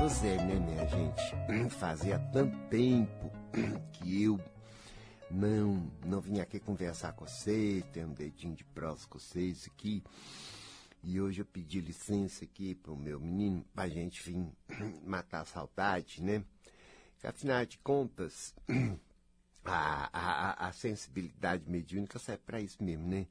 Pois 0.00 0.24
é, 0.24 0.34
né, 0.38 0.58
minha 0.58 0.88
gente? 0.88 1.68
Fazia 1.76 2.18
tanto 2.32 2.56
tempo 2.70 3.30
que 3.92 4.22
eu 4.22 4.40
não 5.30 5.92
não 6.06 6.22
vim 6.22 6.40
aqui 6.40 6.58
conversar 6.58 7.12
com 7.12 7.26
vocês, 7.26 7.84
ter 7.92 8.06
um 8.06 8.14
dedinho 8.14 8.56
de 8.56 8.64
prosa 8.64 9.06
com 9.06 9.18
vocês 9.18 9.66
aqui. 9.66 10.02
E 11.04 11.20
hoje 11.20 11.42
eu 11.42 11.44
pedi 11.44 11.82
licença 11.82 12.46
aqui 12.46 12.74
pro 12.74 12.96
meu 12.96 13.20
menino 13.20 13.62
pra 13.74 13.90
gente 13.90 14.22
vir 14.22 14.50
matar 15.04 15.42
a 15.42 15.44
saudade, 15.44 16.22
né? 16.22 16.42
Que 17.18 17.26
afinal 17.26 17.66
de 17.66 17.76
contas, 17.76 18.54
a, 19.62 20.08
a, 20.14 20.68
a 20.68 20.72
sensibilidade 20.72 21.68
mediúnica 21.68 22.18
serve 22.18 22.42
para 22.46 22.58
isso 22.58 22.82
mesmo, 22.82 23.06
né? 23.06 23.26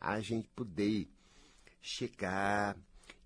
A 0.00 0.20
gente 0.20 0.48
poder 0.56 1.08
chegar 1.80 2.76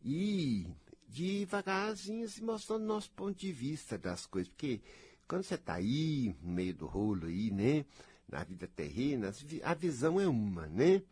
e 0.04 0.66
devagarzinho 1.08 2.28
se 2.28 2.42
mostrando 2.42 2.84
nosso 2.84 3.10
ponto 3.10 3.38
de 3.38 3.52
vista 3.52 3.96
das 3.96 4.26
coisas. 4.26 4.50
Porque 4.50 4.80
quando 5.26 5.44
você 5.44 5.54
está 5.54 5.74
aí, 5.74 6.34
no 6.42 6.52
meio 6.52 6.74
do 6.74 6.86
rolo 6.86 7.26
aí, 7.26 7.50
né? 7.50 7.84
Na 8.28 8.42
vida 8.42 8.66
terrena, 8.66 9.32
a 9.62 9.74
visão 9.74 10.20
é 10.20 10.26
uma, 10.26 10.66
né? 10.66 11.02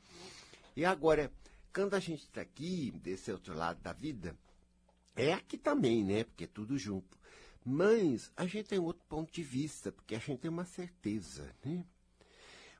E 0.74 0.84
agora, 0.84 1.30
quando 1.72 1.94
a 1.94 2.00
gente 2.00 2.22
está 2.24 2.40
aqui, 2.40 2.90
desse 3.02 3.30
outro 3.30 3.54
lado 3.54 3.80
da 3.82 3.92
vida, 3.92 4.36
é 5.14 5.32
aqui 5.32 5.58
também, 5.58 6.02
né? 6.02 6.24
Porque 6.24 6.44
é 6.44 6.48
tudo 6.48 6.78
junto. 6.78 7.18
Mas 7.64 8.32
a 8.36 8.46
gente 8.46 8.68
tem 8.68 8.78
outro 8.78 9.04
ponto 9.08 9.32
de 9.32 9.42
vista, 9.42 9.92
porque 9.92 10.14
a 10.14 10.18
gente 10.18 10.40
tem 10.40 10.50
uma 10.50 10.64
certeza, 10.64 11.54
né? 11.64 11.84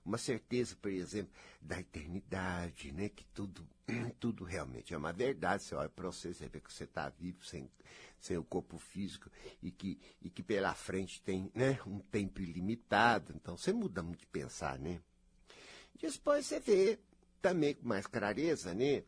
Uma 0.05 0.19
certeza, 0.19 0.77
por 0.77 0.91
exemplo, 0.91 1.33
da 1.61 1.79
eternidade, 1.79 2.93
né? 2.93 3.09
Que 3.09 3.25
tudo, 3.27 3.67
tudo 4.19 4.45
realmente 4.45 4.93
é 4.93 4.97
uma 4.97 5.13
verdade. 5.13 5.63
Você 5.63 5.75
olha 5.75 5.89
para 5.89 6.07
você, 6.07 6.35
você 6.35 6.49
vê 6.49 6.61
que 6.61 6.73
você 6.73 6.85
está 6.85 7.09
vivo 7.09 7.45
sem, 7.45 7.71
sem 8.19 8.37
o 8.37 8.45
corpo 8.45 8.79
físico 8.79 9.31
e 9.63 9.71
que, 9.71 10.01
e 10.21 10.29
que 10.29 10.43
pela 10.43 10.75
frente 10.75 11.23
tem 11.23 11.51
né, 11.55 11.79
um 11.87 12.01
tempo 12.01 12.41
ilimitado. 12.41 13.33
Então 13.37 13.57
você 13.57 13.73
muda 13.73 14.03
muito 14.03 14.21
de 14.21 14.27
pensar, 14.27 14.79
né? 14.79 15.01
Depois 16.01 16.47
você 16.47 16.59
vê 16.59 16.99
também 17.41 17.75
com 17.75 17.87
mais 17.87 18.07
clareza, 18.07 18.75
né? 18.75 19.05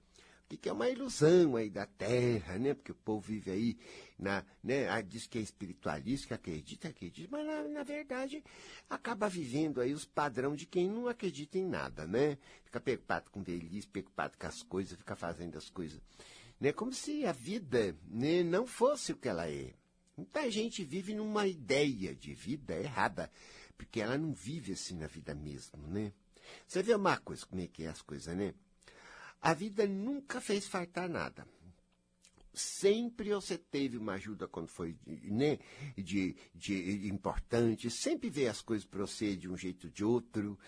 Que 0.56 0.69
é 0.69 0.72
uma 0.72 0.88
ilusão 0.88 1.56
aí 1.56 1.70
da 1.70 1.86
Terra, 1.86 2.58
né? 2.58 2.74
Porque 2.74 2.92
o 2.92 2.94
povo 2.94 3.20
vive 3.20 3.50
aí 3.50 3.78
na, 4.19 4.44
né? 4.62 4.88
Ah, 4.88 5.00
diz 5.00 5.27
que 5.27 5.38
é 5.38 5.41
espiritualista, 5.41 6.28
que 6.28 6.34
acredita, 6.34 6.88
acredita, 6.88 7.28
mas 7.30 7.46
na, 7.46 7.62
na 7.64 7.83
verdade 7.83 8.42
acaba 8.88 9.28
vivendo 9.28 9.80
aí 9.80 9.92
os 9.92 10.05
padrão 10.05 10.55
de 10.55 10.66
quem 10.66 10.88
não 10.88 11.08
acredita 11.08 11.58
em 11.58 11.66
nada, 11.66 12.06
né? 12.06 12.38
Fica 12.64 12.80
preocupado 12.80 13.30
com 13.30 13.42
velhice, 13.42 13.86
preocupado 13.86 14.36
com 14.38 14.46
as 14.46 14.62
coisas, 14.62 14.98
fica 14.98 15.16
fazendo 15.16 15.56
as 15.56 15.69
coisas, 15.70 16.00
né? 16.61 16.72
Como 16.72 16.92
se 16.92 17.27
a 17.27 17.33
vida 17.33 17.96
né, 18.08 18.42
não 18.42 18.66
fosse 18.66 19.12
o 19.12 19.16
que 19.16 19.28
ela 19.28 19.48
é. 19.48 19.72
Muita 20.16 20.48
gente 20.50 20.84
vive 20.84 21.12
numa 21.12 21.46
ideia 21.46 22.14
de 22.14 22.33
vida 22.34 22.77
errada, 22.78 23.30
porque 23.77 24.00
ela 24.00 24.16
não 24.16 24.33
vive 24.33 24.72
assim 24.72 24.96
na 24.96 25.08
vida 25.08 25.34
mesmo, 25.34 25.86
né? 25.89 26.12
Você 26.66 26.83
vê 26.83 26.94
uma 26.94 27.16
coisa, 27.16 27.44
como 27.46 27.62
é 27.62 27.66
que 27.66 27.84
é 27.84 27.89
as 27.89 28.02
coisas, 28.02 28.36
né? 28.36 28.55
A 29.44 29.52
vida 29.52 29.86
nunca 29.86 30.40
fez 30.40 30.66
faltar 30.66 31.06
nada. 31.06 31.46
Sempre 32.54 33.34
você 33.34 33.58
teve 33.58 33.98
uma 33.98 34.14
ajuda 34.14 34.48
quando 34.48 34.68
foi 34.68 34.96
né, 35.06 35.58
de, 35.98 36.34
de 36.54 37.06
importante, 37.08 37.90
sempre 37.90 38.30
vê 38.30 38.48
as 38.48 38.62
coisas 38.62 38.86
para 38.86 39.02
você 39.02 39.36
de 39.36 39.46
um 39.46 39.54
jeito 39.54 39.88
ou 39.88 39.92
de 39.92 40.02
outro, 40.02 40.58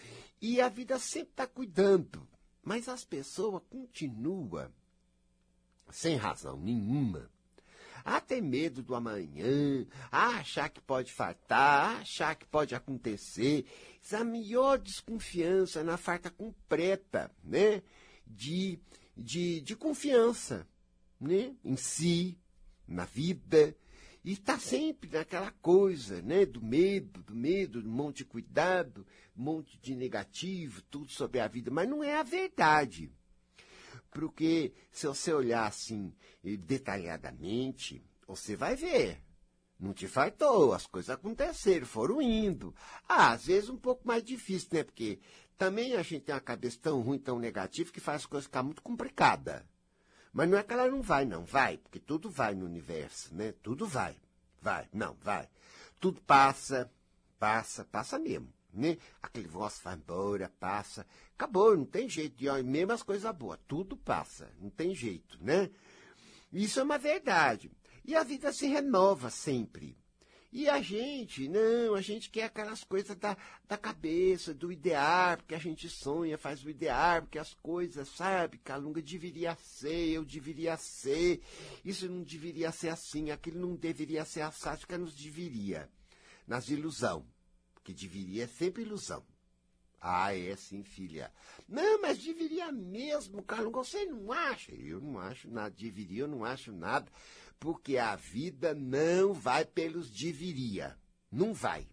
e 0.42 0.60
a 0.60 0.68
vida 0.68 0.98
sempre 0.98 1.30
está 1.30 1.46
cuidando. 1.46 2.28
Mas 2.62 2.86
as 2.86 3.02
pessoas 3.02 3.62
continuam, 3.70 4.70
sem 5.88 6.16
razão 6.16 6.60
nenhuma, 6.60 7.30
a 8.04 8.20
ter 8.20 8.42
medo 8.42 8.82
do 8.82 8.94
amanhã, 8.94 9.86
a 10.12 10.36
achar 10.36 10.68
que 10.68 10.82
pode 10.82 11.14
faltar, 11.14 11.96
a 11.96 12.00
achar 12.00 12.34
que 12.34 12.44
pode 12.44 12.74
acontecer. 12.74 13.64
Essa 14.04 14.22
melhor 14.22 14.78
desconfiança 14.78 15.82
na 15.82 15.96
farta 15.96 16.30
completa, 16.30 17.30
né? 17.42 17.82
De, 18.26 18.78
de, 19.16 19.60
de 19.60 19.76
confiança 19.76 20.66
né? 21.20 21.54
em 21.64 21.76
si, 21.76 22.38
na 22.86 23.04
vida, 23.04 23.76
e 24.24 24.32
está 24.32 24.58
sempre 24.58 25.08
naquela 25.10 25.50
coisa 25.50 26.20
né? 26.22 26.44
do 26.44 26.60
medo, 26.60 27.22
do 27.22 27.34
medo, 27.34 27.80
um 27.80 27.90
monte 27.90 28.18
de 28.18 28.24
cuidado, 28.24 29.06
um 29.36 29.42
monte 29.42 29.78
de 29.78 29.94
negativo, 29.94 30.82
tudo 30.90 31.10
sobre 31.10 31.40
a 31.40 31.48
vida, 31.48 31.70
mas 31.70 31.88
não 31.88 32.02
é 32.02 32.16
a 32.16 32.22
verdade. 32.22 33.10
Porque 34.10 34.72
se 34.90 35.06
você 35.06 35.32
olhar 35.32 35.66
assim 35.66 36.12
detalhadamente, 36.42 38.02
você 38.26 38.56
vai 38.56 38.74
ver. 38.74 39.22
Não 39.78 39.92
te 39.92 40.08
faltou, 40.08 40.72
as 40.72 40.86
coisas 40.86 41.10
aconteceram, 41.10 41.86
foram 41.86 42.22
indo. 42.22 42.74
Ah, 43.06 43.32
às 43.32 43.44
vezes 43.46 43.68
um 43.68 43.76
pouco 43.76 44.08
mais 44.08 44.24
difícil, 44.24 44.70
né? 44.72 44.82
Porque 44.82 45.18
também 45.56 45.94
a 45.94 46.02
gente 46.02 46.24
tem 46.24 46.34
uma 46.34 46.40
cabeça 46.40 46.78
tão 46.80 47.00
ruim, 47.00 47.18
tão 47.18 47.38
negativa, 47.38 47.90
que 47.90 48.00
faz 48.00 48.22
as 48.22 48.26
coisas 48.26 48.46
ficar 48.46 48.62
muito 48.62 48.82
complicadas. 48.82 49.62
Mas 50.32 50.48
não 50.50 50.58
é 50.58 50.62
que 50.62 50.72
ela 50.72 50.88
não 50.88 51.00
vai, 51.00 51.24
não. 51.24 51.44
Vai, 51.44 51.78
porque 51.78 51.98
tudo 51.98 52.28
vai 52.28 52.54
no 52.54 52.66
universo, 52.66 53.34
né? 53.34 53.52
Tudo 53.62 53.86
vai. 53.86 54.14
Vai, 54.60 54.86
não, 54.92 55.16
vai. 55.22 55.48
Tudo 55.98 56.20
passa, 56.20 56.92
passa, 57.38 57.84
passa 57.86 58.18
mesmo, 58.18 58.52
né? 58.72 58.98
Aquele 59.22 59.48
voz 59.48 59.80
vai 59.82 59.94
embora, 59.94 60.52
passa. 60.60 61.06
Acabou, 61.34 61.76
não 61.76 61.86
tem 61.86 62.08
jeito. 62.08 62.44
E 62.44 62.62
mesmo 62.62 62.92
as 62.92 63.02
coisas 63.02 63.34
boas, 63.34 63.58
tudo 63.66 63.96
passa, 63.96 64.50
não 64.60 64.68
tem 64.68 64.94
jeito, 64.94 65.42
né? 65.42 65.70
Isso 66.52 66.80
é 66.80 66.82
uma 66.82 66.98
verdade. 66.98 67.70
E 68.04 68.14
a 68.14 68.22
vida 68.22 68.52
se 68.52 68.66
renova 68.66 69.30
sempre. 69.30 69.96
E 70.52 70.68
a 70.68 70.80
gente, 70.80 71.48
não, 71.48 71.94
a 71.94 72.00
gente 72.00 72.30
quer 72.30 72.44
aquelas 72.44 72.84
coisas 72.84 73.16
da, 73.16 73.36
da 73.68 73.76
cabeça, 73.76 74.54
do 74.54 74.70
idear, 74.70 75.36
porque 75.38 75.54
a 75.54 75.58
gente 75.58 75.88
sonha, 75.88 76.38
faz 76.38 76.64
o 76.64 76.70
idear, 76.70 77.22
porque 77.22 77.38
as 77.38 77.52
coisas, 77.54 78.08
sabe, 78.08 78.58
Calunga 78.58 79.02
deveria 79.02 79.54
ser, 79.56 80.10
eu 80.10 80.24
deveria 80.24 80.76
ser, 80.76 81.42
isso 81.84 82.08
não 82.08 82.22
deveria 82.22 82.70
ser 82.70 82.90
assim, 82.90 83.30
aquilo 83.30 83.60
não 83.60 83.74
deveria 83.74 84.24
ser 84.24 84.42
assado, 84.42 84.86
que 84.86 84.96
nos 84.96 85.14
deveria. 85.14 85.90
Nas 86.46 86.68
ilusão, 86.68 87.26
porque 87.74 87.92
deveria 87.92 88.44
é 88.44 88.46
sempre 88.46 88.82
ilusão. 88.82 89.24
Ah, 90.00 90.36
é 90.36 90.54
sim, 90.54 90.84
filha. 90.84 91.32
Não, 91.68 92.00
mas 92.00 92.18
deveria 92.18 92.70
mesmo, 92.70 93.42
Calunga, 93.42 93.78
você 93.78 94.04
não 94.04 94.30
acha? 94.30 94.72
Eu 94.72 95.00
não 95.00 95.18
acho 95.18 95.50
nada, 95.50 95.74
deveria, 95.76 96.20
eu 96.20 96.28
não 96.28 96.44
acho 96.44 96.70
nada 96.70 97.10
porque 97.58 97.98
a 97.98 98.16
vida 98.16 98.74
não 98.74 99.32
vai 99.32 99.64
pelos 99.64 100.10
deveria. 100.10 100.96
Não 101.30 101.52
vai. 101.52 101.86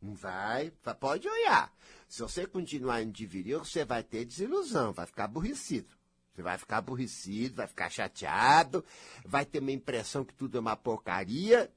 Não 0.00 0.14
vai. 0.14 0.70
Pode 1.00 1.28
olhar. 1.28 1.72
Se 2.08 2.22
você 2.22 2.46
continuar 2.46 3.02
em 3.02 3.10
deveria, 3.10 3.58
você 3.58 3.84
vai 3.84 4.02
ter 4.02 4.24
desilusão, 4.24 4.92
vai 4.92 5.06
ficar 5.06 5.24
aborrecido. 5.24 5.96
Você 6.34 6.42
vai 6.42 6.56
ficar 6.56 6.78
aborrecido, 6.78 7.56
vai 7.56 7.66
ficar 7.66 7.90
chateado, 7.90 8.84
vai 9.24 9.44
ter 9.44 9.58
uma 9.58 9.72
impressão 9.72 10.24
que 10.24 10.32
tudo 10.32 10.56
é 10.56 10.60
uma 10.60 10.76
porcaria, 10.76 11.68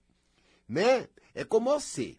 né? 0.70 1.10
É 1.34 1.44
como 1.44 1.72
você. 1.72 2.18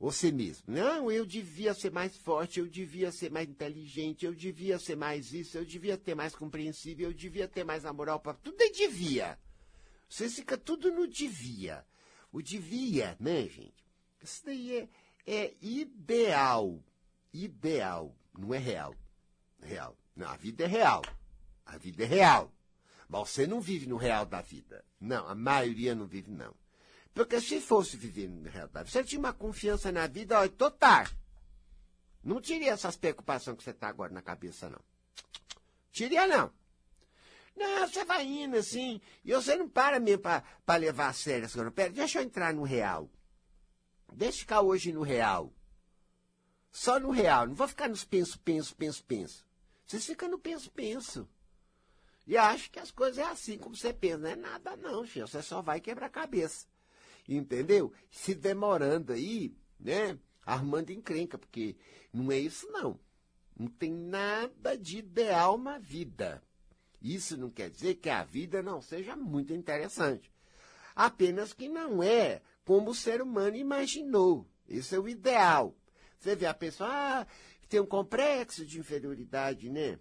Você 0.00 0.32
mesmo. 0.32 0.64
Não, 0.66 1.12
eu 1.12 1.24
devia 1.24 1.72
ser 1.72 1.92
mais 1.92 2.16
forte, 2.16 2.58
eu 2.58 2.66
devia 2.66 3.12
ser 3.12 3.30
mais 3.30 3.48
inteligente, 3.48 4.26
eu 4.26 4.34
devia 4.34 4.76
ser 4.76 4.96
mais 4.96 5.32
isso, 5.32 5.56
eu 5.56 5.64
devia 5.64 5.96
ter 5.96 6.16
mais 6.16 6.34
compreensível, 6.34 7.08
eu 7.08 7.14
devia 7.14 7.46
ter 7.46 7.62
mais 7.62 7.86
a 7.86 7.92
moral 7.92 8.18
para 8.18 8.34
tudo 8.34 8.60
é 8.60 8.68
devia. 8.68 9.38
Você 10.12 10.28
fica 10.28 10.58
tudo 10.58 10.92
no 10.92 11.08
devia. 11.08 11.86
O 12.30 12.42
devia, 12.42 13.16
né, 13.18 13.48
gente? 13.48 13.82
Isso 14.22 14.44
daí 14.44 14.76
é, 14.76 14.88
é 15.26 15.54
ideal. 15.62 16.84
Ideal. 17.32 18.14
Não 18.38 18.52
é 18.52 18.58
real. 18.58 18.94
Real. 19.62 19.96
Não, 20.14 20.28
a 20.28 20.36
vida 20.36 20.64
é 20.64 20.66
real. 20.66 21.00
A 21.64 21.78
vida 21.78 22.02
é 22.02 22.06
real. 22.06 22.52
Mas 23.08 23.30
você 23.30 23.46
não 23.46 23.58
vive 23.58 23.86
no 23.86 23.96
real 23.96 24.26
da 24.26 24.42
vida. 24.42 24.84
Não, 25.00 25.26
a 25.26 25.34
maioria 25.34 25.94
não 25.94 26.04
vive, 26.04 26.30
não. 26.30 26.54
Porque 27.14 27.40
se 27.40 27.58
fosse 27.58 27.96
viver 27.96 28.28
no 28.28 28.50
real 28.50 28.68
da 28.68 28.82
vida, 28.82 28.92
você 28.92 29.04
tinha 29.04 29.18
uma 29.18 29.32
confiança 29.32 29.90
na 29.90 30.06
vida, 30.06 30.38
olha, 30.38 30.50
total. 30.50 31.06
Não 32.22 32.38
teria 32.38 32.72
essas 32.72 32.96
preocupações 32.96 33.56
que 33.56 33.64
você 33.64 33.70
está 33.70 33.88
agora 33.88 34.12
na 34.12 34.20
cabeça, 34.20 34.68
não. 34.68 34.80
Teria, 35.90 36.26
não. 36.26 36.52
Não, 37.56 37.86
você 37.86 38.04
vai 38.04 38.24
indo 38.24 38.56
assim, 38.56 39.00
e 39.24 39.32
você 39.32 39.54
não 39.56 39.68
para 39.68 40.00
mesmo 40.00 40.22
para 40.22 40.78
levar 40.78 41.08
a 41.08 41.12
sério 41.12 41.44
essa 41.44 41.54
coisa. 41.54 41.70
Pera, 41.70 41.90
deixa 41.90 42.18
eu 42.18 42.24
entrar 42.24 42.52
no 42.54 42.62
real. 42.62 43.10
Deixa 44.14 44.38
eu 44.38 44.40
ficar 44.40 44.60
hoje 44.62 44.92
no 44.92 45.02
real. 45.02 45.52
Só 46.70 46.98
no 46.98 47.10
real. 47.10 47.46
Não 47.46 47.54
vou 47.54 47.68
ficar 47.68 47.88
nos 47.88 48.04
penso, 48.04 48.38
penso, 48.40 48.74
penso, 48.74 49.04
penso. 49.04 49.46
Vocês 49.86 50.06
ficam 50.06 50.28
no 50.28 50.38
penso, 50.38 50.70
penso. 50.70 51.28
E 52.26 52.36
acho 52.36 52.70
que 52.70 52.78
as 52.78 52.90
coisas 52.90 53.18
é 53.18 53.24
assim 53.24 53.58
como 53.58 53.76
você 53.76 53.92
pensa. 53.92 54.18
Não 54.18 54.30
é 54.30 54.36
nada 54.36 54.76
não, 54.76 55.04
filho. 55.06 55.28
Você 55.28 55.42
só 55.42 55.60
vai 55.60 55.80
quebrar 55.80 56.06
a 56.06 56.10
cabeça. 56.10 56.66
Entendeu? 57.28 57.92
Se 58.10 58.34
demorando 58.34 59.12
aí, 59.12 59.54
né? 59.78 60.18
Armando 60.44 60.90
encrenca, 60.90 61.38
porque 61.38 61.76
não 62.12 62.32
é 62.32 62.38
isso 62.38 62.66
não. 62.70 62.98
Não 63.56 63.68
tem 63.68 63.92
nada 63.92 64.76
de 64.76 64.98
ideal 64.98 65.58
na 65.58 65.78
vida. 65.78 66.42
Isso 67.02 67.36
não 67.36 67.50
quer 67.50 67.68
dizer 67.68 67.96
que 67.96 68.08
a 68.08 68.22
vida 68.22 68.62
não 68.62 68.80
seja 68.80 69.16
muito 69.16 69.52
interessante. 69.52 70.30
Apenas 70.94 71.52
que 71.52 71.68
não 71.68 72.02
é 72.02 72.40
como 72.64 72.90
o 72.90 72.94
ser 72.94 73.20
humano 73.20 73.56
imaginou. 73.56 74.46
Isso 74.68 74.94
é 74.94 74.98
o 75.00 75.08
ideal. 75.08 75.74
Você 76.18 76.36
vê 76.36 76.46
a 76.46 76.54
pessoa, 76.54 76.88
ah, 76.90 77.26
tem 77.68 77.80
um 77.80 77.86
complexo 77.86 78.64
de 78.64 78.78
inferioridade, 78.78 79.68
né? 79.68 79.98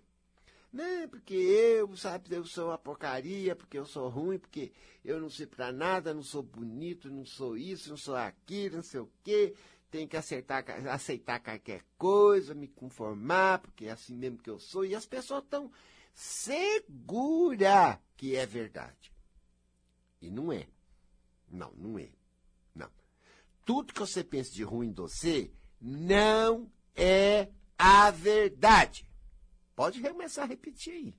Não, 0.72 1.10
porque 1.10 1.34
eu, 1.34 1.98
sabe, 1.98 2.34
eu 2.34 2.46
sou 2.46 2.68
uma 2.68 2.78
porcaria, 2.78 3.56
porque 3.56 3.78
eu 3.78 3.86
sou 3.86 4.08
ruim, 4.08 4.38
porque 4.38 4.72
eu 5.04 5.20
não 5.20 5.30
sei 5.30 5.46
pra 5.46 5.72
nada, 5.72 6.14
não 6.14 6.24
sou 6.24 6.44
bonito, 6.44 7.10
não 7.10 7.26
sou 7.26 7.58
isso, 7.58 7.90
não 7.90 7.98
sou 7.98 8.16
aquilo, 8.16 8.78
não 8.78 8.84
sei 8.84 9.02
o 9.02 9.12
quê. 9.24 9.54
Tenho 9.90 10.08
que 10.08 10.16
acertar, 10.16 10.64
aceitar 10.88 11.42
qualquer 11.42 11.84
coisa, 11.98 12.54
me 12.54 12.68
conformar, 12.68 13.60
porque 13.60 13.88
é 13.88 13.92
assim 13.92 14.16
mesmo 14.16 14.38
que 14.38 14.50
eu 14.50 14.60
sou. 14.60 14.86
E 14.86 14.96
as 14.96 15.06
pessoas 15.06 15.44
estão 15.44 15.70
seguras 16.14 17.98
que 18.16 18.36
é 18.36 18.46
verdade. 18.46 19.12
E 20.22 20.30
não 20.30 20.52
é. 20.52 20.68
Não, 21.50 21.72
não 21.74 21.98
é. 21.98 22.10
Não. 22.74 22.90
Tudo 23.66 23.94
que 23.94 24.00
você 24.00 24.24
pensa 24.24 24.52
de 24.52 24.64
ruim 24.64 24.92
de 24.92 25.02
você 25.02 25.52
não 25.80 26.72
é 26.96 27.50
a 27.78 28.12
verdade. 28.12 29.08
Pode 29.76 30.02
começar 30.02 30.44
a 30.44 30.48
repetir 30.48 30.94
aí. 30.94 31.16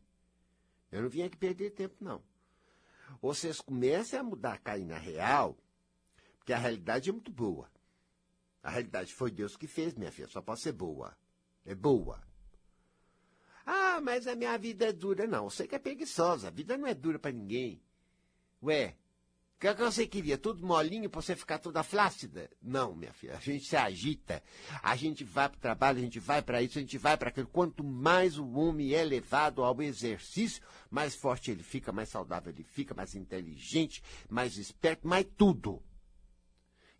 Eu 0.90 1.02
não 1.02 1.08
vim 1.08 1.22
aqui 1.22 1.36
perder 1.36 1.70
tempo, 1.70 1.96
não. 2.00 2.22
Vocês 3.20 3.60
comecem 3.60 4.18
a 4.18 4.22
mudar, 4.22 4.58
cair 4.58 4.84
na 4.84 4.98
real, 4.98 5.56
porque 6.38 6.52
a 6.52 6.58
realidade 6.58 7.08
é 7.08 7.12
muito 7.12 7.30
boa. 7.30 7.70
A 8.62 8.70
realidade 8.70 9.12
foi 9.12 9.30
Deus 9.30 9.56
que 9.56 9.66
fez, 9.66 9.94
minha 9.94 10.12
filha, 10.12 10.28
só 10.28 10.40
pode 10.40 10.60
ser 10.60 10.72
boa. 10.72 11.16
É 11.64 11.74
boa. 11.74 12.22
Ah, 13.64 14.00
mas 14.02 14.26
a 14.26 14.34
minha 14.34 14.56
vida 14.58 14.86
é 14.86 14.92
dura. 14.92 15.26
Não, 15.26 15.48
você 15.48 15.66
que 15.66 15.74
é 15.74 15.78
preguiçosa. 15.78 16.48
A 16.48 16.50
vida 16.50 16.76
não 16.76 16.86
é 16.86 16.94
dura 16.94 17.18
para 17.18 17.32
ninguém. 17.32 17.80
Ué, 18.62 18.96
o 19.56 19.60
que, 19.60 19.74
que 19.74 19.82
você 19.82 20.06
queria? 20.06 20.36
Tudo 20.36 20.66
molinho 20.66 21.08
para 21.08 21.22
você 21.22 21.36
ficar 21.36 21.58
toda 21.58 21.84
flácida? 21.84 22.50
Não, 22.60 22.94
minha 22.94 23.12
filha. 23.12 23.36
A 23.36 23.40
gente 23.40 23.64
se 23.64 23.76
agita. 23.76 24.42
A 24.82 24.96
gente 24.96 25.22
vai 25.22 25.48
para 25.48 25.56
o 25.56 25.60
trabalho, 25.60 25.98
a 25.98 26.02
gente 26.02 26.18
vai 26.18 26.42
para 26.42 26.60
isso, 26.60 26.78
a 26.78 26.80
gente 26.80 26.98
vai 26.98 27.16
para 27.16 27.28
aquilo. 27.28 27.46
Quanto 27.46 27.84
mais 27.84 28.38
o 28.38 28.50
homem 28.52 28.92
é 28.92 29.04
levado 29.04 29.62
ao 29.62 29.80
exercício, 29.80 30.62
mais 30.90 31.14
forte 31.14 31.50
ele 31.50 31.62
fica, 31.62 31.92
mais 31.92 32.08
saudável 32.08 32.52
ele 32.52 32.64
fica, 32.64 32.92
mais 32.92 33.14
inteligente, 33.14 34.02
mais 34.28 34.56
esperto, 34.56 35.06
mais 35.06 35.26
tudo. 35.36 35.80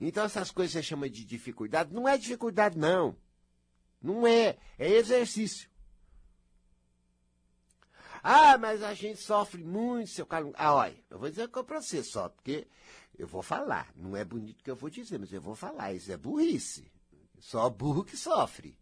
Então 0.01 0.25
essas 0.25 0.51
coisas 0.51 0.73
você 0.73 0.83
chama 0.83 1.09
de 1.11 1.25
dificuldade. 1.25 1.93
Não 1.93 2.09
é 2.09 2.17
dificuldade, 2.19 2.79
não. 2.79 3.17
Não 4.01 4.27
é. 4.27 4.57
É 4.79 4.89
exercício. 4.89 5.72
Ah, 8.23 8.57
mas 8.57 8.83
a 8.83 8.95
gente 8.95 9.21
sofre 9.21 9.65
muito, 9.65 10.11
seu 10.11 10.25
Carlos. 10.25 10.53
Ah, 10.57 10.75
olha, 10.75 10.97
eu 11.11 11.19
vou 11.19 11.29
dizer 11.29 11.49
que 11.49 11.63
para 11.65 11.83
você 11.83 12.05
só, 12.05 12.29
porque 12.29 12.69
eu 13.19 13.27
vou 13.27 13.43
falar. 13.43 13.93
Não 13.97 14.17
é 14.17 14.25
bonito 14.25 14.63
que 14.63 14.71
eu 14.71 14.77
vou 14.77 14.89
dizer, 14.89 15.19
mas 15.19 15.33
eu 15.33 15.41
vou 15.41 15.55
falar. 15.55 15.93
Isso 15.93 16.13
é 16.13 16.17
burrice. 16.17 16.91
Só 17.39 17.69
burro 17.69 18.05
que 18.05 18.17
sofre. 18.17 18.79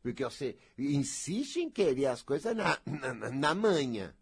Porque 0.00 0.24
você 0.24 0.56
insiste 0.78 1.56
em 1.56 1.68
querer 1.68 2.06
as 2.06 2.22
coisas 2.22 2.56
na, 2.56 2.80
na, 2.86 3.30
na 3.30 3.54
manha. 3.54 4.16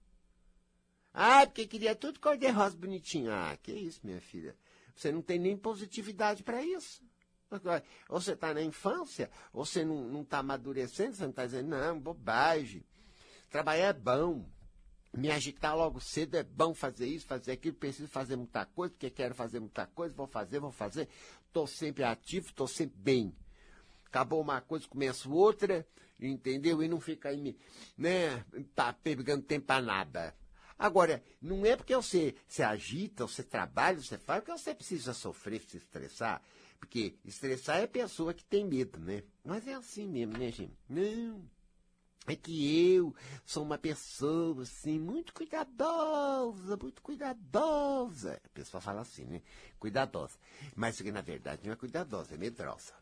Ah, 1.13 1.47
porque 1.47 1.67
queria 1.67 1.95
tudo 1.95 2.19
cor-de-rosa 2.19 2.77
bonitinho. 2.77 3.31
Ah, 3.31 3.57
que 3.63 3.71
isso, 3.71 4.01
minha 4.03 4.21
filha. 4.21 4.57
Você 4.97 5.13
não 5.13 5.23
tem 5.23 5.39
nem 5.39 5.57
positividade 5.57 6.43
para 6.43 6.63
isso. 6.63 7.03
Ou 8.09 8.21
você 8.21 8.33
está 8.33 8.53
na 8.53 8.63
infância, 8.63 9.31
ou 9.53 9.65
você 9.65 9.85
não 9.85 10.23
está 10.23 10.39
amadurecendo, 10.39 11.15
você 11.15 11.23
não 11.23 11.31
está 11.31 11.47
dizendo, 11.47 11.69
não, 11.69 12.01
bobagem. 12.01 12.85
Trabalhar 13.55 13.87
é 13.87 13.93
bom. 13.93 14.45
Me 15.17 15.31
agitar 15.31 15.77
logo 15.77 16.01
cedo 16.01 16.35
é 16.35 16.43
bom 16.43 16.75
fazer 16.75 17.07
isso, 17.07 17.25
fazer 17.25 17.53
aquilo, 17.53 17.77
preciso 17.77 18.09
fazer 18.09 18.35
muita 18.35 18.67
coisa, 18.67 18.93
porque 18.93 19.09
quero 19.09 19.33
fazer 19.33 19.61
muita 19.61 19.87
coisa, 19.87 20.13
vou 20.13 20.27
fazer, 20.27 20.59
vou 20.59 20.73
fazer. 20.73 21.09
Estou 21.47 21.65
sempre 21.65 22.03
ativo, 22.03 22.49
estou 22.49 22.67
sempre 22.67 22.97
bem. 22.99 23.33
Acabou 24.07 24.41
uma 24.41 24.61
coisa, 24.61 24.89
começo 24.89 25.33
outra, 25.33 25.87
entendeu? 26.21 26.83
E 26.83 26.89
não 26.89 26.99
fica 26.99 27.29
aí, 27.29 27.57
né, 27.97 28.45
tá 28.75 28.93
pegando 28.93 29.45
tempo 29.45 29.67
para 29.67 29.81
nada. 29.81 30.35
Agora, 30.77 31.23
não 31.41 31.65
é 31.65 31.77
porque 31.77 31.95
você 31.95 32.35
se 32.49 32.61
agita, 32.61 33.25
você 33.25 33.45
trabalha, 33.45 34.03
você 34.03 34.19
faz, 34.19 34.43
que 34.43 34.51
você 34.51 34.75
precisa 34.75 35.15
sofrer, 35.15 35.61
se 35.61 35.77
estressar. 35.77 36.43
Porque 36.81 37.15
estressar 37.25 37.77
é 37.77 37.87
pessoa 37.87 38.35
que 38.35 38.45
tem 38.45 38.65
medo, 38.65 38.99
né? 38.99 39.23
Mas 39.45 39.65
é 39.69 39.75
assim 39.75 40.09
mesmo, 40.09 40.37
né, 40.37 40.51
gente? 40.51 40.77
Não 40.89 41.55
é 42.33 42.37
que 42.37 42.95
eu 42.95 43.15
sou 43.45 43.63
uma 43.63 43.77
pessoa, 43.77 44.63
assim, 44.63 44.99
muito 44.99 45.35
cuidadosa, 45.35 46.77
muito 46.77 47.03
cuidadosa. 47.03 48.41
A 48.45 48.49
pessoa 48.49 48.81
fala 48.81 49.03
assim, 49.03 49.25
né? 49.25 49.43
Cuidadosa. 49.79 50.39
Mas 50.75 51.01
que 51.01 51.13
na 51.13 51.21
verdade 51.21 51.63
não 51.65 51.73
é 51.73 51.77
cuidadosa, 51.77 52.35
é 52.35 52.39
medrosa. 52.39 52.95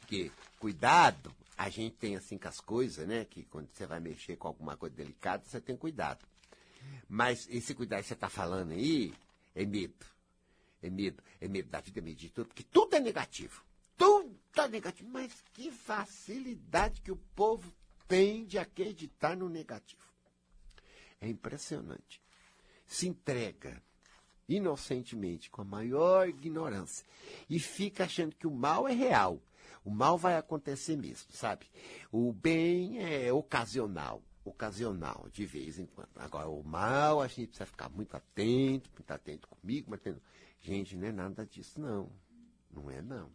Porque 0.00 0.32
cuidado, 0.58 1.32
a 1.56 1.68
gente 1.68 1.94
tem 1.96 2.16
assim 2.16 2.36
com 2.36 2.48
as 2.48 2.60
coisas, 2.60 3.06
né? 3.06 3.24
Que 3.24 3.44
quando 3.44 3.68
você 3.72 3.86
vai 3.86 4.00
mexer 4.00 4.36
com 4.36 4.48
alguma 4.48 4.76
coisa 4.76 4.96
delicada, 4.96 5.44
você 5.44 5.60
tem 5.60 5.76
cuidado. 5.76 6.26
Mas 7.08 7.46
esse 7.48 7.74
cuidado 7.74 8.02
que 8.02 8.08
você 8.08 8.14
está 8.14 8.28
falando 8.28 8.72
aí 8.72 9.14
é 9.54 9.64
medo. 9.64 10.04
É 10.82 10.90
medo. 10.90 11.22
É 11.40 11.46
medo 11.46 11.70
da 11.70 11.80
vida, 11.80 12.00
é 12.00 12.02
medo 12.02 12.18
de 12.18 12.28
tudo, 12.28 12.46
porque 12.48 12.64
tudo 12.64 12.96
é 12.96 13.00
negativo. 13.00 13.62
Tudo 13.96 14.36
é 14.56 14.68
negativo. 14.68 15.08
Mas 15.10 15.32
que 15.52 15.70
facilidade 15.70 17.00
que 17.00 17.12
o 17.12 17.16
povo 17.36 17.72
tem 18.12 18.44
de 18.44 18.58
acreditar 18.58 19.34
no 19.34 19.48
negativo. 19.48 20.02
É 21.18 21.26
impressionante. 21.26 22.20
Se 22.84 23.08
entrega 23.08 23.82
inocentemente, 24.46 25.50
com 25.50 25.62
a 25.62 25.64
maior 25.64 26.28
ignorância, 26.28 27.06
e 27.48 27.58
fica 27.58 28.04
achando 28.04 28.36
que 28.36 28.46
o 28.46 28.50
mal 28.50 28.86
é 28.86 28.92
real. 28.92 29.40
O 29.82 29.90
mal 29.90 30.18
vai 30.18 30.36
acontecer 30.36 30.94
mesmo, 30.94 31.32
sabe? 31.32 31.64
O 32.12 32.34
bem 32.34 32.98
é 33.02 33.32
ocasional, 33.32 34.22
ocasional, 34.44 35.26
de 35.32 35.46
vez 35.46 35.78
em 35.78 35.86
quando. 35.86 36.10
Agora, 36.16 36.50
o 36.50 36.62
mal, 36.62 37.22
a 37.22 37.28
gente 37.28 37.46
precisa 37.46 37.64
ficar 37.64 37.88
muito 37.88 38.14
atento, 38.14 38.90
muito 38.92 39.10
atento 39.10 39.48
comigo, 39.48 39.88
muito. 39.88 40.22
Gente, 40.60 40.96
não 40.96 41.08
é 41.08 41.12
nada 41.12 41.46
disso, 41.46 41.80
não. 41.80 42.12
Não 42.70 42.90
é, 42.90 43.00
não. 43.00 43.32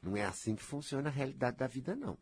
Não 0.00 0.16
é 0.16 0.24
assim 0.24 0.54
que 0.54 0.62
funciona 0.62 1.08
a 1.08 1.12
realidade 1.12 1.56
da 1.56 1.66
vida, 1.66 1.96
não 1.96 2.16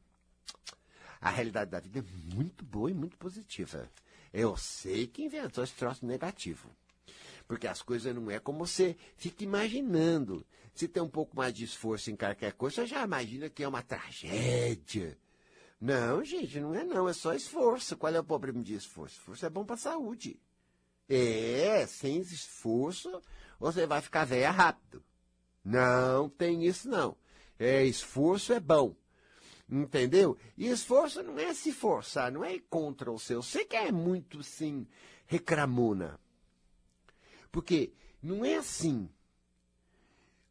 a 1.21 1.31
realidade 1.31 1.71
da 1.71 1.81
vida 1.81 1.99
é 1.99 2.35
muito 2.35 2.65
boa 2.65 2.91
e 2.91 2.95
muito 2.95 3.17
positiva. 3.19 3.91
Eu 4.33 4.57
sei 4.57 5.07
que 5.07 5.25
inventou 5.25 5.63
esse 5.63 5.75
troço 5.75 6.07
negativo. 6.07 6.71
Porque 7.47 7.67
as 7.67 7.83
coisas 7.83 8.15
não 8.15 8.31
é 8.31 8.39
como 8.39 8.65
você 8.65 8.97
fica 9.17 9.45
imaginando. 9.45 10.47
Se 10.73 10.87
tem 10.87 11.03
um 11.03 11.09
pouco 11.09 11.37
mais 11.37 11.53
de 11.53 11.65
esforço 11.65 12.11
em 12.11 12.17
qualquer 12.17 12.53
coisa, 12.53 12.77
você 12.77 12.87
já 12.87 13.03
imagina 13.05 13.51
que 13.51 13.63
é 13.63 13.69
uma 13.69 13.83
tragédia. 13.83 15.19
Não, 15.81 16.25
gente, 16.25 16.61
não 16.61 16.75
é 16.75 16.85
não, 16.85 17.09
é 17.09 17.13
só 17.13 17.35
esforço. 17.35 17.97
Qual 17.97 18.15
é 18.15 18.21
o 18.21 18.25
problema 18.25 18.63
de 18.63 18.75
esforço? 18.75 19.19
Esforço 19.19 19.45
é 19.45 19.51
bom 19.51 19.65
para 19.65 19.75
a 19.75 19.79
saúde. 19.79 20.39
É, 21.09 21.85
sem 21.87 22.21
esforço, 22.21 23.21
você 23.59 23.85
vai 23.87 24.01
ficar 24.01 24.25
velha 24.25 24.51
rápido. 24.51 25.03
Não 25.65 26.29
tem 26.29 26.65
isso 26.65 26.89
não. 26.89 27.17
É, 27.59 27.85
esforço 27.85 28.53
é 28.53 28.61
bom. 28.61 28.95
Entendeu? 29.71 30.37
E 30.59 30.67
esforço 30.67 31.23
não 31.23 31.39
é 31.39 31.55
se 31.55 31.73
forçar, 31.73 32.33
não 32.33 32.45
é 32.45 32.57
ir 32.57 32.65
contra 32.69 33.13
o 33.13 33.19
seu. 33.19 33.41
Você 33.41 33.65
que 33.65 33.77
é 33.77 33.93
muito, 33.93 34.43
sim, 34.43 34.85
recramona. 35.27 36.19
Porque 37.53 37.93
não 38.21 38.45
é 38.45 38.57
assim. 38.57 39.09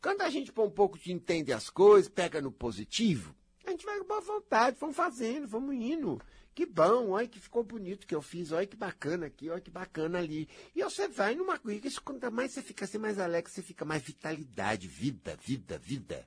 Quando 0.01 0.21
a 0.21 0.29
gente 0.29 0.53
põe 0.53 0.65
um 0.65 0.71
pouco 0.71 0.97
de 0.97 1.11
entende 1.11 1.51
as 1.51 1.69
coisas, 1.69 2.09
pega 2.09 2.39
no 2.39 2.51
positivo, 2.51 3.35
a 3.65 3.71
gente 3.71 3.85
vai 3.85 3.99
com 3.99 4.07
boa 4.07 4.21
vontade, 4.21 4.77
vamos 4.79 4.95
fazendo, 4.95 5.45
vamos 5.45 5.75
indo. 5.75 6.21
Que 6.55 6.65
bom, 6.65 7.09
olha 7.09 7.27
que 7.27 7.39
ficou 7.39 7.63
bonito 7.63 8.07
que 8.07 8.15
eu 8.15 8.21
fiz, 8.21 8.53
olha 8.53 8.65
que 8.65 8.77
bacana 8.77 9.25
aqui, 9.25 9.49
olha 9.49 9.61
que 9.61 9.69
bacana 9.69 10.17
ali. 10.17 10.47
E 10.73 10.81
você 10.81 11.09
vai 11.09 11.35
numa 11.35 11.59
coisa, 11.59 12.01
quanto 12.01 12.31
mais 12.31 12.53
você 12.53 12.61
fica 12.61 12.85
assim 12.85 12.97
mais 12.97 13.19
alegre, 13.19 13.51
você 13.51 13.61
fica 13.61 13.83
mais 13.83 14.01
vitalidade, 14.01 14.88
vida, 14.88 15.38
vida, 15.41 15.77
vida. 15.77 16.25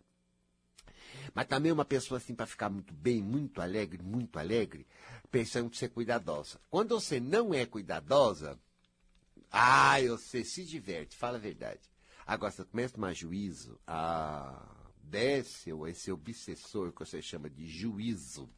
Mas 1.34 1.46
também 1.46 1.72
uma 1.72 1.84
pessoa 1.84 2.18
assim 2.18 2.34
para 2.34 2.46
ficar 2.46 2.68
muito 2.68 2.92
bem, 2.92 3.22
muito 3.22 3.60
alegre, 3.62 4.02
muito 4.02 4.38
alegre, 4.38 4.86
pensando 5.30 5.70
que 5.70 5.76
ser 5.78 5.88
cuidadosa. 5.88 6.60
Quando 6.70 7.00
você 7.00 7.18
não 7.18 7.54
é 7.54 7.64
cuidadosa, 7.64 8.58
ah, 9.50 9.96
você 10.08 10.44
se 10.44 10.64
diverte, 10.64 11.16
fala 11.16 11.36
a 11.36 11.40
verdade. 11.40 11.80
Agora, 12.26 12.52
você 12.52 12.64
começa 12.64 12.94
a 12.94 12.96
tomar 12.96 13.12
juízo, 13.14 13.78
ah, 13.86 14.66
desce 15.02 15.70
esse 15.88 16.12
obsessor 16.12 16.92
que 16.92 17.00
você 17.00 17.20
chama 17.20 17.50
de 17.50 17.66
juízo, 17.66 18.48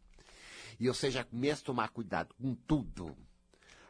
e 0.79 0.89
você 0.89 1.11
já 1.11 1.25
começa 1.25 1.63
a 1.63 1.67
tomar 1.67 1.89
cuidado 1.89 2.35
com 2.35 2.55
tudo. 2.55 3.17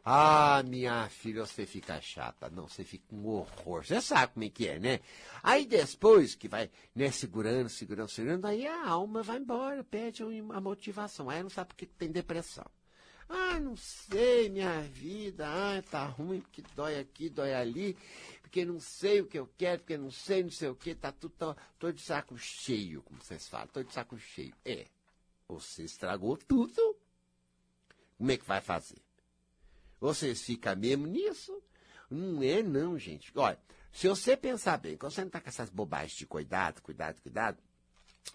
Ah, 0.06 0.62
minha 0.66 1.08
filha, 1.08 1.46
você 1.46 1.64
fica 1.64 1.99
chata. 2.00 2.50
Não, 2.50 2.68
você 2.68 2.84
fica 2.84 3.14
um 3.14 3.26
horror. 3.26 3.84
Você 3.84 4.00
sabe 4.02 4.34
como 4.34 4.44
é 4.44 4.50
que 4.50 4.68
é, 4.68 4.78
né? 4.78 5.00
Aí 5.42 5.64
depois 5.64 6.34
que 6.34 6.46
vai, 6.46 6.70
né, 6.94 7.11
segurando, 7.11 7.70
segurando, 7.70 8.11
segurando, 8.11 8.46
aí 8.46 8.66
a 8.66 8.87
alma 8.87 9.23
vai 9.23 9.38
embora, 9.38 9.82
perde 9.82 10.23
a 10.23 10.61
motivação. 10.61 11.30
Aí 11.30 11.42
não 11.42 11.49
sabe 11.49 11.68
porque 11.68 11.87
tem 11.87 12.11
depressão. 12.11 12.66
Ah, 13.28 13.58
não 13.58 13.75
sei, 13.76 14.50
minha 14.50 14.82
vida, 14.82 15.46
ah, 15.49 15.82
tá 15.82 16.04
ruim, 16.04 16.40
porque 16.40 16.62
dói 16.76 16.99
aqui, 16.99 17.30
dói 17.30 17.54
ali, 17.54 17.96
porque 18.42 18.64
não 18.66 18.78
sei 18.78 19.23
o 19.23 19.26
que 19.26 19.38
eu 19.38 19.49
quero, 19.56 19.80
porque 19.80 19.96
não 19.96 20.11
sei, 20.11 20.42
não 20.42 20.50
sei 20.50 20.68
o 20.68 20.75
que, 20.75 20.94
tá 20.94 21.11
tudo, 21.11 21.32
tô, 21.38 21.56
tô 21.78 21.90
de 21.90 22.02
saco 22.02 22.37
cheio, 22.37 23.02
como 23.02 23.23
vocês 23.23 23.49
falam, 23.49 23.68
tô 23.68 23.82
de 23.82 23.92
saco 23.92 24.18
cheio. 24.18 24.54
É, 24.64 24.87
você 25.49 25.84
estragou 25.84 26.37
tudo. 26.37 26.96
Como 28.18 28.30
é 28.30 28.37
que 28.37 28.44
vai 28.44 28.61
fazer? 28.61 29.03
Vocês 30.04 30.42
ficam 30.42 30.76
mesmo 30.76 31.06
nisso? 31.06 31.62
Não 32.11 32.42
é 32.42 32.62
não, 32.62 32.99
gente. 32.99 33.32
Olha, 33.34 33.58
se 33.90 34.06
você 34.06 34.37
pensar 34.37 34.76
bem, 34.76 34.99
quando 34.99 35.12
você 35.12 35.23
não 35.23 35.30
tá 35.30 35.40
com 35.40 35.49
essas 35.49 35.70
bobagens 35.70 36.12
de 36.12 36.26
cuidado, 36.26 36.82
cuidado, 36.82 37.23
cuidado, 37.23 37.56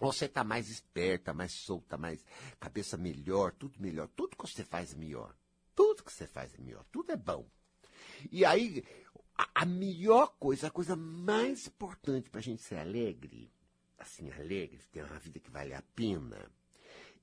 você 0.00 0.26
tá 0.26 0.42
mais 0.42 0.68
esperta, 0.68 1.32
mais 1.32 1.52
solta, 1.52 1.96
mais 1.96 2.26
cabeça 2.58 2.96
melhor, 2.96 3.52
tudo 3.52 3.80
melhor. 3.80 4.08
Tudo 4.16 4.36
que 4.36 4.48
você 4.48 4.64
faz 4.64 4.94
é 4.94 4.96
melhor. 4.96 5.32
Tudo 5.72 6.02
que 6.02 6.12
você 6.12 6.26
faz 6.26 6.52
é 6.56 6.58
melhor. 6.58 6.84
Tudo 6.90 7.12
é 7.12 7.16
bom. 7.16 7.46
E 8.32 8.44
aí, 8.44 8.84
a, 9.38 9.62
a 9.62 9.64
melhor 9.64 10.34
coisa, 10.40 10.66
a 10.66 10.72
coisa 10.72 10.96
mais 10.96 11.68
importante 11.68 12.28
para 12.30 12.40
a 12.40 12.42
gente 12.42 12.62
ser 12.62 12.78
alegre, 12.78 13.48
assim, 13.96 14.28
alegre, 14.32 14.80
ter 14.90 15.04
uma 15.04 15.20
vida 15.20 15.38
que 15.38 15.52
vale 15.52 15.72
a 15.72 15.84
pena, 15.94 16.50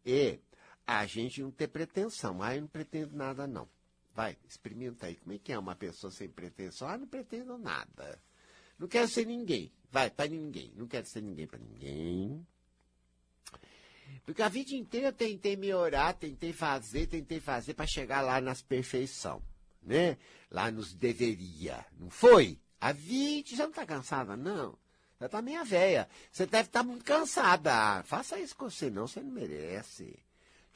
é 0.05 0.39
a 0.85 1.05
gente 1.05 1.41
não 1.41 1.51
ter 1.51 1.67
pretensão. 1.67 2.41
Ah, 2.41 2.55
eu 2.55 2.61
não 2.61 2.69
pretendo 2.69 3.13
nada, 3.13 3.45
não. 3.45 3.67
Vai, 4.17 4.35
experimenta 4.49 5.05
aí. 5.05 5.15
Como 5.17 5.33
é 5.33 5.37
que 5.37 5.53
é 5.53 5.59
uma 5.59 5.75
pessoa 5.75 6.09
sem 6.09 6.27
pretensão? 6.27 6.87
Ah, 6.87 6.97
não 6.97 7.05
pretendo 7.05 7.55
nada. 7.55 8.19
Não 8.79 8.87
quero 8.87 9.07
ser 9.07 9.27
ninguém. 9.27 9.71
Vai, 9.91 10.09
para 10.09 10.27
ninguém. 10.27 10.73
Não 10.75 10.87
quero 10.87 11.05
ser 11.05 11.21
ninguém 11.21 11.45
para 11.45 11.59
ninguém. 11.59 12.43
Porque 14.25 14.41
a 14.41 14.49
vida 14.49 14.73
inteira 14.73 15.09
eu 15.09 15.13
tentei 15.13 15.55
melhorar, 15.55 16.13
tentei 16.13 16.51
fazer, 16.51 17.05
tentei 17.05 17.39
fazer 17.39 17.75
para 17.75 17.85
chegar 17.85 18.21
lá 18.21 18.41
nas 18.41 18.59
perfeição, 18.59 19.39
né? 19.83 20.17
Lá 20.49 20.71
nos 20.71 20.95
deveria. 20.95 21.85
Não 21.99 22.09
foi? 22.09 22.59
A 22.81 22.91
vida 22.91 23.49
já 23.51 23.65
não 23.65 23.69
está 23.69 23.85
cansada, 23.85 24.35
não. 24.35 24.75
Já 25.19 25.27
está 25.27 25.43
meia 25.43 25.63
velha. 25.63 26.09
Você 26.31 26.47
deve 26.47 26.69
estar 26.69 26.79
tá 26.79 26.83
muito 26.83 27.05
cansada. 27.05 28.01
Faça 28.01 28.39
isso 28.39 28.55
com 28.55 28.67
você, 28.67 28.89
não, 28.89 29.05
você 29.05 29.21
não 29.21 29.29
merece. 29.29 30.17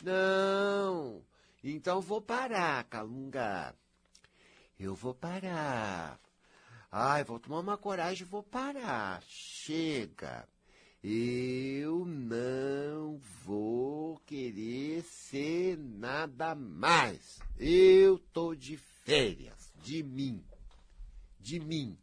Não. 0.03 1.23
Então 1.63 2.01
vou 2.01 2.21
parar, 2.21 2.83
Calunga. 2.85 3.75
Eu 4.79 4.95
vou 4.95 5.13
parar. 5.13 6.19
Ai, 6.91 7.23
vou 7.23 7.39
tomar 7.39 7.59
uma 7.59 7.77
coragem 7.77 8.25
e 8.25 8.29
vou 8.29 8.41
parar. 8.41 9.21
Chega. 9.27 10.47
Eu 11.03 12.05
não 12.05 13.17
vou 13.43 14.19
querer 14.25 15.03
ser 15.03 15.77
nada 15.77 16.53
mais. 16.53 17.39
Eu 17.57 18.19
tô 18.19 18.53
de 18.55 18.77
férias. 18.77 19.71
De 19.83 20.03
mim. 20.03 20.43
De 21.39 21.59
mim. 21.59 21.97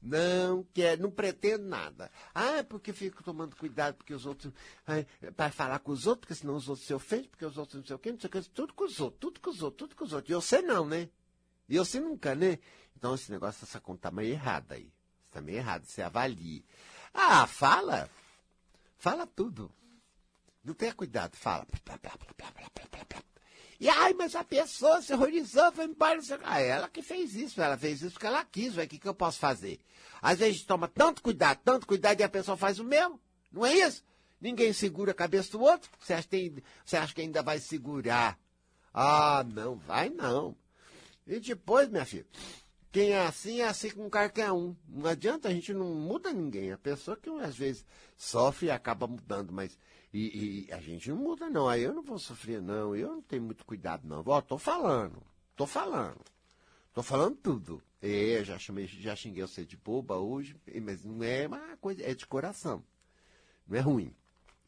Não 0.00 0.64
quero, 0.72 1.02
não 1.02 1.10
pretendo 1.10 1.64
nada. 1.64 2.10
Ah, 2.32 2.64
porque 2.68 2.92
fico 2.92 3.22
tomando 3.22 3.56
cuidado, 3.56 3.96
porque 3.96 4.14
os 4.14 4.26
outros. 4.26 4.52
Para 5.36 5.50
falar 5.50 5.80
com 5.80 5.90
os 5.90 6.06
outros, 6.06 6.20
porque 6.20 6.34
senão 6.34 6.54
os 6.54 6.68
outros 6.68 6.86
se 6.86 6.94
ofendem, 6.94 7.28
porque 7.28 7.44
os 7.44 7.58
outros 7.58 7.80
não 7.80 7.86
sei 7.86 7.96
o 7.96 7.98
quê, 7.98 8.12
não 8.12 8.20
sei 8.20 8.28
o 8.28 8.30
quê, 8.30 8.42
tudo 8.54 8.74
com 8.74 8.84
os 8.84 9.00
outros, 9.00 9.18
tudo 9.20 9.40
com 9.40 9.50
os 9.50 9.62
outros, 9.62 9.78
tudo 9.78 9.96
com 9.96 10.04
os 10.04 10.12
outros. 10.12 10.30
E 10.30 10.34
você 10.34 10.62
não, 10.62 10.86
né? 10.86 11.08
E 11.68 11.78
você 11.78 11.98
nunca, 11.98 12.34
né? 12.34 12.58
Então 12.96 13.14
esse 13.14 13.30
negócio, 13.30 13.64
essa 13.64 13.80
conta 13.80 14.02
tá 14.02 14.10
meio 14.10 14.32
errada 14.32 14.76
aí. 14.76 14.90
Está 15.26 15.40
meio 15.40 15.58
errado, 15.58 15.84
você 15.84 16.00
avalie. 16.00 16.64
Ah, 17.12 17.46
fala. 17.46 18.08
Fala 18.96 19.26
tudo. 19.26 19.70
Não 20.64 20.74
tenha 20.74 20.94
cuidado, 20.94 21.36
fala. 21.36 21.66
E 23.80 23.88
ai, 23.88 24.12
mas 24.12 24.34
a 24.34 24.42
pessoa 24.42 25.00
se 25.00 25.12
horrorizou, 25.12 25.70
foi 25.72 25.84
embora. 25.84 26.20
Ah, 26.42 26.60
ela 26.60 26.88
que 26.88 27.00
fez 27.00 27.36
isso, 27.36 27.60
ela 27.60 27.76
fez 27.76 28.02
isso 28.02 28.12
porque 28.12 28.26
ela 28.26 28.44
quis, 28.44 28.76
o 28.76 28.86
que, 28.86 28.98
que 28.98 29.08
eu 29.08 29.14
posso 29.14 29.38
fazer? 29.38 29.78
Às 30.20 30.40
vezes 30.40 30.64
toma 30.64 30.88
tanto 30.88 31.22
cuidado, 31.22 31.60
tanto 31.64 31.86
cuidado 31.86 32.20
e 32.20 32.24
a 32.24 32.28
pessoa 32.28 32.56
faz 32.56 32.80
o 32.80 32.84
mesmo. 32.84 33.20
Não 33.52 33.64
é 33.64 33.74
isso? 33.74 34.04
Ninguém 34.40 34.72
segura 34.72 35.12
a 35.12 35.14
cabeça 35.14 35.52
do 35.52 35.60
outro. 35.60 35.90
Você 36.00 36.12
acha, 36.12 36.28
tem, 36.28 36.62
você 36.84 36.96
acha 36.96 37.14
que 37.14 37.20
ainda 37.20 37.42
vai 37.42 37.60
segurar? 37.60 38.38
Ah, 38.92 39.44
não, 39.46 39.76
vai 39.76 40.08
não. 40.08 40.56
E 41.26 41.38
depois, 41.38 41.88
minha 41.88 42.04
filha, 42.04 42.26
quem 42.90 43.10
é 43.10 43.20
assim 43.20 43.60
é 43.60 43.68
assim 43.68 43.90
com 43.90 44.10
qualquer 44.10 44.50
um. 44.50 44.74
Não 44.88 45.08
adianta, 45.08 45.48
a 45.48 45.52
gente 45.52 45.72
não 45.72 45.94
muda 45.94 46.32
ninguém. 46.32 46.72
A 46.72 46.78
pessoa 46.78 47.16
que 47.16 47.28
às 47.30 47.56
vezes 47.56 47.84
sofre 48.16 48.70
acaba 48.70 49.06
mudando, 49.06 49.52
mas 49.52 49.78
e, 50.12 50.66
e, 50.68 50.72
a 50.72 50.80
gente 50.80 51.10
não 51.10 51.16
muda, 51.18 51.50
não. 51.50 51.68
Aí 51.68 51.82
eu 51.82 51.92
não 51.92 52.02
vou 52.02 52.18
sofrer, 52.18 52.62
não. 52.62 52.96
Eu 52.96 53.16
não 53.16 53.22
tenho 53.22 53.42
muito 53.42 53.64
cuidado, 53.64 54.06
não. 54.06 54.22
Ó, 54.26 54.40
tô 54.40 54.56
falando. 54.56 55.22
Tô 55.54 55.66
falando. 55.66 56.24
Tô 56.92 57.02
falando 57.02 57.36
tudo. 57.36 57.82
É, 58.00 58.42
já 58.44 58.58
chamei, 58.58 58.86
já 58.86 59.14
xinguei 59.14 59.42
você 59.42 59.64
de 59.64 59.76
boba 59.76 60.16
hoje, 60.16 60.56
mas 60.82 61.04
não 61.04 61.22
é 61.22 61.46
uma 61.46 61.76
coisa, 61.76 62.02
é 62.02 62.14
de 62.14 62.26
coração. 62.26 62.82
Não 63.66 63.76
é 63.76 63.80
ruim. 63.80 64.14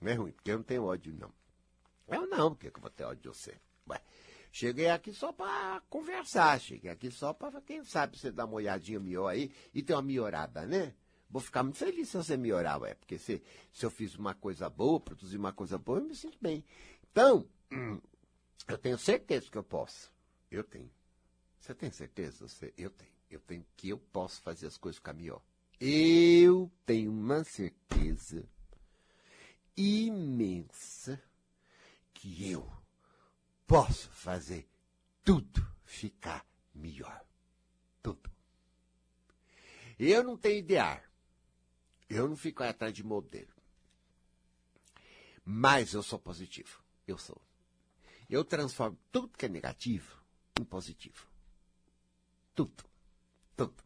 Não 0.00 0.10
é 0.10 0.14
ruim, 0.14 0.32
porque 0.32 0.50
eu 0.50 0.56
não 0.56 0.64
tenho 0.64 0.84
ódio, 0.84 1.14
não. 1.14 1.32
Eu 2.08 2.26
não, 2.26 2.54
porque 2.54 2.68
eu 2.68 2.80
vou 2.80 2.90
ter 2.90 3.04
ódio 3.04 3.22
de 3.22 3.28
você. 3.28 3.54
Ué, 3.88 4.00
cheguei 4.50 4.88
aqui 4.88 5.12
só 5.12 5.32
para 5.32 5.80
conversar, 5.88 6.60
cheguei 6.60 6.90
aqui 6.90 7.10
só 7.10 7.32
para, 7.32 7.60
quem 7.60 7.84
sabe, 7.84 8.18
você 8.18 8.32
dar 8.32 8.46
uma 8.46 8.54
olhadinha 8.54 8.98
melhor 8.98 9.28
aí 9.28 9.52
e 9.72 9.82
ter 9.82 9.94
uma 9.94 10.02
melhorada, 10.02 10.66
né? 10.66 10.94
Vou 11.30 11.40
ficar 11.40 11.62
muito 11.62 11.78
feliz 11.78 12.08
se 12.08 12.16
você 12.16 12.36
melhorar, 12.36 12.78
ué, 12.78 12.94
porque 12.94 13.16
se, 13.16 13.40
se 13.72 13.86
eu 13.86 13.90
fiz 13.90 14.16
uma 14.16 14.34
coisa 14.34 14.68
boa, 14.68 14.98
produzi 14.98 15.36
uma 15.36 15.52
coisa 15.52 15.78
boa, 15.78 15.98
eu 15.98 16.04
me 16.04 16.14
sinto 16.14 16.36
bem. 16.40 16.64
Então, 17.10 17.48
eu 18.66 18.76
tenho 18.78 18.98
certeza 18.98 19.48
que 19.48 19.56
eu 19.56 19.62
posso. 19.62 20.12
Eu 20.50 20.64
tenho. 20.64 20.90
Você 21.60 21.74
tem 21.74 21.90
certeza? 21.90 22.48
Você? 22.48 22.74
Eu 22.76 22.90
tenho. 22.90 23.12
Eu 23.30 23.40
tenho 23.40 23.64
que 23.76 23.88
eu 23.88 23.98
posso 23.98 24.42
fazer 24.42 24.66
as 24.66 24.76
coisas 24.76 24.96
ficar 24.96 25.12
melhor. 25.12 25.40
Eu 25.78 26.70
tenho 26.84 27.12
uma 27.12 27.44
certeza 27.44 28.48
imensa 29.76 31.22
que 32.12 32.50
eu 32.50 32.68
posso 33.66 34.10
fazer 34.10 34.68
tudo 35.24 35.66
ficar 35.84 36.44
melhor. 36.74 37.24
Tudo. 38.02 38.30
Eu 39.98 40.24
não 40.24 40.36
tenho 40.36 40.58
idear. 40.58 41.09
Eu 42.10 42.28
não 42.28 42.36
fico 42.36 42.64
atrás 42.64 42.92
de 42.92 43.04
modelo. 43.04 43.54
Mas 45.44 45.94
eu 45.94 46.02
sou 46.02 46.18
positivo. 46.18 46.82
Eu 47.06 47.16
sou. 47.16 47.40
Eu 48.28 48.44
transformo 48.44 48.98
tudo 49.12 49.38
que 49.38 49.46
é 49.46 49.48
negativo 49.48 50.20
em 50.60 50.64
positivo. 50.64 51.28
Tudo. 52.54 52.84
Tudo. 53.56 53.82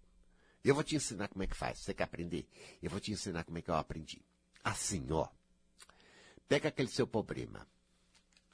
Eu 0.65 0.75
vou 0.75 0.83
te 0.83 0.97
ensinar 0.97 1.29
como 1.29 1.43
é 1.43 1.47
que 1.47 1.55
faz. 1.55 1.81
Você 1.81 1.93
quer 1.93 2.05
aprender? 2.05 2.49
Eu 2.83 2.91
vou 2.91 2.99
te 2.99 3.13
ensinar 3.13 3.45
como 3.45 3.59
é 3.59 3.63
que 3.63 3.71
eu 3.71 3.75
aprendi. 3.75 4.23
Assim, 4.63 5.07
ó. 5.11 5.29
Pega 6.49 6.71
aquele 6.71 6.89
seu 6.89 7.07
problema. 7.07 7.67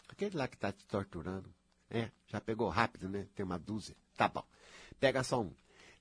Aquele 0.08 0.36
lá 0.36 0.48
que 0.48 0.56
está 0.56 0.72
te 0.72 0.84
torturando. 0.86 1.54
É, 1.88 2.10
já 2.26 2.40
pegou 2.40 2.68
rápido, 2.68 3.08
né? 3.08 3.28
Tem 3.36 3.44
uma 3.44 3.58
dúzia. 3.58 3.96
Tá 4.16 4.28
bom. 4.28 4.44
Pega 4.98 5.22
só 5.22 5.40
um. 5.40 5.54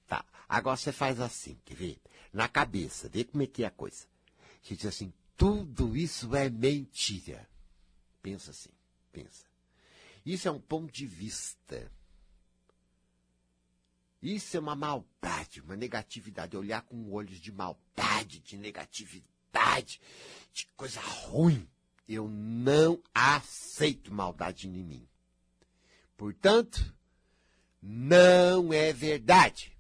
Tá. 0.09 0.25
Agora 0.49 0.75
você 0.75 0.91
faz 0.91 1.21
assim, 1.21 1.57
quer 1.63 1.75
ver? 1.75 2.01
Na 2.33 2.49
cabeça, 2.49 3.07
vê 3.07 3.23
como 3.23 3.43
é 3.43 3.47
que 3.47 3.63
é 3.63 3.67
a 3.67 3.71
coisa. 3.71 4.07
Você 4.61 4.75
diz 4.75 4.87
assim, 4.87 5.13
tudo 5.37 5.95
isso 5.95 6.35
é 6.35 6.49
mentira. 6.49 7.47
Pensa 8.21 8.49
assim, 8.49 8.71
pensa. 9.13 9.45
Isso 10.25 10.47
é 10.47 10.51
um 10.51 10.59
ponto 10.59 10.91
de 10.91 11.05
vista. 11.05 11.89
Isso 14.21 14.57
é 14.57 14.59
uma 14.59 14.75
maldade, 14.75 15.61
uma 15.61 15.75
negatividade. 15.75 16.57
Olhar 16.57 16.81
com 16.81 17.13
olhos 17.13 17.39
de 17.39 17.51
maldade, 17.51 18.39
de 18.39 18.57
negatividade, 18.57 20.01
de 20.51 20.65
coisa 20.75 20.99
ruim. 20.99 21.69
Eu 22.07 22.27
não 22.27 23.01
aceito 23.13 24.11
maldade 24.11 24.67
em 24.67 24.83
mim. 24.83 25.07
Portanto, 26.17 26.93
não 27.81 28.73
é 28.73 28.91
verdade. 28.91 29.78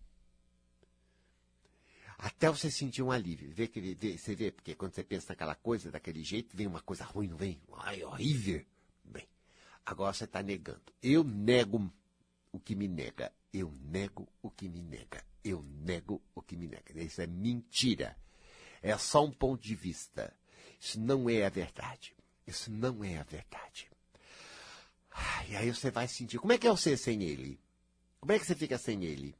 Até 2.21 2.49
você 2.49 2.69
sentir 2.69 3.01
um 3.01 3.11
alívio. 3.11 3.49
Vê 3.53 3.65
que, 3.65 3.79
vê, 3.79 4.17
você 4.17 4.35
vê, 4.35 4.51
porque 4.51 4.75
quando 4.75 4.93
você 4.93 5.03
pensa 5.03 5.27
naquela 5.29 5.55
coisa, 5.55 5.89
daquele 5.89 6.21
jeito, 6.21 6.55
vem 6.55 6.67
uma 6.67 6.81
coisa 6.81 7.05
ruim, 7.05 7.29
não 7.29 7.37
vem? 7.37 7.57
Ai, 7.77 8.03
horrível. 8.03 8.61
Bem, 9.05 9.25
agora 9.85 10.11
você 10.11 10.25
está 10.25 10.43
negando. 10.43 10.81
Eu 11.01 11.23
nego 11.23 11.89
o 12.51 12.59
que 12.59 12.75
me 12.75 12.89
nega. 12.89 13.31
Eu 13.53 13.73
nego 13.81 14.27
o 14.41 14.51
que 14.51 14.67
me 14.67 14.81
nega. 14.81 15.23
Eu 15.41 15.63
nego 15.63 16.21
o 16.35 16.41
que 16.41 16.57
me 16.57 16.67
nega. 16.67 17.01
Isso 17.01 17.21
é 17.21 17.27
mentira. 17.27 18.17
É 18.81 18.97
só 18.97 19.23
um 19.23 19.31
ponto 19.31 19.63
de 19.63 19.73
vista. 19.73 20.35
Isso 20.77 20.99
não 20.99 21.29
é 21.29 21.45
a 21.45 21.49
verdade. 21.49 22.13
Isso 22.45 22.69
não 22.69 23.01
é 23.01 23.17
a 23.17 23.23
verdade. 23.23 23.89
E 25.47 25.55
aí 25.55 25.73
você 25.73 25.89
vai 25.89 26.07
sentir. 26.09 26.37
Como 26.37 26.51
é 26.51 26.57
que 26.57 26.67
é 26.67 26.69
você 26.69 26.97
sem 26.97 27.23
ele? 27.23 27.57
Como 28.19 28.33
é 28.33 28.37
que 28.39 28.45
você 28.45 28.55
fica 28.55 28.77
sem 28.77 29.05
ele? 29.05 29.33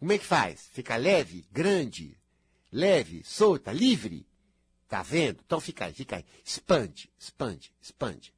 Como 0.00 0.12
é 0.12 0.18
que 0.18 0.24
faz? 0.24 0.66
Fica 0.72 0.96
leve, 0.96 1.44
grande, 1.52 2.18
leve, 2.72 3.22
solta, 3.22 3.70
livre? 3.70 4.26
Tá 4.88 5.02
vendo? 5.02 5.42
Então 5.44 5.60
fica 5.60 5.84
aí, 5.84 5.92
fica 5.92 6.16
aí. 6.16 6.24
Expande, 6.42 7.12
expande, 7.18 7.70
expande. 7.82 8.32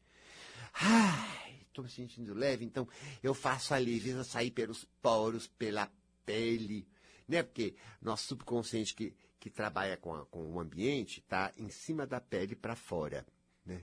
Ai, 0.75 1.61
estou 1.69 1.85
me 1.85 1.90
sentindo 1.90 2.35
leve, 2.35 2.64
então 2.64 2.88
eu 3.23 3.33
faço 3.33 3.75
a 3.75 3.78
leveza 3.78 4.25
sair 4.25 4.50
pelos 4.50 4.85
poros, 5.00 5.47
pela 5.47 5.88
pele, 6.26 6.85
né? 7.28 7.45
Porque 7.45 7.76
nosso 8.00 8.26
subconsciente 8.26 8.92
que, 8.92 9.14
que 9.38 9.49
trabalha 9.49 9.97
com, 9.97 10.16
a, 10.16 10.26
com 10.26 10.40
o 10.40 10.59
ambiente 10.59 11.21
está 11.21 11.52
em 11.57 11.71
cima 11.71 12.04
da 12.04 12.21
pele 12.21 12.57
para 12.57 12.75
fora, 12.75 13.25
né? 13.64 13.81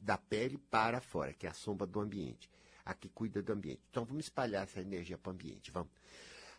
Da 0.00 0.16
pele 0.16 0.58
para 0.58 1.00
fora, 1.00 1.34
que 1.34 1.44
é 1.44 1.50
a 1.50 1.54
sombra 1.54 1.88
do 1.88 1.98
ambiente. 1.98 2.48
A 2.84 2.94
que 2.94 3.08
cuida 3.08 3.42
do 3.42 3.52
ambiente. 3.52 3.80
Então 3.90 4.04
vamos 4.04 4.26
espalhar 4.26 4.62
essa 4.62 4.80
energia 4.80 5.18
para 5.18 5.30
o 5.30 5.32
ambiente, 5.34 5.72
vamos. 5.72 5.90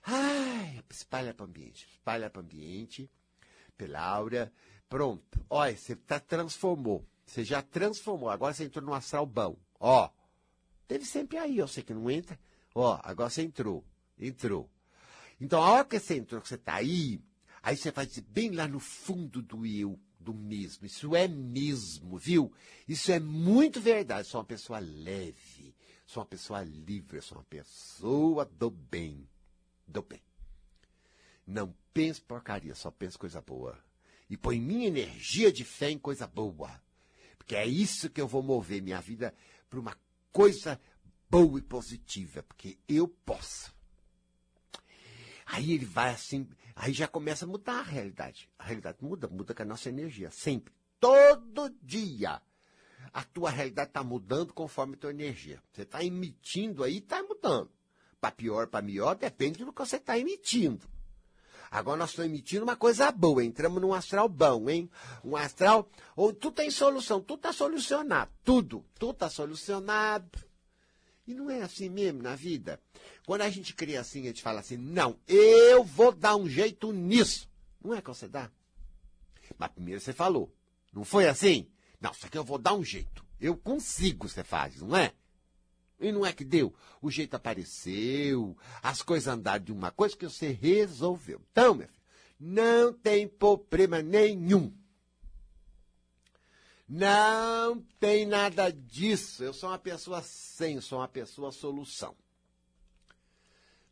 Ai, 0.09 0.81
espalha 0.89 1.33
para 1.33 1.45
o 1.45 1.49
ambiente, 1.49 1.85
espalha 1.91 2.29
para 2.29 2.39
o 2.39 2.43
ambiente, 2.43 3.11
pela 3.77 3.99
aura. 3.99 4.53
Pronto. 4.87 5.45
Olha, 5.49 5.75
você 5.75 5.97
tá, 5.97 6.17
transformou. 6.17 7.05
Você 7.25 7.43
já 7.43 7.61
transformou. 7.61 8.29
Agora 8.29 8.53
você 8.53 8.63
entrou 8.63 8.85
no 8.85 8.93
astral 8.93 9.25
bom. 9.25 9.57
Ó, 9.77 10.09
teve 10.87 11.03
sempre 11.03 11.37
aí, 11.37 11.57
eu 11.57 11.67
sei 11.67 11.83
que 11.83 11.93
não 11.93 12.09
entra. 12.09 12.39
Ó, 12.73 12.97
agora 13.03 13.29
você 13.29 13.41
entrou. 13.41 13.83
Entrou. 14.17 14.69
Então, 15.41 15.61
a 15.61 15.71
hora 15.71 15.83
que 15.83 15.99
você 15.99 16.15
entrou, 16.15 16.39
que 16.39 16.47
você 16.47 16.55
está 16.55 16.75
aí, 16.75 17.21
aí 17.61 17.75
você 17.75 17.91
dizer 17.91 18.21
bem 18.29 18.51
lá 18.51 18.65
no 18.65 18.79
fundo 18.79 19.41
do 19.41 19.65
eu, 19.65 19.99
do 20.17 20.33
mesmo. 20.33 20.85
Isso 20.85 21.17
é 21.17 21.27
mesmo, 21.27 22.17
viu? 22.17 22.49
Isso 22.87 23.11
é 23.11 23.19
muito 23.19 23.81
verdade. 23.81 24.25
Sou 24.25 24.39
uma 24.39 24.47
pessoa 24.47 24.79
leve, 24.79 25.75
sou 26.05 26.23
uma 26.23 26.29
pessoa 26.29 26.63
livre, 26.63 27.21
sou 27.21 27.39
uma 27.39 27.43
pessoa 27.43 28.45
do 28.45 28.71
bem. 28.71 29.27
Do 29.87 30.01
bem. 30.01 30.21
Não 31.45 31.73
pense 31.93 32.21
porcaria, 32.21 32.75
só 32.75 32.91
pense 32.91 33.17
coisa 33.17 33.41
boa. 33.41 33.77
E 34.29 34.35
põe 34.35 34.59
minha 34.59 34.87
energia 34.87 35.51
de 35.51 35.63
fé 35.63 35.89
em 35.89 35.97
coisa 35.97 36.27
boa. 36.27 36.81
Porque 37.37 37.55
é 37.55 37.65
isso 37.65 38.09
que 38.09 38.19
eu 38.19 38.27
vou 38.27 38.43
mover 38.43 38.81
minha 38.81 38.99
vida 38.99 39.33
para 39.69 39.79
uma 39.79 39.97
coisa 40.33 40.79
boa 41.29 41.57
e 41.57 41.61
positiva. 41.61 42.43
Porque 42.43 42.77
eu 42.87 43.07
posso. 43.07 43.73
Aí 45.45 45.71
ele 45.71 45.85
vai 45.85 46.13
assim, 46.13 46.45
aí 46.75 46.91
já 46.91 47.07
começa 47.07 47.45
a 47.45 47.47
mudar 47.47 47.79
a 47.79 47.83
realidade. 47.83 48.49
A 48.59 48.65
realidade 48.65 48.97
muda, 49.01 49.29
muda 49.29 49.53
com 49.53 49.61
a 49.61 49.65
nossa 49.65 49.87
energia, 49.87 50.29
sempre. 50.29 50.73
Todo 50.99 51.73
dia. 51.81 52.41
A 53.13 53.23
tua 53.23 53.49
realidade 53.49 53.89
está 53.89 54.03
mudando 54.03 54.53
conforme 54.53 54.95
a 54.95 54.97
tua 54.97 55.11
energia. 55.11 55.63
Você 55.71 55.83
está 55.83 56.03
emitindo 56.03 56.83
aí, 56.83 56.97
está 56.97 57.23
mudando. 57.23 57.71
Para 58.19 58.31
pior, 58.31 58.67
para 58.67 58.85
melhor, 58.85 59.15
depende 59.15 59.63
do 59.63 59.71
que 59.71 59.79
você 59.79 59.97
está 59.97 60.17
emitindo. 60.17 60.87
Agora 61.69 61.97
nós 61.97 62.11
estamos 62.11 62.31
emitindo 62.31 62.63
uma 62.63 62.75
coisa 62.75 63.11
boa, 63.11 63.43
entramos 63.43 63.81
num 63.81 63.93
astral 63.93 64.29
bom, 64.29 64.69
hein? 64.69 64.89
Um 65.23 65.35
astral 65.35 65.89
onde 66.15 66.37
tudo 66.37 66.55
tem 66.55 66.71
solução, 66.71 67.21
tudo 67.21 67.39
está 67.39 67.53
solucionado, 67.53 68.31
tudo, 68.43 68.85
tudo 68.97 69.11
está 69.11 69.29
solucionado. 69.29 70.39
E 71.27 71.33
não 71.33 71.49
é 71.49 71.61
assim 71.61 71.89
mesmo 71.89 72.23
na 72.23 72.35
vida. 72.35 72.81
Quando 73.25 73.41
a 73.41 73.49
gente 73.49 73.75
cria 73.75 73.99
assim, 73.99 74.21
a 74.21 74.27
gente 74.27 74.41
fala 74.41 74.61
assim, 74.61 74.77
não, 74.77 75.19
eu 75.27 75.83
vou 75.83 76.13
dar 76.13 76.37
um 76.37 76.47
jeito 76.47 76.93
nisso. 76.93 77.49
Não 77.83 77.93
é 77.93 78.01
que 78.01 78.07
você 78.07 78.29
dá? 78.29 78.49
Mas 79.57 79.71
primeiro 79.71 79.99
você 79.99 80.13
falou. 80.13 80.49
Não 80.93 81.03
foi 81.03 81.27
assim? 81.27 81.69
Não, 81.99 82.11
isso 82.11 82.25
aqui 82.25 82.37
eu 82.37 82.45
vou 82.45 82.57
dar 82.57 82.73
um 82.73 82.83
jeito. 82.83 83.25
Eu 83.39 83.57
consigo, 83.57 84.27
você 84.27 84.43
faz, 84.43 84.81
não 84.81 84.95
é? 84.95 85.13
E 85.99 86.11
não 86.11 86.25
é 86.25 86.31
que 86.31 86.43
deu. 86.43 86.73
O 87.01 87.09
jeito 87.09 87.35
apareceu, 87.35 88.55
as 88.83 89.01
coisas 89.01 89.27
andaram 89.27 89.63
de 89.63 89.71
uma 89.71 89.91
coisa 89.91 90.15
que 90.15 90.25
você 90.25 90.49
resolveu. 90.51 91.41
Então, 91.51 91.73
meu 91.73 91.87
filho, 91.87 91.97
não 92.39 92.93
tem 92.93 93.27
problema 93.27 94.01
nenhum. 94.01 94.71
Não 96.87 97.81
tem 97.99 98.25
nada 98.25 98.71
disso. 98.71 99.43
Eu 99.43 99.53
sou 99.53 99.69
uma 99.69 99.79
pessoa 99.79 100.21
sem, 100.21 100.79
sou 100.79 100.99
uma 100.99 101.07
pessoa 101.07 101.51
solução. 101.51 102.15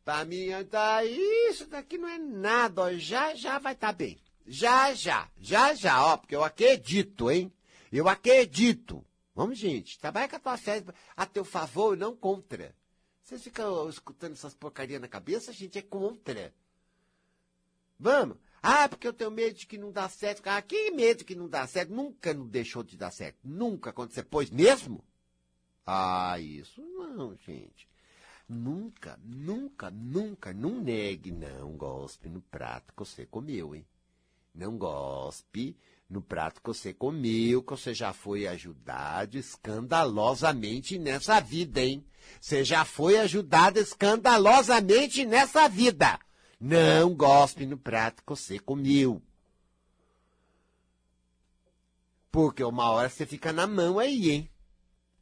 Para 0.05 0.24
mim, 0.24 0.50
tá, 0.69 1.03
isso 1.03 1.65
daqui 1.65 1.97
não 1.97 2.07
é 2.07 2.19
nada, 2.19 2.83
ó, 2.83 2.93
já 2.93 3.33
já 3.33 3.57
vai 3.57 3.74
estar 3.74 3.88
tá 3.88 3.93
bem. 3.93 4.19
Já 4.45 4.93
já, 4.93 5.27
já 5.39 5.74
já, 5.74 6.05
ó, 6.05 6.17
porque 6.17 6.35
eu 6.35 6.43
acredito, 6.43 7.31
hein? 7.31 7.51
Eu 7.91 8.07
acredito. 8.07 9.03
Vamos, 9.35 9.57
gente, 9.57 10.00
trabalha 10.00 10.29
com 10.29 10.37
a 10.37 10.39
tua 10.39 10.57
fé 10.57 10.81
a 11.15 11.25
teu 11.25 11.43
favor 11.43 11.95
e 11.95 12.00
não 12.00 12.15
contra. 12.15 12.74
Vocês 13.21 13.43
ficam 13.43 13.89
escutando 13.89 14.31
essas 14.31 14.53
porcarias 14.53 15.01
na 15.01 15.09
cabeça, 15.09 15.51
a 15.51 15.53
gente 15.53 15.77
é 15.77 15.81
contra. 15.81 16.53
Vamos. 18.00 18.37
Ah, 18.63 18.87
porque 18.87 19.07
eu 19.07 19.13
tenho 19.13 19.29
medo 19.29 19.55
de 19.55 19.67
que 19.67 19.77
não 19.77 19.91
dá 19.91 20.07
certo. 20.07 20.41
Ah, 20.48 20.61
que 20.61 20.89
medo 20.91 21.25
que 21.25 21.35
não 21.35 21.50
dá 21.50 21.67
certo? 21.67 21.93
Nunca 21.93 22.33
não 22.33 22.48
deixou 22.48 22.81
de 22.81 22.95
dar 22.95 23.11
certo. 23.11 23.37
Nunca, 23.43 23.91
você 23.91 24.24
pôs 24.24 24.50
mesmo? 24.50 25.03
Ah, 25.85 26.39
isso 26.39 26.81
não, 26.81 27.35
gente. 27.35 27.87
Nunca, 28.48 29.19
nunca, 29.24 29.91
nunca, 29.91 30.53
não 30.53 30.79
negue, 30.81 31.31
não 31.31 31.75
gospe 31.75 32.29
no 32.29 32.41
prato 32.41 32.93
que 32.93 33.00
você 33.00 33.25
comeu, 33.25 33.75
hein? 33.75 33.85
Não 34.53 34.77
gospe 34.77 35.77
no 36.09 36.22
prato 36.22 36.61
que 36.61 36.68
você 36.68 36.94
comeu, 36.94 37.63
que 37.63 37.72
você 37.72 37.94
já 37.94 38.13
foi 38.13 38.48
ajudado 38.48 39.37
escandalosamente 39.37 40.98
nessa 41.00 41.39
vida, 41.39 41.81
hein? 41.81 42.05
Você 42.39 42.63
já 42.63 42.85
foi 42.85 43.18
ajudado 43.18 43.79
escandalosamente 43.79 45.25
nessa 45.25 45.68
vida. 45.68 46.20
Não 46.59 47.13
gospe 47.13 47.65
no 47.65 47.77
prato 47.77 48.24
que 48.24 48.29
você 48.29 48.59
comeu. 48.59 49.22
Porque 52.31 52.63
uma 52.63 52.89
hora 52.91 53.09
você 53.09 53.25
fica 53.25 53.53
na 53.53 53.65
mão 53.65 53.98
aí, 54.00 54.31
hein? 54.31 54.50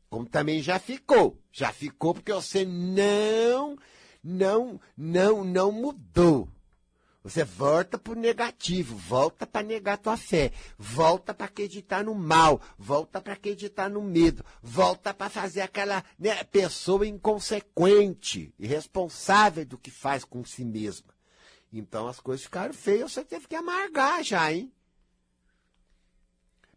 Como 0.10 0.26
também 0.26 0.62
já 0.62 0.80
ficou. 0.80 1.38
Já 1.52 1.72
ficou 1.72 2.14
porque 2.14 2.34
você 2.34 2.66
não, 2.66 3.78
não, 4.24 4.80
não, 4.98 5.44
não 5.44 5.72
mudou. 5.72 6.50
Você 7.24 7.46
volta 7.46 7.98
para 7.98 8.12
o 8.12 8.18
negativo, 8.18 8.98
volta 8.98 9.48
para 9.48 9.66
negar 9.66 9.98
tua 9.98 10.18
fé, 10.18 10.52
volta 10.78 11.34
para 11.34 11.46
acreditar 11.46 12.04
no 12.04 12.14
mal, 12.14 12.62
volta 12.78 13.22
para 13.22 13.32
acreditar 13.32 13.90
no 13.90 14.02
medo, 14.02 14.44
volta 14.62 15.14
para 15.14 15.30
fazer 15.30 15.62
aquela 15.62 16.04
né, 16.20 16.44
pessoa 16.44 17.08
inconsequente, 17.08 18.54
irresponsável 18.60 19.66
do 19.66 19.78
que 19.78 19.90
faz 19.90 20.26
com 20.26 20.44
si 20.44 20.66
mesma. 20.66 21.14
Então 21.72 22.10
as 22.10 22.20
coisas 22.20 22.44
ficaram 22.44 22.74
feias, 22.74 23.14
você 23.14 23.24
teve 23.24 23.48
que 23.48 23.56
amargar 23.56 24.22
já, 24.22 24.52
hein? 24.52 24.70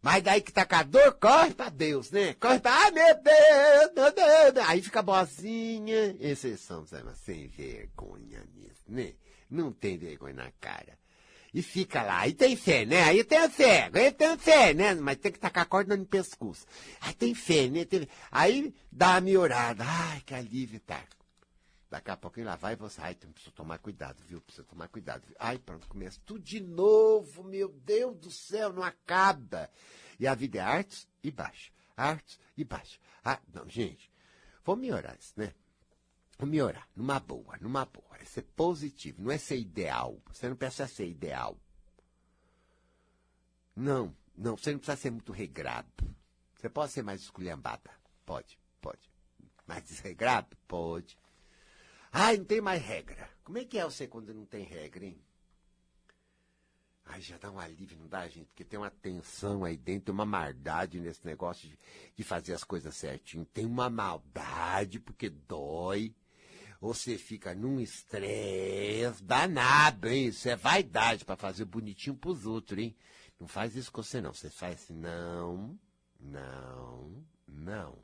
Mas 0.01 0.23
daí 0.23 0.41
que 0.41 0.53
tá 0.53 0.65
com 0.65 0.77
a 0.77 0.85
dor, 0.85 1.15
corre 1.15 1.55
para 1.55 1.71
Deus, 1.71 2.13
né? 2.13 2.35
Corre 2.35 2.61
para, 2.61 2.73
ai 2.73 2.93
meu 2.93 3.15
Deus, 3.21 3.93
meu 3.97 4.13
Deus. 4.13 4.69
Aí 4.69 4.81
fica 4.81 5.03
boazinha. 5.03 6.17
Exceção, 6.21 6.87
sabe, 6.87 7.11
sem 7.17 7.49
vergonha 7.49 8.47
mesmo, 8.55 8.85
né? 8.87 9.15
Não 9.49 9.73
tem 9.73 9.97
vergonha 9.97 10.35
na 10.35 10.51
cara. 10.61 10.99
E 11.55 11.63
fica 11.63 12.03
lá. 12.03 12.21
Aí 12.21 12.35
tem 12.35 12.55
fé, 12.57 12.85
né? 12.85 13.03
Aí 13.05 13.25
tem 13.25 13.49
fé. 13.49 13.91
Aí 13.93 14.13
tem 14.13 14.37
fé, 14.37 14.75
né? 14.75 14.95
Mas 14.95 15.17
tem 15.17 15.33
que 15.33 15.39
tacar 15.39 15.63
a 15.63 15.67
corda 15.67 15.97
no 15.97 16.05
pescoço. 16.05 16.67
Aí 17.01 17.15
tem 17.15 17.35
fé, 17.35 17.69
né? 17.69 17.85
Tem... 17.85 18.07
Aí 18.31 18.75
dá 18.93 19.13
uma 19.13 19.21
melhorada. 19.23 19.85
Ai, 19.87 20.21
que 20.21 20.35
alívio, 20.35 20.81
tá. 20.81 21.03
Daqui 21.89 22.11
a 22.11 22.17
pouquinho 22.17 22.47
lá 22.47 22.57
vai 22.57 22.77
você. 22.77 23.01
Ai, 23.01 23.15
precisa 23.15 23.53
tomar 23.53 23.79
cuidado, 23.79 24.23
viu? 24.27 24.41
Precisa 24.43 24.67
tomar 24.67 24.89
cuidado. 24.89 25.25
Viu? 25.27 25.37
Ai, 25.39 25.59
pronto, 25.59 25.89
começa 25.89 26.21
tudo 26.27 26.41
de 26.41 26.61
novo. 26.61 27.45
Meu 27.45 27.69
Deus 27.69 28.17
do 28.19 28.31
céu, 28.31 28.73
não 28.73 28.83
acaba. 28.83 29.71
E 30.19 30.27
a 30.27 30.35
vida 30.35 30.59
é 30.59 30.63
artes 30.63 31.09
e 31.23 31.31
baixo. 31.31 31.73
Artes 31.97 32.39
e 32.57 32.65
baixo. 32.65 32.99
Ah, 33.25 33.41
não, 33.55 33.69
gente. 33.69 34.11
Vamos 34.65 34.83
melhorar 34.83 35.17
isso, 35.19 35.33
né? 35.37 35.55
Vamos 36.39 36.53
melhorar. 36.53 36.89
Numa 36.95 37.19
boa, 37.19 37.57
numa 37.61 37.85
boa 37.85 38.17
é 38.21 38.25
ser 38.25 38.43
positivo, 38.43 39.23
não 39.23 39.31
é 39.31 39.39
ser 39.39 39.59
ideal. 39.59 40.21
Você 40.33 40.49
não 40.49 40.57
precisa 40.57 40.87
ser 40.87 41.09
ideal. 41.09 41.59
Não, 43.75 44.15
não, 44.37 44.57
você 44.57 44.73
não 44.73 44.79
precisa 44.79 44.97
ser 44.97 45.11
muito 45.11 45.33
regrado. 45.33 45.89
Você 46.55 46.69
pode 46.69 46.93
ser 46.93 47.03
mais 47.03 47.21
esculhambada. 47.23 47.91
Pode, 48.25 48.59
pode. 48.81 49.11
Mais 49.67 49.85
desregrado? 49.85 50.57
Pode. 50.69 51.19
Ai, 52.13 52.37
não 52.37 52.45
tem 52.45 52.61
mais 52.61 52.83
regra. 52.83 53.29
Como 53.43 53.59
é 53.59 53.65
que 53.65 53.79
é 53.79 53.85
você 53.85 54.07
quando 54.07 54.33
não 54.33 54.45
tem 54.45 54.65
regra, 54.65 55.05
hein? 55.05 55.23
Ai, 57.05 57.21
já 57.21 57.39
dá 57.39 57.51
um 57.51 57.59
alívio, 57.59 57.99
não 57.99 58.09
dá, 58.09 58.27
gente? 58.27 58.47
Porque 58.47 58.65
tem 58.65 58.79
uma 58.79 58.91
tensão 58.91 59.65
aí 59.65 59.77
dentro, 59.77 60.13
uma 60.13 60.27
maldade 60.27 60.99
nesse 60.99 61.25
negócio 61.25 61.69
de, 61.69 61.79
de 62.17 62.25
fazer 62.25 62.53
as 62.53 62.65
coisas 62.65 62.97
certinho. 62.97 63.45
Tem 63.45 63.65
uma 63.65 63.89
maldade, 63.89 64.99
porque 64.99 65.29
dói 65.29 66.15
você 66.81 67.17
fica 67.17 67.55
num 67.55 67.81
estresse 67.81 69.23
danado, 69.23 70.09
hein? 70.09 70.27
Isso 70.27 70.49
é 70.49 70.57
vaidade 70.57 71.25
para 71.25 71.37
fazer 71.37 71.65
bonitinho 71.65 72.17
pros 72.17 72.47
outros, 72.47 72.79
hein? 72.79 72.97
Não 73.39 73.47
faz 73.47 73.77
isso 73.77 73.93
com 73.93 74.03
você, 74.03 74.21
não. 74.21 74.33
Você 74.33 74.51
faz 74.51 74.75
assim, 74.83 74.95
não, 74.95 75.79
não, 76.21 77.25
não. 77.47 77.99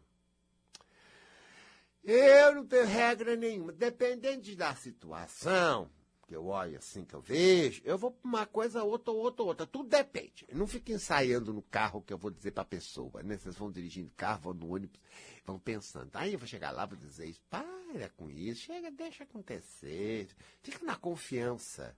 Eu 2.04 2.54
não 2.54 2.66
tenho 2.66 2.86
regra 2.86 3.36
nenhuma. 3.36 3.72
Dependendo 3.72 4.54
da 4.56 4.74
situação, 4.74 5.88
que 6.32 6.36
eu 6.36 6.46
olho 6.46 6.78
assim, 6.78 7.04
que 7.04 7.12
eu 7.12 7.20
vejo, 7.20 7.82
eu 7.84 7.98
vou 7.98 8.10
para 8.10 8.26
uma 8.26 8.46
coisa, 8.46 8.82
outra, 8.82 9.12
outra, 9.12 9.42
outra. 9.42 9.66
Tudo 9.66 9.90
depende. 9.90 10.46
Não 10.50 10.66
fica 10.66 10.90
ensaiando 10.90 11.52
no 11.52 11.60
carro 11.60 12.00
que 12.00 12.10
eu 12.10 12.16
vou 12.16 12.30
dizer 12.30 12.52
para 12.52 12.62
a 12.62 12.66
pessoa, 12.66 13.22
né? 13.22 13.36
Vocês 13.36 13.54
vão 13.54 13.70
dirigindo 13.70 14.10
carro, 14.16 14.40
vão 14.40 14.54
no 14.54 14.74
ônibus, 14.74 14.98
vão 15.44 15.58
pensando. 15.58 16.08
Aí 16.14 16.32
eu 16.32 16.38
vou 16.38 16.48
chegar 16.48 16.70
lá, 16.70 16.86
vou 16.86 16.96
dizer 16.96 17.26
isso. 17.26 17.42
Para 17.50 18.08
com 18.16 18.30
isso, 18.30 18.62
chega, 18.62 18.90
deixa 18.90 19.24
acontecer. 19.24 20.26
Fica 20.62 20.82
na 20.86 20.96
confiança. 20.96 21.94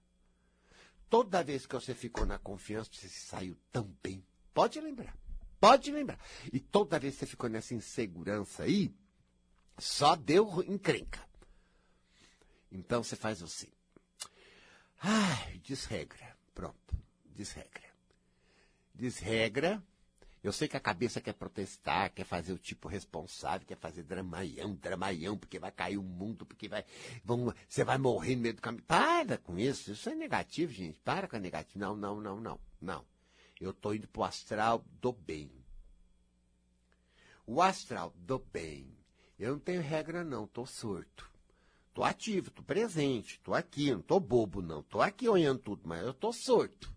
Toda 1.09 1.45
vez 1.45 1.65
que 1.65 1.75
você 1.77 1.95
ficou 1.95 2.27
na 2.27 2.37
confiança, 2.37 2.91
você 2.93 3.09
saiu 3.09 3.57
tão 3.71 3.85
bem. 4.03 4.21
Pode 4.53 4.81
lembrar. 4.81 5.17
Pode 5.61 5.93
lembrar. 5.93 6.19
E 6.53 6.59
toda 6.59 6.99
vez 6.99 7.15
que 7.15 7.21
você 7.21 7.27
ficou 7.27 7.49
nessa 7.49 7.73
insegurança 7.73 8.65
aí, 8.65 8.93
só 9.79 10.17
deu 10.17 10.61
encrenca. 10.67 11.23
Então 12.73 13.05
você 13.05 13.15
faz 13.15 13.41
assim. 13.41 13.74
Ai, 15.07 15.59
desregra. 15.59 16.35
Pronto. 16.55 16.97
Desregra. 17.27 17.91
Desregra. 18.95 19.83
Eu 20.43 20.51
sei 20.51 20.67
que 20.67 20.79
a 20.79 20.81
cabeça 20.81 21.21
quer 21.21 21.35
protestar, 21.35 22.11
quer 22.11 22.25
fazer 22.25 22.55
o 22.55 22.59
tipo 22.59 22.89
responsável, 22.89 23.67
quer 23.67 23.77
fazer 23.77 24.03
dramaião, 24.03 24.75
dramaião, 24.75 25.37
porque 25.37 25.59
vai 25.59 25.71
cair 25.71 25.99
o 25.99 26.03
mundo, 26.03 26.47
porque 26.47 26.69
vai. 26.69 26.87
Vão, 27.23 27.53
você 27.69 27.85
vai 27.85 27.99
morrer 27.99 28.37
no 28.37 28.43
meio 28.43 28.55
do 28.55 28.63
caminho. 28.63 28.85
Para 28.85 29.37
com 29.37 29.59
isso. 29.59 29.93
Isso 29.93 30.09
é 30.09 30.15
negativo, 30.15 30.73
gente. 30.73 30.99
Para 31.01 31.29
com 31.29 31.37
a 31.37 31.39
negativo. 31.39 31.79
Não, 31.79 31.95
não, 31.95 32.19
não, 32.19 32.41
não. 32.41 32.61
Não. 32.81 33.05
Eu 33.61 33.73
estou 33.73 33.95
indo 33.95 34.09
para 34.09 34.21
o 34.21 34.25
astral 34.25 34.83
do 35.03 35.13
bem. 35.13 35.51
O 37.47 37.61
astral 37.61 38.15
do 38.17 38.39
bem. 38.39 38.97
Eu 39.39 39.53
não 39.53 39.59
tenho 39.59 39.83
regra, 39.83 40.25
não. 40.25 40.45
Estou 40.45 40.65
surto. 40.65 41.34
Tô 41.95 42.03
ativo, 42.03 42.51
tô 42.51 42.61
presente, 42.61 43.41
tô 43.41 43.55
aqui, 43.55 43.93
não 43.93 44.03
tô 44.03 44.19
bobo, 44.19 44.61
não. 44.61 44.83
Tô 44.83 45.01
aqui 45.01 45.29
olhando 45.29 45.61
tudo, 45.61 45.83
mas 45.85 46.05
eu 46.05 46.13
tô 46.13 46.33
sorto. 46.33 46.93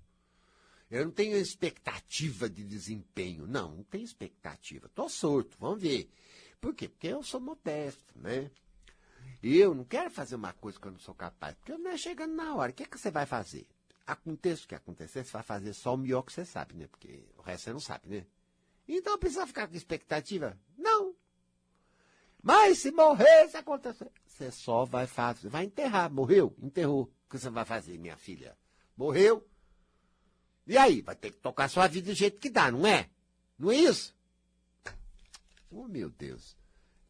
Eu 0.90 1.06
não 1.06 1.12
tenho 1.12 1.38
expectativa 1.38 2.50
de 2.50 2.64
desempenho. 2.64 3.46
Não, 3.46 3.76
não 3.76 3.84
tenho 3.84 4.04
expectativa. 4.04 4.90
Tô 4.96 5.08
sorto, 5.08 5.56
vamos 5.60 5.84
ver. 5.84 6.10
Por 6.60 6.74
quê? 6.74 6.90
Porque 6.90 7.08
eu 7.08 7.22
sou 7.22 7.40
modesto, 7.40 8.18
né? 8.18 8.50
Eu 9.44 9.76
não 9.76 9.84
quero 9.84 10.10
fazer 10.10 10.36
uma 10.36 10.54
coisa 10.54 10.80
que 10.80 10.88
eu 10.88 10.92
não 10.92 11.00
sou 11.00 11.14
capaz, 11.14 11.56
porque 11.56 11.78
não 11.78 11.92
é 11.92 11.98
chegando 11.98 12.34
na 12.34 12.56
hora. 12.56 12.72
O 12.72 12.74
que, 12.74 12.84
é 12.84 12.86
que 12.88 12.98
você 12.98 13.12
vai 13.12 13.28
fazer? 13.28 13.68
Aconteça 14.06 14.64
o 14.64 14.68
que 14.68 14.74
acontecer, 14.74 15.24
você 15.24 15.32
vai 15.32 15.44
fazer 15.44 15.74
só 15.74 15.94
o 15.94 15.98
melhor 15.98 16.24
que 16.24 16.34
você 16.34 16.44
sabe, 16.44 16.74
né? 16.74 16.88
Porque 16.88 17.24
o 17.38 17.42
resto 17.44 17.66
você 17.66 17.74
não 17.74 17.80
sabe, 17.80 18.10
né? 18.10 18.26
Então 18.88 19.18
precisa 19.20 19.46
ficar 19.46 19.68
com 19.68 19.76
expectativa? 19.76 20.58
Não. 20.76 21.07
Mas 22.48 22.78
se 22.78 22.92
morrer, 22.92 23.50
se 23.50 23.58
acontecer, 23.58 24.10
você 24.26 24.50
só 24.52 24.86
vai 24.86 25.06
fazer, 25.06 25.50
vai 25.50 25.66
enterrar. 25.66 26.10
Morreu? 26.10 26.56
Enterrou. 26.64 27.02
O 27.02 27.30
que 27.30 27.38
você 27.38 27.50
vai 27.50 27.66
fazer, 27.66 27.98
minha 27.98 28.16
filha? 28.16 28.58
Morreu? 28.96 29.46
E 30.66 30.78
aí? 30.78 31.02
Vai 31.02 31.14
ter 31.14 31.32
que 31.32 31.40
tocar 31.40 31.68
sua 31.68 31.88
vida 31.88 32.10
do 32.10 32.16
jeito 32.16 32.40
que 32.40 32.50
dá, 32.50 32.72
não 32.72 32.88
é? 32.88 33.10
Não 33.60 33.70
é 33.70 33.76
isso? 33.76 34.16
Oh, 35.70 35.90
meu 35.90 36.10
Deus. 36.10 36.56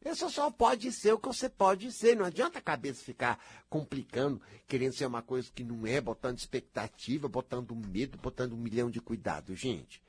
Isso 0.04 0.28
só 0.32 0.50
pode 0.50 0.92
ser 0.92 1.14
o 1.14 1.20
que 1.20 1.28
você 1.28 1.48
pode 1.48 1.92
ser. 1.92 2.16
Não 2.16 2.26
adianta 2.26 2.58
a 2.58 2.62
cabeça 2.62 3.04
ficar 3.04 3.40
complicando, 3.70 4.42
querendo 4.68 4.94
ser 4.94 5.06
uma 5.06 5.22
coisa 5.22 5.52
que 5.54 5.64
não 5.64 5.86
é, 5.86 6.02
botando 6.02 6.40
expectativa, 6.40 7.30
botando 7.30 7.76
medo, 7.76 8.18
botando 8.18 8.54
um 8.54 8.58
milhão 8.58 8.90
de 8.90 9.00
cuidados, 9.00 9.60
gente. 9.60 10.02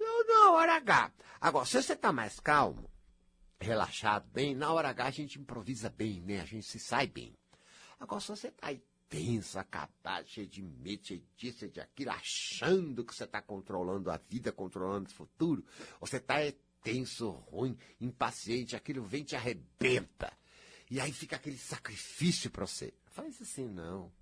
Não, 0.00 0.26
na 0.26 0.52
hora 0.52 0.76
H. 0.76 1.12
Agora, 1.38 1.66
se 1.66 1.82
você 1.82 1.92
está 1.92 2.10
mais 2.10 2.40
calmo, 2.40 2.88
relaxado, 3.60 4.28
bem, 4.32 4.54
na 4.54 4.72
hora 4.72 4.88
H 4.90 5.06
a 5.06 5.10
gente 5.10 5.38
improvisa 5.38 5.88
bem, 5.88 6.20
né? 6.20 6.40
A 6.40 6.44
gente 6.44 6.66
se 6.66 6.78
sai 6.78 7.06
bem. 7.06 7.36
Agora, 7.98 8.20
se 8.20 8.28
você 8.28 8.48
está 8.48 8.68
aí 8.68 8.82
tenso, 9.08 9.58
acabado, 9.58 10.26
cheio 10.26 10.48
de 10.48 10.62
medo, 10.62 11.06
cheio 11.06 11.22
disso, 11.36 11.60
cheio 11.60 11.70
de 11.70 11.80
aquilo, 11.80 12.10
achando 12.10 13.04
que 13.04 13.14
você 13.14 13.24
está 13.24 13.40
controlando 13.40 14.10
a 14.10 14.16
vida, 14.16 14.50
controlando 14.52 15.08
o 15.08 15.12
futuro, 15.12 15.64
você 16.00 16.16
está 16.16 16.36
tenso, 16.82 17.30
ruim, 17.30 17.78
impaciente, 18.00 18.76
aquilo 18.76 19.04
vem 19.04 19.24
te 19.24 19.36
arrebenta. 19.36 20.32
E 20.90 21.00
aí 21.00 21.12
fica 21.12 21.36
aquele 21.36 21.56
sacrifício 21.56 22.50
para 22.50 22.66
você. 22.66 22.92
Faz 23.06 23.40
assim, 23.40 23.66
não. 23.66 24.12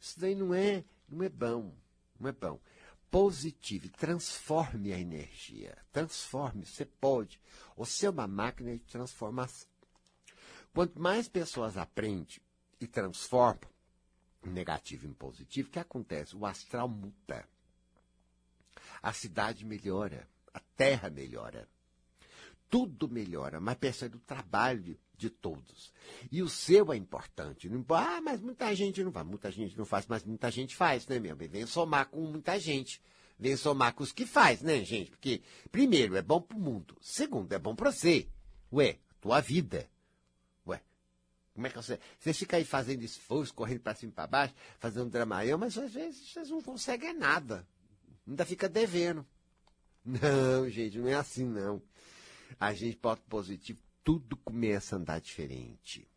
Isso 0.00 0.18
daí 0.18 0.34
não 0.34 0.54
é, 0.54 0.84
não 1.08 1.22
é 1.22 1.28
bom. 1.28 1.74
Não 2.18 2.28
é 2.28 2.32
bom 2.32 2.60
positive, 3.10 3.88
transforme 3.88 4.92
a 4.92 4.98
energia. 4.98 5.76
Transforme, 5.92 6.64
você 6.64 6.84
pode. 6.84 7.40
Você 7.76 8.06
é 8.06 8.10
uma 8.10 8.28
máquina 8.28 8.72
de 8.72 8.84
transformação. 8.84 9.68
Quanto 10.72 11.00
mais 11.00 11.28
pessoas 11.28 11.76
aprendem 11.76 12.40
e 12.80 12.86
transformam, 12.86 13.68
negativo 14.42 15.06
em 15.06 15.12
positivo, 15.12 15.68
o 15.68 15.72
que 15.72 15.78
acontece? 15.78 16.36
O 16.36 16.46
astral 16.46 16.88
muda. 16.88 17.46
A 19.02 19.12
cidade 19.12 19.64
melhora, 19.64 20.28
a 20.54 20.60
terra 20.76 21.10
melhora. 21.10 21.68
Tudo 22.68 23.08
melhora, 23.08 23.60
mas 23.60 23.76
percebe 23.76 24.16
o 24.16 24.20
trabalho 24.20 24.96
de 25.20 25.28
todos. 25.28 25.92
E 26.32 26.42
o 26.42 26.48
seu 26.48 26.92
é 26.92 26.96
importante. 26.96 27.68
Não, 27.68 27.84
ah, 27.90 28.20
mas 28.22 28.40
muita 28.40 28.74
gente 28.74 29.04
não 29.04 29.12
faz. 29.12 29.26
Muita 29.26 29.50
gente 29.50 29.76
não 29.76 29.84
faz, 29.84 30.06
mas 30.06 30.24
muita 30.24 30.50
gente 30.50 30.74
faz, 30.74 31.06
né, 31.06 31.20
meu 31.20 31.36
bem? 31.36 31.48
Vem 31.48 31.66
somar 31.66 32.08
com 32.08 32.22
muita 32.22 32.58
gente. 32.58 33.00
Vem 33.38 33.56
somar 33.56 33.94
com 33.94 34.02
os 34.02 34.12
que 34.12 34.24
faz, 34.24 34.62
né, 34.62 34.82
gente? 34.84 35.10
Porque, 35.10 35.42
primeiro, 35.70 36.16
é 36.16 36.22
bom 36.22 36.40
pro 36.40 36.58
mundo. 36.58 36.96
Segundo, 37.00 37.52
é 37.52 37.58
bom 37.58 37.74
pra 37.74 37.92
você. 37.92 38.26
Ué, 38.72 38.98
tua 39.20 39.40
vida. 39.40 39.88
Ué, 40.66 40.80
como 41.54 41.66
é 41.66 41.70
que 41.70 41.76
você... 41.76 41.98
Você 42.18 42.32
fica 42.32 42.56
aí 42.56 42.64
fazendo 42.64 43.02
esforço, 43.02 43.54
correndo 43.54 43.80
para 43.80 43.94
cima 43.94 44.12
e 44.12 44.14
para 44.14 44.26
baixo, 44.26 44.54
fazendo 44.78 45.10
dramaião, 45.10 45.58
mas 45.58 45.76
às 45.76 45.92
vezes 45.92 46.30
vocês 46.30 46.50
não 46.50 46.62
conseguem 46.62 47.14
nada. 47.14 47.66
Ainda 48.26 48.44
fica 48.46 48.68
devendo. 48.68 49.26
Não, 50.04 50.68
gente, 50.68 50.98
não 50.98 51.08
é 51.08 51.14
assim, 51.14 51.44
não. 51.44 51.82
A 52.58 52.72
gente 52.72 52.98
bota 53.00 53.22
positivo 53.28 53.78
tudo 54.02 54.36
começa 54.36 54.96
a 54.96 54.98
andar 54.98 55.20
diferente. 55.20 56.08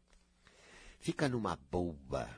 Fica 0.99 1.27
numa 1.27 1.55
boa. 1.55 2.29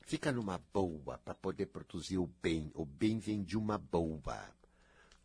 Fica 0.00 0.32
numa 0.32 0.58
boa 0.72 1.18
para 1.18 1.34
poder 1.34 1.66
produzir 1.66 2.18
o 2.18 2.26
bem. 2.26 2.70
O 2.74 2.84
bem 2.84 3.18
vem 3.18 3.42
de 3.42 3.56
uma 3.56 3.78
boa. 3.78 4.48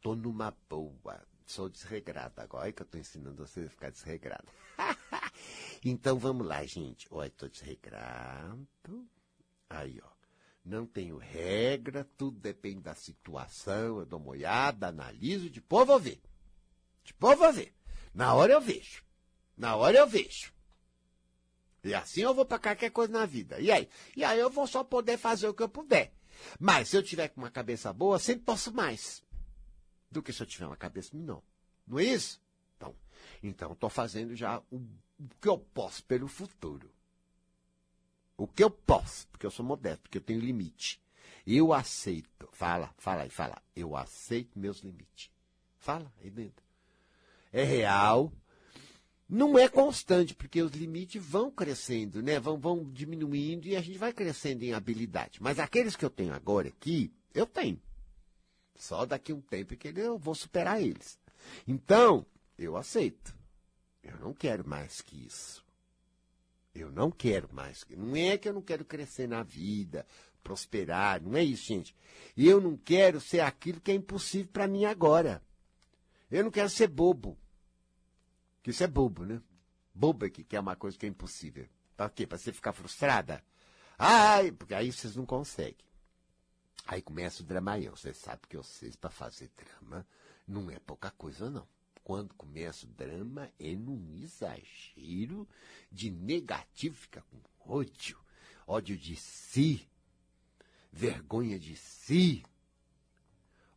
Tô 0.01 0.15
numa 0.15 0.55
boa. 0.69 1.21
Sou 1.45 1.67
desregrada 1.67 2.43
agora. 2.43 2.71
que 2.71 2.81
eu 2.81 2.85
tô 2.85 2.97
ensinando 2.97 3.45
você 3.45 3.61
a 3.61 3.69
ficar 3.69 3.89
desregrado. 3.89 4.47
então 5.83 6.19
vamos 6.19 6.45
lá, 6.45 6.63
gente. 6.63 7.07
Olha, 7.09 7.29
tô 7.31 7.47
desregrado. 7.47 8.67
Aí, 9.69 9.99
ó. 10.03 10.09
Não 10.63 10.85
tenho 10.85 11.17
regra, 11.17 12.07
tudo 12.15 12.39
depende 12.39 12.81
da 12.81 12.93
situação. 12.93 13.99
Eu 13.99 14.05
dou 14.05 14.19
uma 14.19 14.29
olhada, 14.29 14.89
analiso, 14.89 15.49
depois 15.49 15.87
vou 15.87 15.99
ver. 15.99 16.21
Depois 17.03 17.37
vou 17.39 17.51
ver. 17.51 17.73
Na 18.13 18.35
hora 18.35 18.53
eu 18.53 18.61
vejo. 18.61 19.03
Na 19.59 19.75
hora 19.75 19.97
eu 19.97 20.07
vejo. 20.07 20.53
E 21.83 21.93
assim 21.93 22.21
eu 22.21 22.33
vou 22.33 22.45
para 22.45 22.59
qualquer 22.59 22.89
coisa 22.91 23.11
na 23.11 23.25
vida. 23.25 23.59
E 23.59 23.69
aí? 23.69 23.89
E 24.15 24.23
aí 24.23 24.39
eu 24.39 24.49
vou 24.49 24.65
só 24.65 24.85
poder 24.85 25.17
fazer 25.17 25.49
o 25.49 25.53
que 25.53 25.61
eu 25.61 25.67
puder. 25.67 26.13
Mas 26.57 26.87
se 26.87 26.95
eu 26.95 27.03
tiver 27.03 27.27
com 27.27 27.41
uma 27.41 27.51
cabeça 27.51 27.91
boa, 27.91 28.17
sempre 28.17 28.45
posso 28.45 28.73
mais. 28.73 29.21
Do 30.09 30.23
que 30.23 30.31
se 30.31 30.41
eu 30.41 30.47
tiver 30.47 30.65
uma 30.65 30.77
cabeça 30.77 31.15
menor. 31.15 31.43
Não 31.85 31.99
é 31.99 32.05
isso? 32.05 32.41
Então, 32.77 32.95
então 33.43 33.73
estou 33.73 33.89
fazendo 33.89 34.33
já 34.33 34.59
o, 34.71 34.77
o 34.77 35.29
que 35.41 35.49
eu 35.49 35.57
posso 35.57 36.05
pelo 36.05 36.29
futuro. 36.29 36.89
O 38.37 38.47
que 38.47 38.63
eu 38.63 38.71
posso, 38.71 39.27
porque 39.27 39.45
eu 39.45 39.51
sou 39.51 39.65
modesto, 39.65 40.03
porque 40.03 40.19
eu 40.19 40.23
tenho 40.23 40.39
limite. 40.39 41.01
Eu 41.45 41.73
aceito. 41.73 42.47
Fala, 42.53 42.93
fala 42.97 43.23
aí, 43.23 43.29
fala. 43.29 43.61
Eu 43.75 43.97
aceito 43.97 44.57
meus 44.57 44.79
limites. 44.79 45.29
Fala 45.77 46.11
aí 46.21 46.29
dentro. 46.29 46.63
É 47.51 47.63
real, 47.63 48.31
não 49.29 49.59
é 49.59 49.69
constante, 49.69 50.33
porque 50.33 50.59
os 50.59 50.71
limites 50.71 51.23
vão 51.23 51.51
crescendo, 51.51 52.23
né? 52.23 52.39
Vão, 52.39 52.57
vão 52.57 52.83
diminuindo 52.83 53.67
e 53.67 53.75
a 53.75 53.81
gente 53.81 53.99
vai 53.99 54.11
crescendo 54.11 54.63
em 54.63 54.73
habilidade. 54.73 55.37
Mas 55.39 55.59
aqueles 55.59 55.95
que 55.95 56.03
eu 56.03 56.09
tenho 56.09 56.33
agora 56.33 56.69
aqui, 56.69 57.13
eu 57.31 57.45
tenho. 57.45 57.79
Só 58.75 59.05
daqui 59.05 59.31
um 59.31 59.41
tempo 59.41 59.75
que 59.75 59.89
eu 59.89 60.17
vou 60.17 60.33
superar 60.33 60.81
eles. 60.81 61.19
Então, 61.67 62.25
eu 62.57 62.75
aceito. 62.75 63.35
Eu 64.01 64.17
não 64.17 64.33
quero 64.33 64.67
mais 64.67 64.99
que 64.99 65.27
isso. 65.27 65.63
Eu 66.73 66.91
não 66.91 67.11
quero 67.11 67.53
mais. 67.53 67.85
Não 67.89 68.15
é 68.15 68.35
que 68.35 68.49
eu 68.49 68.53
não 68.53 68.61
quero 68.63 68.83
crescer 68.83 69.27
na 69.27 69.43
vida, 69.43 70.07
prosperar, 70.43 71.21
não 71.21 71.37
é 71.37 71.43
isso, 71.43 71.67
gente. 71.67 71.95
Eu 72.35 72.59
não 72.59 72.75
quero 72.75 73.21
ser 73.21 73.41
aquilo 73.41 73.79
que 73.79 73.91
é 73.91 73.93
impossível 73.93 74.49
para 74.51 74.67
mim 74.67 74.85
agora. 74.85 75.43
Eu 76.31 76.43
não 76.43 76.49
quero 76.49 76.69
ser 76.69 76.87
bobo. 76.87 77.37
Que 78.61 78.71
isso 78.71 78.83
é 78.83 78.87
bobo, 78.87 79.25
né? 79.25 79.41
Bobo 79.93 80.25
é 80.25 80.29
que 80.29 80.43
quer 80.43 80.59
uma 80.59 80.75
coisa 80.75 80.97
que 80.97 81.05
é 81.05 81.09
impossível. 81.09 81.67
Para 81.95 82.09
quê? 82.09 82.25
Para 82.25 82.37
você 82.37 82.53
ficar 82.53 82.73
frustrada? 82.73 83.43
Ai, 83.97 84.51
porque 84.51 84.73
aí 84.73 84.91
vocês 84.91 85.15
não 85.15 85.25
conseguem. 85.25 85.85
Aí 86.87 87.01
começa 87.01 87.43
o 87.43 87.45
dramaião. 87.45 87.95
Você 87.95 88.13
sabe 88.13 88.41
que 88.47 88.57
vocês, 88.57 88.95
para 88.95 89.09
fazer 89.09 89.51
drama, 89.55 90.07
não 90.47 90.71
é 90.71 90.79
pouca 90.79 91.11
coisa, 91.11 91.49
não. 91.49 91.67
Quando 92.03 92.33
começa 92.33 92.85
o 92.85 92.89
drama, 92.89 93.51
é 93.59 93.75
num 93.75 94.15
exagero 94.15 95.47
de 95.91 96.09
negativo, 96.09 96.95
fica 96.95 97.21
com 97.21 97.37
ódio. 97.71 98.17
ódio 98.65 98.97
de 98.97 99.15
si, 99.15 99.87
vergonha 100.91 101.59
de 101.59 101.75
si, 101.75 102.43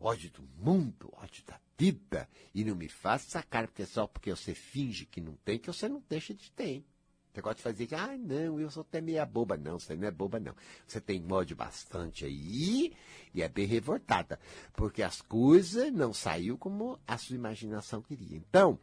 ódio 0.02 0.30
do 0.30 0.42
mundo, 0.58 1.10
ódio 1.12 1.44
da 1.44 1.58
vida. 1.78 2.28
E 2.54 2.64
não 2.64 2.74
me 2.74 2.88
faça 2.88 3.26
essa 3.26 3.42
cara, 3.42 3.66
porque 3.66 3.86
só 3.86 4.06
porque 4.06 4.30
você 4.30 4.54
finge 4.54 5.06
que 5.06 5.20
não 5.20 5.34
tem, 5.44 5.58
que 5.58 5.68
você 5.68 5.88
não 5.88 6.02
deixa 6.08 6.34
de 6.34 6.50
ter. 6.50 6.84
Você 7.32 7.40
gosta 7.40 7.56
de 7.56 7.62
fazer 7.62 7.86
que, 7.86 7.94
ah, 7.94 8.18
não, 8.18 8.60
eu 8.60 8.70
sou 8.70 8.82
até 8.82 9.00
meia 9.00 9.24
boba. 9.24 9.56
Não, 9.56 9.78
você 9.78 9.96
não 9.96 10.06
é 10.06 10.10
boba, 10.10 10.38
não. 10.38 10.54
Você 10.86 11.00
tem 11.00 11.24
ódio 11.32 11.56
bastante 11.56 12.26
aí 12.26 12.92
e 13.32 13.40
é 13.40 13.48
bem 13.48 13.66
revoltada. 13.66 14.38
Porque 14.74 15.02
as 15.02 15.22
coisas 15.22 15.90
não 15.92 16.12
saiu 16.12 16.58
como 16.58 17.00
a 17.06 17.16
sua 17.16 17.36
imaginação 17.36 18.02
queria. 18.02 18.36
Então, 18.36 18.78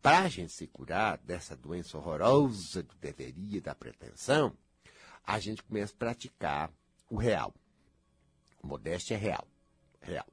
para 0.00 0.20
a 0.20 0.28
gente 0.28 0.52
se 0.52 0.68
curar 0.68 1.18
dessa 1.18 1.56
doença 1.56 1.98
horrorosa 1.98 2.84
do 2.84 2.94
deveria, 3.00 3.60
da 3.60 3.74
pretensão, 3.74 4.56
a 5.24 5.40
gente 5.40 5.64
começa 5.64 5.92
a 5.92 5.98
praticar 5.98 6.72
o 7.10 7.16
real. 7.16 7.52
Modéstia 8.62 9.14
é 9.14 9.18
real. 9.18 9.46
Real. 10.00 10.26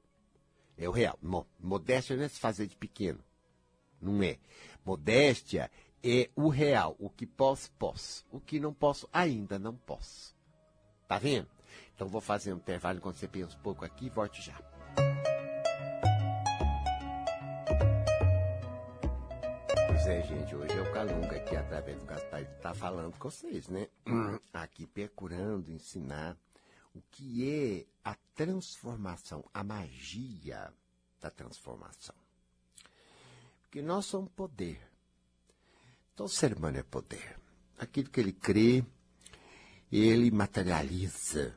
É 0.76 0.88
o 0.88 0.92
real. 0.92 1.18
Modéstia 1.60 2.16
não 2.16 2.24
é 2.24 2.28
se 2.28 2.40
fazer 2.40 2.66
de 2.66 2.76
pequeno. 2.76 3.20
Não 4.00 4.22
é. 4.22 4.38
Modéstia 4.84 5.70
é 6.02 6.28
o 6.34 6.48
real. 6.48 6.96
O 6.98 7.08
que 7.08 7.26
posso, 7.26 7.70
posso. 7.72 8.24
O 8.30 8.40
que 8.40 8.60
não 8.60 8.74
posso, 8.74 9.08
ainda 9.12 9.58
não 9.58 9.74
posso. 9.74 10.34
Tá 11.06 11.18
vendo? 11.18 11.48
Então 11.94 12.08
vou 12.08 12.20
fazer 12.20 12.52
um 12.52 12.56
intervalo 12.56 12.98
enquanto 12.98 13.16
você 13.16 13.28
pensa 13.28 13.56
um 13.56 13.60
pouco 13.60 13.84
aqui 13.84 14.06
e 14.06 14.10
volte 14.10 14.42
já. 14.42 14.58
Pois 19.86 20.06
é, 20.06 20.22
gente, 20.22 20.54
hoje 20.54 20.76
é 20.76 20.82
o 20.82 20.92
Calunga 20.92 21.36
aqui 21.36 21.56
através 21.56 21.98
do 21.98 22.04
Gaspar 22.04 22.42
está 22.42 22.74
falando 22.74 23.16
com 23.16 23.30
vocês, 23.30 23.68
né? 23.68 23.88
Aqui 24.52 24.86
procurando 24.86 25.70
ensinar 25.70 26.36
o 26.94 27.02
que 27.10 27.48
é 27.50 27.86
a 28.04 28.14
transformação, 28.34 29.44
a 29.52 29.64
magia 29.64 30.72
da 31.20 31.30
transformação. 31.30 32.14
Porque 33.62 33.82
nós 33.82 34.06
somos 34.06 34.30
poder. 34.30 34.80
Então, 36.12 36.26
o 36.26 36.28
ser 36.28 36.56
humano 36.56 36.78
é 36.78 36.82
poder. 36.82 37.38
Aquilo 37.78 38.08
que 38.08 38.20
ele 38.20 38.32
crê, 38.32 38.84
ele 39.90 40.30
materializa. 40.30 41.56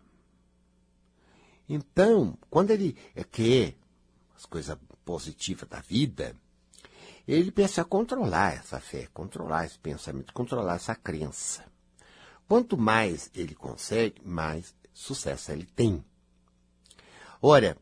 Então, 1.69 2.38
quando 2.50 2.71
ele 2.71 2.93
quer 3.32 3.76
as 4.36 4.45
coisas 4.45 4.78
positivas 5.06 5.69
da 5.69 5.80
vida, 5.82 6.36
ele 7.28 7.52
pensa 7.52 7.84
controlar 7.84 8.54
essa 8.54 8.80
fé, 8.80 9.08
controlar 9.13 9.65
esse 9.65 9.78
pensamento, 9.78 10.34
controlar 10.34 10.76
essa 10.76 10.95
crença. 10.95 11.65
Quanto 12.47 12.78
mais 12.78 13.30
ele 13.36 13.54
consegue, 13.54 14.21
mais 14.26 14.73
sucesso 14.98 15.52
ele 15.52 15.66
tem. 15.66 16.04
Ora, 17.42 17.78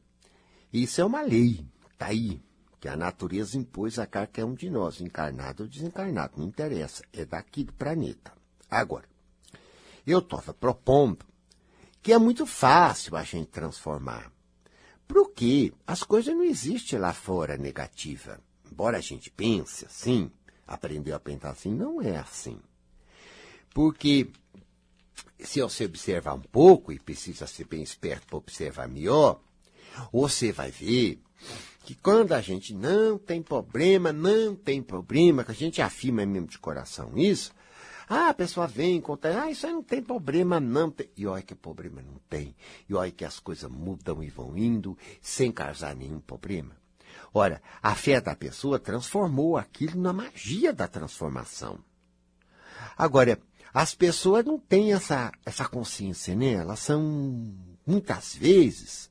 isso 0.71 0.99
é 0.99 1.05
uma 1.05 1.21
lei, 1.21 1.65
está 1.91 2.07
aí, 2.07 2.41
que 2.79 2.87
a 2.87 2.97
natureza 2.97 3.57
impôs 3.57 3.97
a 3.97 4.05
qualquer 4.05 4.43
um 4.43 4.53
de 4.53 4.69
nós, 4.69 4.99
encarnado 4.99 5.63
ou 5.63 5.69
desencarnado, 5.69 6.33
não 6.37 6.45
interessa, 6.45 7.03
é 7.13 7.25
daqui 7.25 7.63
do 7.63 7.73
planeta. 7.73 8.33
Agora, 8.69 9.07
eu 10.05 10.19
estou 10.19 10.41
propondo 10.53 11.25
que 12.03 12.11
é 12.11 12.17
muito 12.17 12.45
fácil 12.45 13.15
a 13.15 13.23
gente 13.23 13.47
transformar. 13.47 14.31
Porque 15.07 15.73
as 15.87 16.03
coisas 16.03 16.35
não 16.35 16.43
existem 16.43 16.99
lá 16.99 17.13
fora 17.13 17.57
negativa. 17.57 18.39
Embora 18.69 18.97
a 18.97 19.01
gente 19.01 19.31
pense 19.31 19.85
assim, 19.85 20.31
aprendeu 20.67 21.15
a 21.15 21.19
pensar 21.19 21.51
assim, 21.51 21.73
não 21.73 22.01
é 22.01 22.17
assim. 22.17 22.59
Porque 23.73 24.29
se 25.39 25.61
você 25.61 25.85
observar 25.85 26.33
um 26.33 26.41
pouco, 26.41 26.91
e 26.91 26.99
precisa 26.99 27.47
ser 27.47 27.65
bem 27.65 27.81
esperto 27.81 28.27
para 28.27 28.37
observar 28.37 28.87
melhor, 28.87 29.39
você 30.11 30.51
vai 30.51 30.71
ver 30.71 31.21
que 31.83 31.95
quando 31.95 32.33
a 32.33 32.41
gente 32.41 32.73
não 32.73 33.17
tem 33.17 33.41
problema, 33.41 34.11
não 34.11 34.55
tem 34.55 34.81
problema, 34.81 35.43
que 35.43 35.51
a 35.51 35.55
gente 35.55 35.81
afirma 35.81 36.25
mesmo 36.25 36.47
de 36.47 36.57
coração 36.57 37.17
isso, 37.17 37.53
ah, 38.07 38.29
a 38.29 38.33
pessoa 38.33 38.67
vem 38.67 39.01
conta, 39.01 39.43
ah, 39.43 39.49
isso 39.49 39.65
aí 39.65 39.73
não 39.73 39.81
tem 39.81 40.01
problema, 40.01 40.59
não 40.59 40.91
tem. 40.91 41.09
E 41.17 41.25
olha 41.25 41.41
que 41.41 41.55
problema 41.55 42.03
não 42.03 42.19
tem. 42.29 42.55
E 42.87 42.93
olha 42.93 43.11
que 43.11 43.25
as 43.25 43.39
coisas 43.39 43.69
mudam 43.69 44.21
e 44.21 44.29
vão 44.29 44.55
indo 44.55 44.95
sem 45.21 45.51
causar 45.51 45.95
nenhum 45.95 46.19
problema. 46.19 46.75
Ora, 47.33 47.61
a 47.81 47.95
fé 47.95 48.21
da 48.21 48.35
pessoa 48.35 48.77
transformou 48.77 49.57
aquilo 49.57 49.99
na 49.99 50.13
magia 50.13 50.71
da 50.71 50.87
transformação. 50.87 51.79
Agora, 52.95 53.39
as 53.75 53.93
pessoas 53.93 54.45
não 54.45 54.57
têm 54.57 54.93
essa, 54.93 55.33
essa 55.45 55.67
consciência, 55.67 56.33
né? 56.33 56.53
Elas 56.53 56.79
são, 56.79 57.53
muitas 57.85 58.33
vezes, 58.33 59.09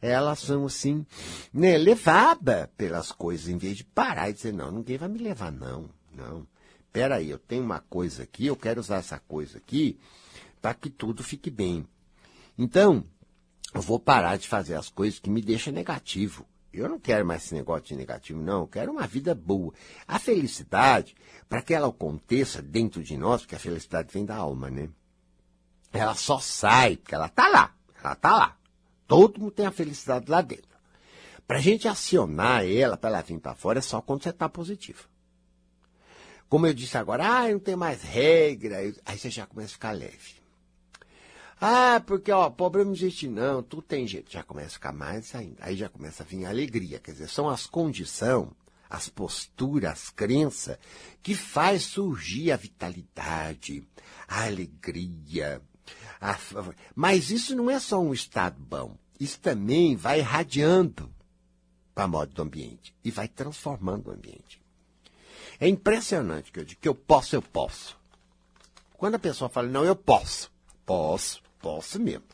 elas 0.00 0.38
são 0.38 0.66
assim, 0.66 1.04
né, 1.52 1.76
levadas 1.76 2.68
pelas 2.76 3.10
coisas, 3.10 3.48
em 3.48 3.58
vez 3.58 3.76
de 3.76 3.82
parar 3.82 4.30
e 4.30 4.34
dizer, 4.34 4.52
não, 4.52 4.70
ninguém 4.70 4.96
vai 4.96 5.08
me 5.08 5.18
levar, 5.18 5.50
não, 5.50 5.90
não. 6.14 6.46
Peraí, 6.92 7.28
eu 7.28 7.40
tenho 7.40 7.64
uma 7.64 7.80
coisa 7.80 8.22
aqui, 8.22 8.46
eu 8.46 8.54
quero 8.54 8.78
usar 8.78 8.98
essa 8.98 9.18
coisa 9.18 9.58
aqui 9.58 9.98
para 10.62 10.74
que 10.74 10.90
tudo 10.90 11.24
fique 11.24 11.50
bem. 11.50 11.84
Então, 12.56 13.02
eu 13.74 13.82
vou 13.82 13.98
parar 13.98 14.38
de 14.38 14.46
fazer 14.46 14.76
as 14.76 14.88
coisas 14.88 15.18
que 15.18 15.28
me 15.28 15.42
deixam 15.42 15.72
negativo. 15.72 16.46
Eu 16.72 16.88
não 16.88 16.98
quero 16.98 17.24
mais 17.24 17.44
esse 17.44 17.54
negócio 17.54 17.86
de 17.86 17.96
negativo, 17.96 18.40
não. 18.40 18.60
Eu 18.60 18.66
quero 18.66 18.92
uma 18.92 19.06
vida 19.06 19.34
boa. 19.34 19.72
A 20.06 20.18
felicidade, 20.18 21.14
para 21.48 21.62
que 21.62 21.72
ela 21.72 21.88
aconteça 21.88 22.60
dentro 22.60 23.02
de 23.02 23.16
nós, 23.16 23.42
porque 23.42 23.56
a 23.56 23.58
felicidade 23.58 24.12
vem 24.12 24.24
da 24.24 24.36
alma, 24.36 24.70
né? 24.70 24.88
Ela 25.92 26.14
só 26.14 26.38
sai, 26.38 26.96
porque 26.96 27.14
ela 27.14 27.26
está 27.26 27.48
lá. 27.48 27.74
Ela 28.02 28.12
está 28.12 28.36
lá. 28.36 28.56
Todo 29.06 29.40
mundo 29.40 29.52
tem 29.52 29.66
a 29.66 29.72
felicidade 29.72 30.30
lá 30.30 30.42
dentro. 30.42 30.68
Para 31.46 31.56
a 31.56 31.62
gente 31.62 31.88
acionar 31.88 32.66
ela, 32.66 32.96
para 32.96 33.08
ela 33.08 33.22
vir 33.22 33.40
para 33.40 33.54
fora, 33.54 33.78
é 33.78 33.82
só 33.82 34.02
quando 34.02 34.22
você 34.22 34.28
está 34.28 34.48
positivo. 34.48 35.08
Como 36.48 36.66
eu 36.66 36.74
disse 36.74 36.98
agora, 36.98 37.26
ah, 37.26 37.48
não 37.48 37.58
tem 37.58 37.74
mais 37.74 38.02
regra. 38.02 38.78
Aí 39.04 39.18
você 39.18 39.30
já 39.30 39.46
começa 39.46 39.70
a 39.70 39.72
ficar 39.72 39.92
leve. 39.92 40.37
Ah, 41.60 42.00
porque, 42.06 42.30
ó, 42.30 42.48
problema 42.50 42.86
não 42.86 42.94
existe 42.94 43.26
não, 43.26 43.62
tudo 43.62 43.82
tem 43.82 44.06
jeito. 44.06 44.30
Já 44.30 44.42
começa 44.42 44.68
a 44.68 44.72
ficar 44.72 44.92
mais 44.92 45.34
ainda. 45.34 45.56
Aí 45.60 45.76
já 45.76 45.88
começa 45.88 46.22
a 46.22 46.26
vir 46.26 46.44
a 46.44 46.50
alegria. 46.50 47.00
Quer 47.00 47.12
dizer, 47.12 47.28
são 47.28 47.48
as 47.48 47.66
condições, 47.66 48.48
as 48.88 49.08
posturas, 49.08 49.90
as 49.90 50.10
crenças 50.10 50.78
que 51.22 51.34
faz 51.34 51.82
surgir 51.82 52.52
a 52.52 52.56
vitalidade, 52.56 53.84
a 54.28 54.44
alegria. 54.44 55.60
A... 56.20 56.38
Mas 56.94 57.30
isso 57.30 57.56
não 57.56 57.68
é 57.68 57.80
só 57.80 58.00
um 58.00 58.12
estado 58.12 58.56
bom. 58.60 58.96
Isso 59.18 59.40
também 59.40 59.96
vai 59.96 60.20
irradiando 60.20 61.12
para 61.92 62.04
a 62.04 62.08
modo 62.08 62.32
do 62.32 62.42
ambiente 62.42 62.94
e 63.04 63.10
vai 63.10 63.26
transformando 63.26 64.08
o 64.08 64.12
ambiente. 64.12 64.62
É 65.58 65.66
impressionante 65.66 66.52
que 66.52 66.60
eu 66.60 66.64
digo 66.64 66.80
que 66.80 66.88
eu 66.88 66.94
posso, 66.94 67.34
eu 67.34 67.42
posso. 67.42 67.98
Quando 68.96 69.16
a 69.16 69.18
pessoa 69.18 69.48
fala, 69.48 69.66
não, 69.66 69.84
eu 69.84 69.96
posso, 69.96 70.52
posso, 70.86 71.42
Posso 71.68 72.00
mesmo. 72.00 72.24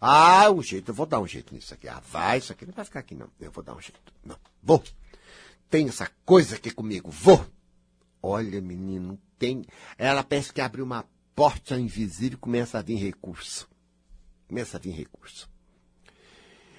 Ah, 0.00 0.48
um 0.48 0.62
jeito, 0.62 0.92
eu 0.92 0.94
vou 0.94 1.06
dar 1.06 1.18
um 1.18 1.26
jeito 1.26 1.52
nisso 1.52 1.74
aqui. 1.74 1.88
Ah, 1.88 2.00
vai, 2.08 2.38
isso 2.38 2.52
aqui 2.52 2.64
não 2.64 2.72
vai 2.72 2.84
ficar 2.84 3.00
aqui, 3.00 3.16
não. 3.16 3.28
Eu 3.40 3.50
vou 3.50 3.64
dar 3.64 3.74
um 3.74 3.80
jeito. 3.80 4.00
Não, 4.24 4.38
vou. 4.62 4.80
Tem 5.68 5.88
essa 5.88 6.08
coisa 6.24 6.54
aqui 6.54 6.70
comigo, 6.70 7.10
vou. 7.10 7.44
Olha, 8.22 8.60
menino, 8.60 9.20
tem. 9.40 9.64
Ela 9.98 10.22
parece 10.22 10.52
que 10.52 10.60
abre 10.60 10.82
uma 10.82 11.04
porta 11.34 11.76
invisível 11.76 12.38
e 12.38 12.40
começa 12.40 12.78
a 12.78 12.82
vir 12.82 12.94
recurso. 12.94 13.68
Começa 14.46 14.76
a 14.76 14.80
vir 14.80 14.92
recurso. 14.92 15.50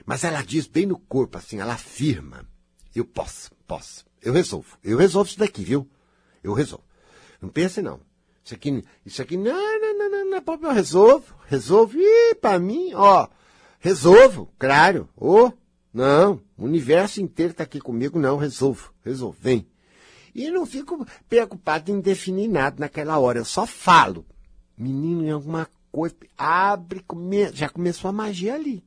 Mas 0.05 0.23
ela 0.23 0.41
diz 0.41 0.65
bem 0.65 0.85
no 0.85 0.97
corpo, 0.97 1.37
assim, 1.37 1.59
ela 1.59 1.73
afirma. 1.73 2.47
Eu 2.95 3.03
posso, 3.03 3.51
posso. 3.67 4.05
Eu 4.21 4.31
resolvo. 4.31 4.77
Eu 4.81 4.97
resolvo 4.97 5.29
isso 5.29 5.39
daqui, 5.39 5.61
viu? 5.61 5.85
Eu 6.41 6.53
resolvo. 6.53 6.85
Não 7.41 7.49
pense, 7.49 7.81
não. 7.81 7.99
Isso 8.47 8.55
aqui, 8.55 8.83
isso 9.05 9.21
aqui, 9.21 9.35
não, 9.35 9.51
não, 9.51 9.97
não, 9.97 10.09
não, 10.09 10.29
não 10.29 10.37
é 10.37 10.43
eu 10.63 10.73
resolvo, 10.73 11.35
resolvo, 11.47 11.97
e 11.99 12.33
para 12.35 12.57
mim, 12.57 12.93
ó, 12.93 13.27
resolvo, 13.77 14.49
claro, 14.57 15.09
ô, 15.17 15.47
oh, 15.47 15.53
não, 15.93 16.39
o 16.57 16.63
universo 16.63 17.19
inteiro 17.19 17.51
está 17.51 17.65
aqui 17.65 17.81
comigo, 17.81 18.17
não, 18.17 18.37
resolvo, 18.37 18.93
resolvo, 19.03 19.35
vem. 19.37 19.67
E 20.33 20.49
não 20.49 20.65
fico 20.65 21.05
preocupado 21.27 21.91
em 21.91 21.99
definir 21.99 22.47
nada 22.47 22.77
naquela 22.79 23.19
hora, 23.19 23.39
eu 23.39 23.43
só 23.43 23.65
falo. 23.65 24.25
Menino, 24.77 25.25
em 25.25 25.31
alguma 25.31 25.67
coisa, 25.91 26.15
abre, 26.37 27.03
come, 27.05 27.51
já 27.51 27.67
começou 27.67 28.07
a 28.07 28.13
magia 28.13 28.55
ali. 28.55 28.81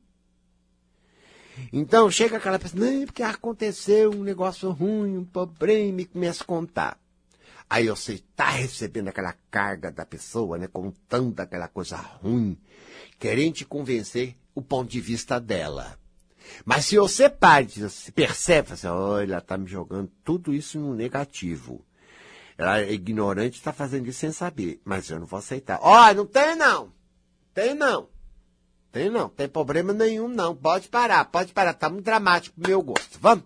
Então 1.71 2.09
chega 2.09 2.37
aquela 2.37 2.57
pessoa, 2.57 2.83
não, 2.83 3.05
porque 3.05 3.21
aconteceu 3.21 4.09
um 4.09 4.23
negócio 4.23 4.71
ruim, 4.71 5.19
um 5.19 5.23
problema, 5.23 6.01
e 6.01 6.05
começa 6.05 6.43
a 6.43 6.47
contar. 6.47 7.00
Aí 7.71 7.87
você 7.87 8.15
está 8.15 8.49
recebendo 8.49 9.07
aquela 9.07 9.33
carga 9.49 9.89
da 9.89 10.05
pessoa, 10.05 10.57
né? 10.57 10.67
Contando 10.67 11.39
aquela 11.39 11.69
coisa 11.69 11.95
ruim, 11.95 12.57
querendo 13.17 13.53
te 13.53 13.63
convencer 13.63 14.35
o 14.53 14.61
ponto 14.61 14.91
de 14.91 14.99
vista 14.99 15.39
dela. 15.39 15.97
Mas 16.65 16.87
se 16.87 16.97
você 16.97 17.29
parte, 17.29 17.89
se 17.89 18.11
percebe, 18.11 18.73
assim, 18.73 18.87
olha, 18.87 19.23
ela 19.31 19.37
está 19.37 19.57
me 19.57 19.67
jogando 19.67 20.11
tudo 20.21 20.53
isso 20.53 20.77
no 20.81 20.93
negativo. 20.93 21.85
Ela 22.57 22.81
é 22.81 22.91
ignorante, 22.91 23.59
está 23.59 23.71
fazendo 23.71 24.09
isso 24.09 24.19
sem 24.19 24.33
saber. 24.33 24.81
Mas 24.83 25.09
eu 25.09 25.21
não 25.21 25.25
vou 25.25 25.39
aceitar. 25.39 25.79
Ó, 25.81 26.09
oh, 26.09 26.13
não 26.13 26.25
tem 26.25 26.57
não. 26.57 26.91
Tem 27.53 27.73
não. 27.73 28.09
Tem 28.91 29.09
não, 29.09 29.29
tem 29.29 29.47
problema 29.47 29.93
nenhum 29.93 30.27
não. 30.27 30.53
Pode 30.53 30.89
parar, 30.89 31.23
pode 31.23 31.53
parar. 31.53 31.73
Tá 31.73 31.89
muito 31.89 32.03
dramático 32.03 32.59
pro 32.59 32.69
meu 32.69 32.81
gosto. 32.81 33.17
Vamos? 33.17 33.45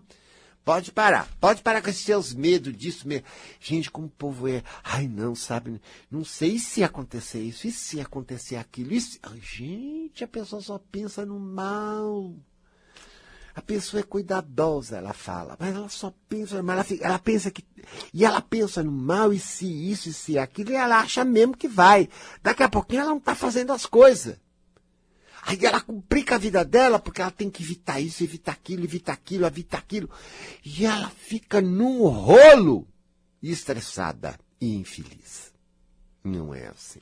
Pode 0.66 0.92
parar, 0.92 1.30
pode 1.40 1.62
parar 1.62 1.80
com 1.80 1.92
esses 1.92 2.04
seus 2.04 2.34
medos 2.34 2.76
disso 2.76 3.08
mesmo. 3.08 3.28
Gente, 3.60 3.92
como 3.92 4.08
o 4.08 4.10
povo 4.10 4.48
é. 4.48 4.64
Ai, 4.84 5.08
não, 5.08 5.36
sabe? 5.36 5.80
Não 6.10 6.26
sei 6.26 6.58
se 6.58 6.84
acontecer 6.84 7.40
isso, 7.40 7.68
e 7.68 7.72
se 7.72 8.02
acontecer 8.02 8.56
aquilo. 8.56 8.92
Isso... 8.92 9.20
Ai, 9.22 9.40
gente, 9.40 10.24
a 10.24 10.28
pessoa 10.28 10.60
só 10.64 10.80
pensa 10.80 11.24
no 11.24 11.40
mal. 11.40 12.34
A 13.54 13.62
pessoa 13.62 14.02
é 14.02 14.04
cuidadosa, 14.04 14.98
ela 14.98 15.14
fala, 15.14 15.56
mas 15.60 15.74
ela 15.74 15.88
só 15.88 16.12
pensa, 16.28 16.64
mas 16.64 16.74
ela, 16.74 16.84
fica, 16.84 17.06
ela 17.06 17.20
pensa 17.20 17.52
que. 17.52 17.64
E 18.12 18.26
ela 18.26 18.42
pensa 18.42 18.82
no 18.82 18.92
mal, 18.92 19.32
e 19.32 19.40
se 19.40 19.68
isso, 19.68 20.10
e 20.10 20.14
se 20.14 20.40
aquilo, 20.40 20.72
e 20.72 20.76
ela 20.76 21.00
acha 21.00 21.24
mesmo 21.24 21.56
que 21.56 21.68
vai. 21.68 22.10
Daqui 22.42 22.64
a 22.64 22.70
pouquinho 22.70 23.02
ela 23.02 23.12
não 23.12 23.18
está 23.18 23.36
fazendo 23.36 23.72
as 23.72 23.86
coisas. 23.86 24.36
Aí 25.48 25.64
ela 25.64 25.80
complica 25.80 26.36
a 26.36 26.40
vida 26.40 26.66
dela 26.66 26.98
porque 26.98 27.22
ela 27.22 27.30
tem 27.30 27.52
que 27.52 27.62
evitar 27.62 28.00
isso, 28.00 28.24
evitar 28.24 28.54
aquilo, 28.54 28.84
evitar 28.84 29.14
aquilo, 29.14 29.46
evitar 29.46 29.78
aquilo. 29.78 30.10
E 30.66 30.86
ela 30.86 31.10
fica 31.10 31.62
num 31.62 32.08
rolo 32.08 32.88
estressada 33.44 34.40
e 34.60 34.74
infeliz. 34.76 35.54
Não 36.24 36.52
é 36.52 36.66
assim. 36.68 37.00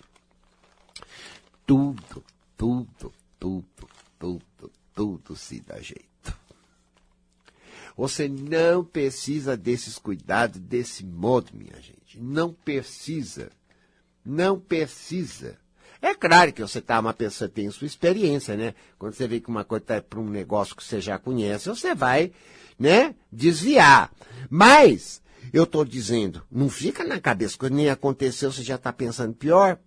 Tudo, 1.66 2.22
tudo, 2.58 3.14
tudo, 3.40 3.90
tudo, 4.20 4.72
tudo 4.94 5.36
se 5.38 5.62
dá 5.62 5.80
jeito. 5.80 6.38
Você 7.96 8.28
não 8.28 8.84
precisa 8.84 9.56
desses 9.56 9.98
cuidados 9.98 10.60
desse 10.60 11.06
modo, 11.06 11.52
minha 11.54 11.80
gente. 11.82 12.20
Não 12.20 12.52
precisa. 12.52 13.50
Não 14.26 14.60
precisa. 14.60 15.58
É 16.04 16.14
claro 16.14 16.52
que 16.52 16.62
você 16.62 16.82
tá 16.82 17.00
uma 17.00 17.14
pessoa 17.14 17.50
tem 17.50 17.72
sua 17.72 17.88
experiência, 17.88 18.58
né? 18.58 18.76
Quando 19.00 19.14
você 19.14 19.26
vê 19.26 19.40
que 19.40 19.48
uma 19.48 19.64
coisa 19.64 19.84
está 19.86 20.02
para 20.02 20.20
um 20.20 20.30
negócio 20.30 20.76
que 20.76 20.84
você 20.84 21.00
já 21.00 21.18
conhece, 21.18 21.70
você 21.70 21.96
vai, 21.96 22.34
né, 22.78 23.16
desviar. 23.32 24.12
Mas 24.50 25.22
eu 25.54 25.64
estou 25.64 25.86
dizendo, 25.86 26.44
não 26.52 26.68
fica 26.68 27.06
na 27.06 27.22
cabeça 27.22 27.58
quando 27.58 27.76
nem 27.76 27.90
aconteceu, 27.90 28.52
você 28.52 28.62
já 28.62 28.76
está 28.76 28.92
pensando 28.92 29.34
pior. 29.34 29.80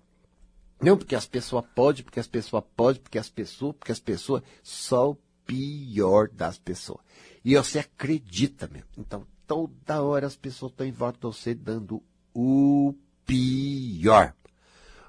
Não, 0.81 0.97
porque 0.97 1.15
as 1.15 1.27
pessoas 1.27 1.67
podem, 1.75 2.03
porque 2.03 2.19
as 2.19 2.27
pessoas 2.27 2.65
podem, 2.75 3.03
porque 3.03 3.19
as 3.19 3.29
pessoas, 3.29 3.77
porque 3.77 3.93
as 3.93 4.01
pessoas, 4.01 4.43
só 4.63 5.11
o 5.11 5.19
pior 5.45 6.31
das 6.31 6.57
pessoas. 6.57 7.01
E 7.45 7.55
você 7.57 7.81
acredita 7.81 8.67
mesmo. 8.73 8.89
Então, 8.97 9.27
toda 9.47 10.01
hora 10.01 10.27
as 10.27 10.35
pessoas 10.35 10.73
estão 10.73 10.87
em 10.87 10.93
volta 10.93 11.19
de 11.19 11.27
você 11.27 11.55
dando 11.55 12.03
o 12.33 12.95
pior. 13.27 14.35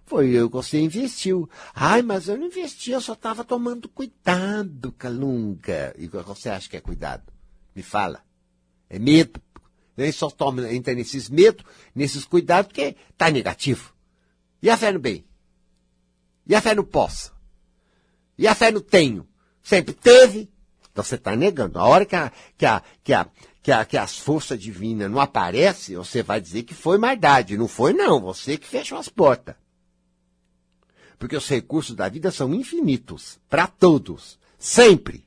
Foi 0.07 0.29
eu 0.29 0.49
que 0.49 0.55
você 0.55 0.79
investiu. 0.79 1.49
Ai, 1.75 2.01
mas 2.01 2.29
eu 2.29 2.37
não 2.37 2.47
investi, 2.47 2.91
eu 2.91 3.01
só 3.01 3.11
estava 3.11 3.43
tomando 3.43 3.89
cuidado, 3.89 4.93
Calunga. 4.93 5.93
E 5.97 6.07
você 6.07 6.47
acha 6.47 6.69
que 6.69 6.77
é 6.77 6.81
cuidado? 6.81 7.23
Me 7.75 7.83
fala. 7.83 8.23
É 8.89 8.97
medo. 8.97 9.41
Ele 9.97 10.11
só 10.13 10.29
toma, 10.29 10.71
entra 10.71 10.95
nesses 10.95 11.29
medos, 11.29 11.65
nesses 11.93 12.23
cuidados, 12.23 12.69
porque 12.69 12.95
está 13.11 13.29
negativo. 13.29 13.93
E 14.61 14.69
a 14.69 14.77
fé 14.77 14.93
no 14.93 14.99
bem? 14.99 15.25
E 16.45 16.55
a 16.55 16.61
fé 16.61 16.73
no 16.73 16.85
posso? 16.85 17.33
E 18.37 18.47
a 18.47 18.55
fé 18.55 18.71
no 18.71 18.79
tenho? 18.79 19.27
Sempre 19.61 19.93
teve? 19.93 20.49
Então 20.89 21.03
você 21.03 21.15
está 21.15 21.35
negando. 21.35 21.79
A 21.79 21.85
hora 21.85 22.05
que, 22.05 22.15
a, 22.15 22.31
que, 22.57 22.65
a, 22.65 22.81
que, 23.03 23.11
a, 23.11 23.27
que, 23.61 23.71
a, 23.73 23.83
que 23.83 23.97
as 23.97 24.17
forças 24.17 24.57
divinas 24.57 25.11
não 25.11 25.19
aparecem, 25.19 25.97
você 25.97 26.23
vai 26.23 26.39
dizer 26.39 26.63
que 26.63 26.73
foi 26.73 26.97
maldade. 26.97 27.57
Não 27.57 27.67
foi, 27.67 27.91
não. 27.91 28.21
Você 28.21 28.57
que 28.57 28.65
fechou 28.65 28.97
as 28.97 29.09
portas. 29.09 29.55
Porque 31.17 31.35
os 31.35 31.47
recursos 31.47 31.95
da 31.95 32.07
vida 32.07 32.31
são 32.31 32.53
infinitos. 32.53 33.39
Para 33.49 33.67
todos. 33.67 34.37
Sempre. 34.59 35.25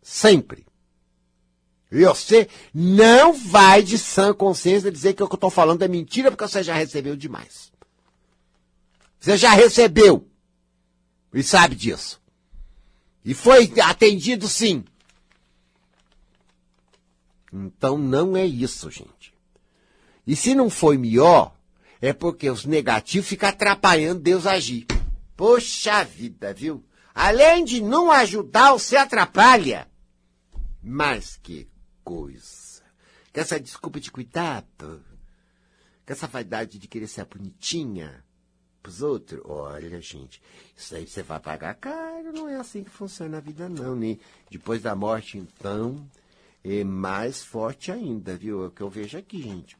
Sempre. 0.00 0.66
E 1.90 2.04
você 2.04 2.48
não 2.72 3.34
vai 3.34 3.82
de 3.82 3.98
sã 3.98 4.32
consciência 4.32 4.90
dizer 4.90 5.12
que 5.12 5.22
o 5.22 5.28
que 5.28 5.34
eu 5.34 5.36
estou 5.36 5.50
falando 5.50 5.82
é 5.82 5.88
mentira 5.88 6.30
porque 6.30 6.46
você 6.46 6.62
já 6.62 6.74
recebeu 6.74 7.14
demais. 7.14 7.70
Você 9.20 9.36
já 9.36 9.50
recebeu. 9.50 10.26
E 11.34 11.42
sabe 11.42 11.74
disso. 11.74 12.20
E 13.24 13.34
foi 13.34 13.72
atendido 13.80 14.48
sim. 14.48 14.84
Então 17.52 17.98
não 17.98 18.36
é 18.36 18.46
isso, 18.46 18.90
gente. 18.90 19.34
E 20.26 20.34
se 20.34 20.54
não 20.54 20.70
foi 20.70 20.96
melhor, 20.96 21.54
é 22.02 22.12
porque 22.12 22.50
os 22.50 22.64
negativos 22.64 23.28
ficam 23.28 23.48
atrapalhando 23.48 24.20
Deus 24.20 24.44
agir. 24.44 24.86
Poxa 25.36 26.02
vida, 26.02 26.52
viu? 26.52 26.84
Além 27.14 27.64
de 27.64 27.80
não 27.80 28.10
ajudar, 28.10 28.72
você 28.72 28.96
atrapalha. 28.96 29.88
Mas 30.82 31.36
que 31.36 31.70
coisa. 32.02 32.82
Com 33.32 33.40
essa 33.40 33.60
desculpa 33.60 34.00
de 34.00 34.10
cuidado, 34.10 35.00
com 36.04 36.12
essa 36.12 36.26
vaidade 36.26 36.76
de 36.76 36.88
querer 36.88 37.06
ser 37.06 37.24
bonitinha 37.24 38.24
pros 38.82 39.00
outros, 39.00 39.40
olha, 39.44 40.00
gente, 40.00 40.42
isso 40.76 40.96
aí 40.96 41.06
você 41.06 41.22
vai 41.22 41.38
pagar 41.38 41.74
caro, 41.74 42.32
não 42.32 42.48
é 42.48 42.56
assim 42.56 42.82
que 42.82 42.90
funciona 42.90 43.36
a 43.36 43.40
vida, 43.40 43.68
não. 43.68 43.94
Nem 43.94 44.18
depois 44.50 44.82
da 44.82 44.96
morte, 44.96 45.38
então, 45.38 46.04
é 46.64 46.82
mais 46.82 47.44
forte 47.44 47.92
ainda, 47.92 48.36
viu? 48.36 48.64
É 48.64 48.66
o 48.66 48.70
que 48.72 48.80
eu 48.80 48.90
vejo 48.90 49.16
aqui, 49.16 49.40
gente. 49.40 49.76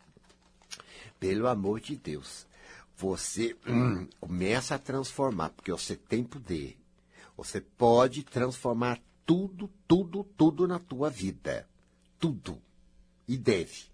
Pelo 1.23 1.47
amor 1.47 1.79
de 1.79 1.95
Deus. 1.95 2.49
Você 2.97 3.57
hum, 3.65 4.09
começa 4.19 4.75
a 4.75 4.79
transformar, 4.79 5.51
porque 5.51 5.71
você 5.71 5.95
tem 5.95 6.25
poder. 6.25 6.77
Você 7.37 7.61
pode 7.61 8.25
transformar 8.25 9.01
tudo, 9.25 9.71
tudo, 9.87 10.25
tudo 10.37 10.67
na 10.67 10.81
tua 10.81 11.09
vida. 11.11 11.69
Tudo. 12.19 12.61
E 13.29 13.37
deve. 13.37 13.85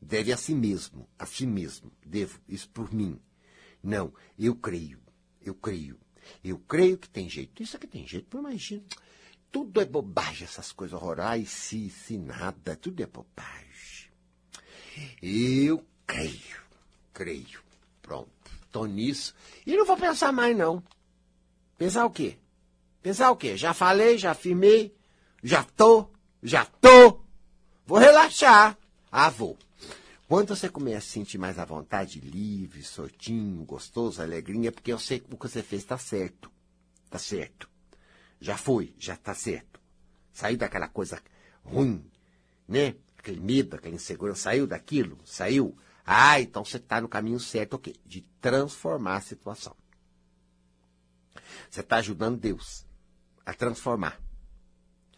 Deve 0.00 0.32
a 0.32 0.36
si 0.36 0.54
mesmo, 0.54 1.08
a 1.18 1.26
si 1.26 1.48
mesmo. 1.48 1.90
Devo 2.06 2.38
isso 2.48 2.70
por 2.70 2.94
mim. 2.94 3.18
Não, 3.82 4.14
eu 4.38 4.54
creio. 4.54 5.00
Eu 5.42 5.52
creio. 5.52 5.98
Eu 6.44 6.60
creio 6.60 6.96
que 6.96 7.08
tem 7.08 7.28
jeito. 7.28 7.60
Isso 7.60 7.76
aqui 7.76 7.88
tem 7.88 8.06
jeito, 8.06 8.38
imagina. 8.38 8.84
Tudo 9.50 9.80
é 9.80 9.84
bobagem, 9.84 10.44
essas 10.44 10.70
coisas 10.70 10.94
horrorais, 10.94 11.48
se, 11.48 11.90
se 11.90 12.16
nada, 12.16 12.76
tudo 12.76 13.02
é 13.02 13.06
bobagem. 13.06 14.12
Eu 15.20 15.84
creio, 16.06 16.60
creio. 17.12 17.60
Pronto, 18.00 18.30
estou 18.62 18.86
nisso. 18.86 19.34
E 19.66 19.76
não 19.76 19.84
vou 19.84 19.96
pensar 19.96 20.32
mais, 20.32 20.56
não. 20.56 20.82
Pensar 21.76 22.04
o 22.06 22.10
quê? 22.10 22.38
Pensar 23.02 23.30
o 23.30 23.36
quê? 23.36 23.56
Já 23.56 23.74
falei, 23.74 24.16
já 24.18 24.30
afirmei, 24.30 24.94
já 25.42 25.62
tô, 25.62 26.08
já 26.42 26.64
tô. 26.64 27.20
Vou 27.86 27.98
relaxar. 27.98 28.76
Ah, 29.10 29.30
vou. 29.30 29.56
Quando 30.28 30.56
você 30.56 30.68
começa 30.68 30.98
a 30.98 31.00
sentir 31.10 31.38
mais 31.38 31.56
à 31.58 31.64
vontade, 31.64 32.18
livre, 32.18 32.82
soltinho, 32.82 33.64
gostoso, 33.64 34.20
alegrinha, 34.20 34.68
é 34.68 34.72
porque 34.72 34.92
eu 34.92 34.98
sei 34.98 35.20
que 35.20 35.32
o 35.32 35.36
que 35.36 35.48
você 35.48 35.62
fez 35.62 35.82
está 35.82 35.96
certo. 35.96 36.50
Está 37.04 37.18
certo. 37.18 37.68
Já 38.40 38.56
foi, 38.56 38.92
já 38.98 39.14
está 39.14 39.34
certo. 39.34 39.80
Saiu 40.32 40.58
daquela 40.58 40.88
coisa 40.88 41.22
ruim, 41.64 42.04
né? 42.66 42.96
Aquele 43.16 43.40
medo, 43.40 43.76
aquela 43.76 43.94
insegurança, 43.94 44.42
saiu 44.42 44.66
daquilo, 44.66 45.18
saiu. 45.24 45.76
Ah, 46.06 46.40
então 46.40 46.64
você 46.64 46.76
está 46.76 47.00
no 47.00 47.08
caminho 47.08 47.40
certo, 47.40 47.74
o 47.74 47.78
quê? 47.78 47.96
De 48.06 48.20
transformar 48.40 49.16
a 49.16 49.20
situação. 49.20 49.74
Você 51.68 51.80
está 51.80 51.96
ajudando 51.96 52.38
Deus 52.38 52.86
a 53.44 53.52
transformar. 53.52 54.20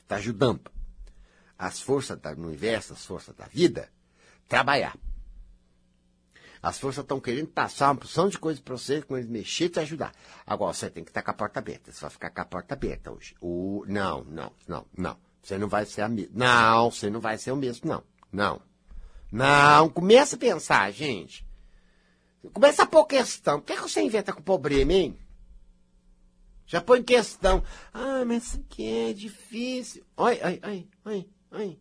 Está 0.01 0.17
ajudando 0.17 0.71
as 1.59 1.81
forças 1.81 2.19
do 2.19 2.47
universo, 2.47 2.95
as 2.95 3.05
forças 3.05 3.35
da 3.35 3.47
vida, 3.47 3.91
trabalhar. 4.49 4.97
As 6.63 6.79
forças 6.79 7.03
estão 7.03 7.21
querendo 7.21 7.49
passar 7.49 7.89
uma 7.89 7.97
porção 7.97 8.29
de 8.29 8.39
coisas 8.39 8.61
para 8.61 8.77
você, 8.77 9.03
com 9.03 9.17
eles 9.17 9.29
mexer 9.29 9.67
e 9.67 9.69
te 9.69 9.81
ajudar. 9.81 10.13
Agora, 10.47 10.73
você 10.73 10.91
tem 10.91 11.05
que 11.05 11.11
estar 11.11 11.23
com 11.23 11.31
a 11.31 11.35
porta 11.35 11.61
aberta. 11.61 11.93
Você 11.93 12.01
vai 12.01 12.11
ficar 12.11 12.31
com 12.31 12.41
a 12.41 12.45
porta 12.45 12.75
aberta 12.75 13.13
hoje. 13.13 13.37
O, 13.41 13.85
não, 13.87 14.25
não, 14.25 14.53
não, 14.67 14.87
não. 14.97 15.17
Você 15.43 15.57
não 15.57 15.69
vai 15.69 15.87
ser 15.87 16.03
a 16.03 16.09
mesma. 16.09 16.33
Não, 16.35 16.91
você 16.91 17.09
não 17.11 17.21
vai 17.21 17.39
ser 17.39 17.53
o 17.53 17.57
mesmo, 17.57 17.89
não. 17.89 18.03
Não. 18.33 18.68
Não, 19.31 19.89
começa 19.91 20.37
a 20.37 20.39
pensar, 20.39 20.91
gente. 20.91 21.47
Começa 22.53 22.83
a 22.83 22.87
pôr 22.87 23.05
questão. 23.05 23.61
Por 23.61 23.67
que, 23.67 23.77
que 23.77 23.83
você 23.83 24.01
inventa 24.01 24.33
com 24.33 24.43
problema, 24.43 24.93
hein? 24.93 25.19
Já 26.67 26.81
põe 26.81 27.03
questão. 27.03 27.63
Ah, 27.93 28.25
mas 28.27 28.45
isso 28.45 28.61
aqui 28.61 29.09
é 29.11 29.13
difícil. 29.13 30.05
Oi, 30.17 30.41
oi, 30.43 30.61
oi, 30.65 30.89
oi, 31.05 31.31
oi. 31.51 31.81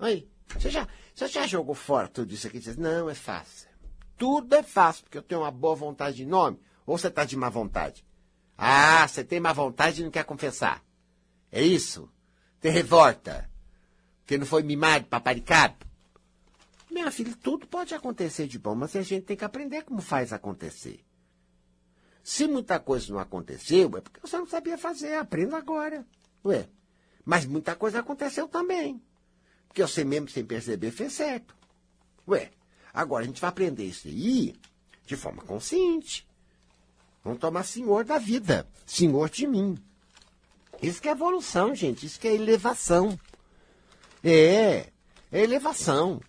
Oi. 0.00 0.28
Você 0.58 0.70
já, 0.70 0.88
você 1.14 1.28
já 1.28 1.46
jogou 1.46 1.74
fora 1.74 2.08
tudo 2.08 2.32
isso 2.32 2.46
aqui 2.46 2.60
não, 2.76 3.08
é 3.08 3.14
fácil. 3.14 3.68
Tudo 4.16 4.54
é 4.54 4.62
fácil, 4.62 5.04
porque 5.04 5.16
eu 5.16 5.22
tenho 5.22 5.40
uma 5.40 5.50
boa 5.50 5.74
vontade 5.74 6.18
de 6.18 6.26
nome. 6.26 6.60
Ou 6.84 6.98
você 6.98 7.08
está 7.08 7.24
de 7.24 7.36
má 7.36 7.48
vontade? 7.48 8.04
Ah, 8.56 9.06
você 9.06 9.24
tem 9.24 9.40
má 9.40 9.52
vontade 9.52 10.00
e 10.00 10.04
não 10.04 10.10
quer 10.10 10.24
confessar. 10.24 10.84
É 11.50 11.62
isso? 11.62 12.10
Tem 12.60 12.70
revolta. 12.70 13.49
Porque 14.30 14.38
não 14.38 14.46
foi 14.46 14.62
mimado, 14.62 15.06
paparicado? 15.06 15.74
Minha 16.88 17.10
filha, 17.10 17.34
tudo 17.42 17.66
pode 17.66 17.96
acontecer 17.96 18.46
de 18.46 18.60
bom, 18.60 18.76
mas 18.76 18.94
a 18.94 19.02
gente 19.02 19.24
tem 19.24 19.36
que 19.36 19.44
aprender 19.44 19.82
como 19.82 20.00
faz 20.00 20.32
acontecer. 20.32 21.04
Se 22.22 22.46
muita 22.46 22.78
coisa 22.78 23.12
não 23.12 23.18
aconteceu, 23.18 23.90
é 23.96 24.00
porque 24.00 24.20
você 24.20 24.38
não 24.38 24.46
sabia 24.46 24.78
fazer, 24.78 25.14
aprenda 25.14 25.56
agora. 25.56 26.06
Ué. 26.44 26.68
Mas 27.24 27.44
muita 27.44 27.74
coisa 27.74 27.98
aconteceu 27.98 28.46
também. 28.46 29.02
Porque 29.66 29.82
você 29.82 30.04
mesmo, 30.04 30.28
sem 30.28 30.44
perceber, 30.44 30.92
fez 30.92 31.12
certo. 31.12 31.52
Ué, 32.28 32.52
agora 32.94 33.24
a 33.24 33.26
gente 33.26 33.40
vai 33.40 33.50
aprender 33.50 33.86
isso 33.86 34.06
aí 34.06 34.54
de 35.06 35.16
forma 35.16 35.42
consciente. 35.42 36.24
Vamos 37.24 37.40
tomar 37.40 37.64
senhor 37.64 38.04
da 38.04 38.18
vida, 38.18 38.64
senhor 38.86 39.28
de 39.28 39.48
mim. 39.48 39.76
Isso 40.80 41.02
que 41.02 41.08
é 41.08 41.12
evolução, 41.12 41.74
gente. 41.74 42.06
Isso 42.06 42.20
que 42.20 42.28
é 42.28 42.34
elevação. 42.36 43.18
É, 44.22 44.88
é 45.32 45.42
elevação. 45.42 46.20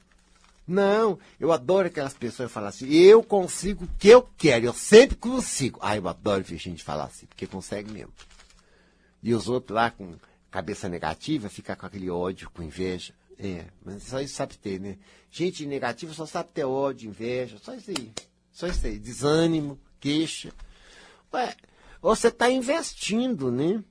Não, 0.68 1.20
eu 1.40 1.52
adoro 1.52 1.88
aquelas 1.88 2.14
pessoas 2.14 2.48
que 2.48 2.54
falam 2.54 2.70
assim, 2.70 2.88
eu 2.90 3.22
consigo 3.22 3.86
o 3.86 3.90
que 3.98 4.08
eu 4.08 4.22
quero, 4.38 4.66
eu 4.66 4.74
sempre 4.74 5.18
consigo. 5.18 5.80
Ah, 5.82 5.98
eu 5.98 6.08
adoro 6.08 6.44
ver 6.44 6.58
gente 6.58 6.84
falar 6.84 7.06
assim, 7.06 7.26
porque 7.26 7.48
consegue 7.48 7.92
mesmo. 7.92 8.14
E 9.22 9.34
os 9.34 9.50
outros 9.50 9.76
lá 9.76 9.92
com 9.92 10.16
cabeça 10.50 10.88
negativa, 10.88 11.50
fica 11.50 11.76
com 11.76 11.86
aquele 11.86 12.10
ódio, 12.10 12.50
com 12.52 12.64
inveja. 12.64 13.14
É, 13.38 13.66
mas 13.84 14.04
só 14.04 14.22
isso 14.22 14.36
sabe 14.36 14.58
ter, 14.58 14.80
né? 14.80 14.98
Gente 15.32 15.66
negativa 15.66 16.14
só 16.14 16.26
sabe 16.26 16.50
ter 16.54 16.64
ódio, 16.64 17.10
inveja, 17.10 17.58
só 17.62 17.74
isso 17.74 17.92
aí. 17.92 18.12
Só 18.52 18.68
isso 18.68 18.86
aí. 18.86 19.00
Desânimo, 19.00 19.80
queixa. 20.00 20.54
Ué, 21.34 21.56
você 22.02 22.28
está 22.28 22.50
investindo, 22.50 23.52
né? 23.52 23.84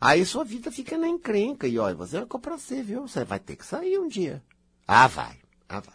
Aí 0.00 0.24
sua 0.24 0.44
vida 0.44 0.70
fica 0.70 0.96
na 0.96 1.08
encrenca. 1.08 1.68
E 1.68 1.78
olha, 1.78 1.94
você 1.94 2.16
é 2.16 2.24
pra 2.24 2.56
você, 2.56 2.82
viu? 2.82 3.06
Você 3.06 3.24
vai 3.24 3.38
ter 3.38 3.56
que 3.56 3.66
sair 3.66 3.98
um 3.98 4.08
dia. 4.08 4.42
Ah, 4.86 5.06
vai. 5.06 5.36
Ah, 5.68 5.80
vai. 5.80 5.94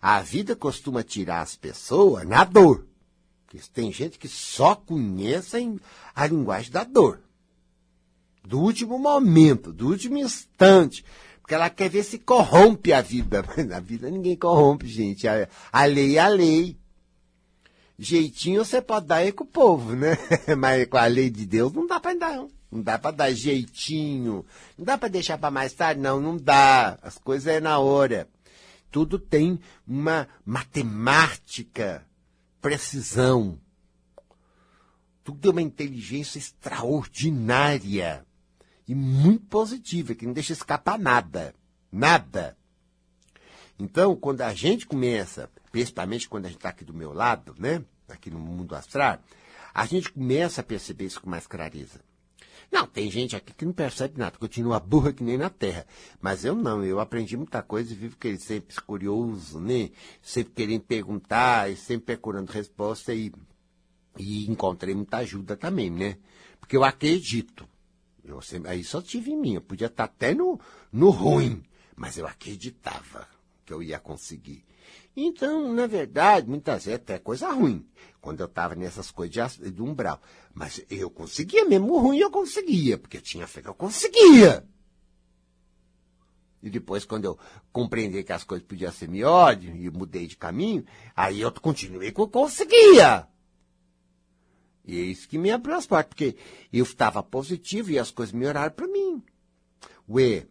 A 0.00 0.20
vida 0.20 0.54
costuma 0.54 1.02
tirar 1.02 1.40
as 1.40 1.56
pessoas 1.56 2.26
na 2.28 2.44
dor. 2.44 2.86
Tem 3.72 3.90
gente 3.92 4.18
que 4.18 4.28
só 4.28 4.74
conhece 4.74 5.80
a 6.14 6.26
linguagem 6.26 6.70
da 6.70 6.84
dor. 6.84 7.20
Do 8.42 8.60
último 8.60 8.98
momento, 8.98 9.72
do 9.72 9.88
último 9.88 10.18
instante. 10.18 11.04
Porque 11.40 11.54
ela 11.54 11.70
quer 11.70 11.88
ver 11.88 12.02
se 12.02 12.18
corrompe 12.18 12.92
a 12.92 13.00
vida. 13.00 13.42
Mas 13.46 13.64
na 13.66 13.80
vida 13.80 14.10
ninguém 14.10 14.36
corrompe, 14.36 14.86
gente. 14.86 15.26
A, 15.26 15.48
a 15.72 15.84
lei 15.84 16.18
é 16.18 16.20
a 16.20 16.28
lei. 16.28 16.76
Jeitinho 17.98 18.64
você 18.64 18.82
pode 18.82 19.06
dar 19.06 19.16
aí 19.16 19.32
com 19.32 19.44
o 19.44 19.46
povo, 19.46 19.94
né? 19.94 20.18
Mas 20.58 20.86
com 20.86 20.96
a 20.96 21.06
lei 21.06 21.30
de 21.30 21.46
Deus 21.46 21.72
não 21.72 21.86
dá 21.86 22.00
para 22.00 22.18
dar, 22.18 22.36
não. 22.36 22.50
Não 22.74 22.82
dá 22.82 22.98
para 22.98 23.12
dar 23.12 23.32
jeitinho. 23.32 24.44
Não 24.76 24.84
dá 24.84 24.98
para 24.98 25.08
deixar 25.08 25.38
para 25.38 25.48
mais 25.48 25.72
tarde, 25.72 26.00
não. 26.00 26.20
Não 26.20 26.36
dá. 26.36 26.98
As 27.00 27.16
coisas 27.16 27.46
é 27.46 27.60
na 27.60 27.78
hora. 27.78 28.28
Tudo 28.90 29.16
tem 29.16 29.60
uma 29.86 30.28
matemática, 30.44 32.04
precisão. 32.60 33.60
Tudo 35.22 35.38
tem 35.38 35.52
uma 35.52 35.62
inteligência 35.62 36.36
extraordinária 36.36 38.26
e 38.86 38.94
muito 38.94 39.46
positiva, 39.46 40.14
que 40.14 40.26
não 40.26 40.32
deixa 40.32 40.52
escapar 40.52 40.98
nada. 40.98 41.54
Nada. 41.92 42.56
Então, 43.78 44.16
quando 44.16 44.42
a 44.42 44.52
gente 44.52 44.84
começa, 44.84 45.48
principalmente 45.70 46.28
quando 46.28 46.46
a 46.46 46.48
gente 46.48 46.58
está 46.58 46.70
aqui 46.70 46.84
do 46.84 46.92
meu 46.92 47.12
lado, 47.12 47.54
né? 47.56 47.84
Aqui 48.08 48.30
no 48.30 48.38
mundo 48.38 48.74
astral, 48.74 49.18
a 49.72 49.86
gente 49.86 50.10
começa 50.10 50.60
a 50.60 50.64
perceber 50.64 51.06
isso 51.06 51.20
com 51.20 51.30
mais 51.30 51.46
clareza. 51.46 52.00
Não, 52.70 52.86
tem 52.86 53.10
gente 53.10 53.36
aqui 53.36 53.52
que 53.52 53.64
não 53.64 53.72
percebe 53.72 54.18
nada, 54.18 54.38
continua 54.38 54.80
burra 54.80 55.12
que 55.12 55.22
nem 55.22 55.38
na 55.38 55.50
terra. 55.50 55.86
Mas 56.20 56.44
eu 56.44 56.54
não, 56.54 56.84
eu 56.84 57.00
aprendi 57.00 57.36
muita 57.36 57.62
coisa 57.62 57.92
e 57.92 57.96
vivo 57.96 58.16
que 58.16 58.36
sempre 58.38 58.74
curioso, 58.82 59.60
né? 59.60 59.90
Sempre 60.22 60.52
querendo 60.54 60.82
perguntar 60.82 61.70
e 61.70 61.76
sempre 61.76 62.16
procurando 62.16 62.50
resposta 62.50 63.14
e, 63.14 63.32
e 64.18 64.50
encontrei 64.50 64.94
muita 64.94 65.18
ajuda 65.18 65.56
também, 65.56 65.90
né? 65.90 66.18
Porque 66.58 66.76
eu 66.76 66.84
acredito. 66.84 67.68
Eu 68.24 68.40
sempre, 68.40 68.70
aí 68.70 68.82
só 68.82 69.02
tive 69.02 69.32
em 69.32 69.36
mim, 69.36 69.54
eu 69.54 69.60
podia 69.60 69.86
estar 69.86 70.04
até 70.04 70.34
no, 70.34 70.58
no 70.90 71.10
ruim, 71.10 71.62
mas 71.94 72.16
eu 72.16 72.26
acreditava 72.26 73.28
que 73.64 73.72
eu 73.72 73.82
ia 73.82 73.98
conseguir. 73.98 74.64
Então, 75.16 75.72
na 75.72 75.86
verdade, 75.86 76.48
muitas 76.48 76.86
vezes 76.86 77.00
até 77.00 77.18
coisa 77.18 77.50
ruim, 77.52 77.86
quando 78.20 78.40
eu 78.40 78.46
estava 78.46 78.74
nessas 78.74 79.10
coisas 79.10 79.56
de, 79.56 79.70
de 79.70 79.82
umbral. 79.82 80.20
Mas 80.52 80.84
eu 80.90 81.08
conseguia, 81.08 81.64
mesmo 81.64 81.98
ruim 81.98 82.18
eu 82.18 82.30
conseguia, 82.30 82.98
porque 82.98 83.18
eu 83.18 83.22
tinha 83.22 83.46
fé 83.46 83.62
que 83.62 83.68
eu 83.68 83.74
conseguia. 83.74 84.66
E 86.60 86.70
depois, 86.70 87.04
quando 87.04 87.26
eu 87.26 87.38
compreendi 87.70 88.24
que 88.24 88.32
as 88.32 88.42
coisas 88.42 88.66
podiam 88.66 88.90
ser 88.90 89.08
melhores 89.08 89.62
e 89.64 89.90
mudei 89.90 90.26
de 90.26 90.36
caminho, 90.36 90.84
aí 91.14 91.42
eu 91.42 91.52
continuei 91.52 92.10
que 92.10 92.20
eu 92.20 92.26
conseguia. 92.26 93.28
E 94.84 94.98
é 94.98 95.02
isso 95.02 95.28
que 95.28 95.38
me 95.38 95.50
abriu 95.50 95.76
as 95.76 95.86
portas, 95.86 96.08
porque 96.08 96.36
eu 96.72 96.84
estava 96.84 97.22
positivo 97.22 97.90
e 97.90 97.98
as 97.98 98.10
coisas 98.10 98.34
melhoraram 98.34 98.72
para 98.72 98.86
mim. 98.86 99.22
Ué, 100.08 100.46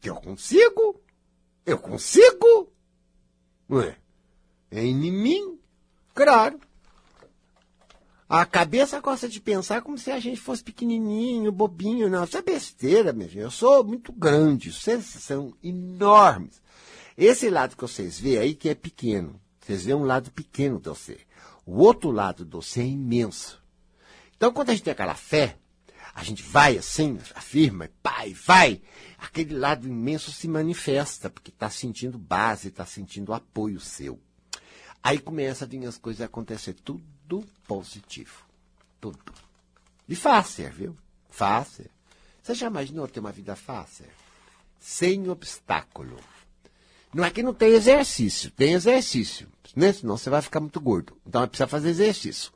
que 0.00 0.10
eu 0.10 0.16
consigo? 0.16 1.00
Eu 1.64 1.78
consigo? 1.78 2.65
Ué, 3.68 3.96
é 4.70 4.84
em 4.84 4.94
mim? 5.10 5.58
Claro. 6.14 6.60
A 8.28 8.44
cabeça 8.44 9.00
gosta 9.00 9.28
de 9.28 9.40
pensar 9.40 9.82
como 9.82 9.96
se 9.96 10.10
a 10.10 10.18
gente 10.18 10.40
fosse 10.40 10.62
pequenininho, 10.62 11.52
bobinho. 11.52 12.08
Não, 12.08 12.24
isso 12.24 12.36
é 12.36 12.42
besteira, 12.42 13.12
meu 13.12 13.28
gente. 13.28 13.38
Eu 13.38 13.50
sou 13.50 13.84
muito 13.84 14.12
grande, 14.12 14.72
vocês 14.72 15.04
são 15.04 15.54
enormes. 15.62 16.60
Esse 17.16 17.48
lado 17.48 17.76
que 17.76 17.82
vocês 17.82 18.18
veem 18.18 18.38
aí 18.38 18.54
que 18.54 18.68
é 18.68 18.74
pequeno. 18.74 19.40
Vocês 19.60 19.84
veem 19.84 19.96
um 19.96 20.04
lado 20.04 20.30
pequeno 20.32 20.80
do 20.80 20.94
você. 20.94 21.18
O 21.64 21.78
outro 21.78 22.10
lado 22.10 22.44
do 22.44 22.60
você 22.60 22.80
é 22.80 22.86
imenso. 22.86 23.62
Então, 24.36 24.52
quando 24.52 24.70
a 24.70 24.72
gente 24.72 24.84
tem 24.84 24.92
aquela 24.92 25.14
fé, 25.14 25.56
a 26.16 26.24
gente 26.24 26.42
vai 26.42 26.78
assim, 26.78 27.18
afirma, 27.34 27.90
pai, 28.02 28.32
vai. 28.32 28.80
Aquele 29.18 29.54
lado 29.54 29.86
imenso 29.86 30.32
se 30.32 30.48
manifesta, 30.48 31.28
porque 31.28 31.50
está 31.50 31.68
sentindo 31.68 32.16
base, 32.16 32.68
está 32.68 32.86
sentindo 32.86 33.34
apoio 33.34 33.78
seu. 33.78 34.18
Aí 35.02 35.18
começa 35.18 35.66
a 35.66 35.68
vir 35.68 35.84
as 35.84 35.98
coisas 35.98 36.22
acontecer, 36.22 36.72
tudo 36.72 37.44
positivo. 37.68 38.46
Tudo. 38.98 39.34
E 40.08 40.16
fácil, 40.16 40.72
viu? 40.72 40.96
Fácil. 41.28 41.84
Você 42.42 42.54
já 42.54 42.68
imaginou 42.68 43.06
ter 43.06 43.20
uma 43.20 43.30
vida 43.30 43.54
fácil? 43.54 44.06
Sem 44.80 45.28
obstáculo. 45.28 46.18
Não 47.12 47.24
é 47.24 47.30
que 47.30 47.42
não 47.42 47.52
tem 47.52 47.74
exercício, 47.74 48.50
tem 48.50 48.72
exercício, 48.72 49.48
né? 49.74 49.92
Senão 49.92 50.16
você 50.16 50.30
vai 50.30 50.40
ficar 50.40 50.60
muito 50.60 50.80
gordo. 50.80 51.14
Então 51.26 51.42
é 51.42 51.46
preciso 51.46 51.68
fazer 51.68 51.90
exercício. 51.90 52.55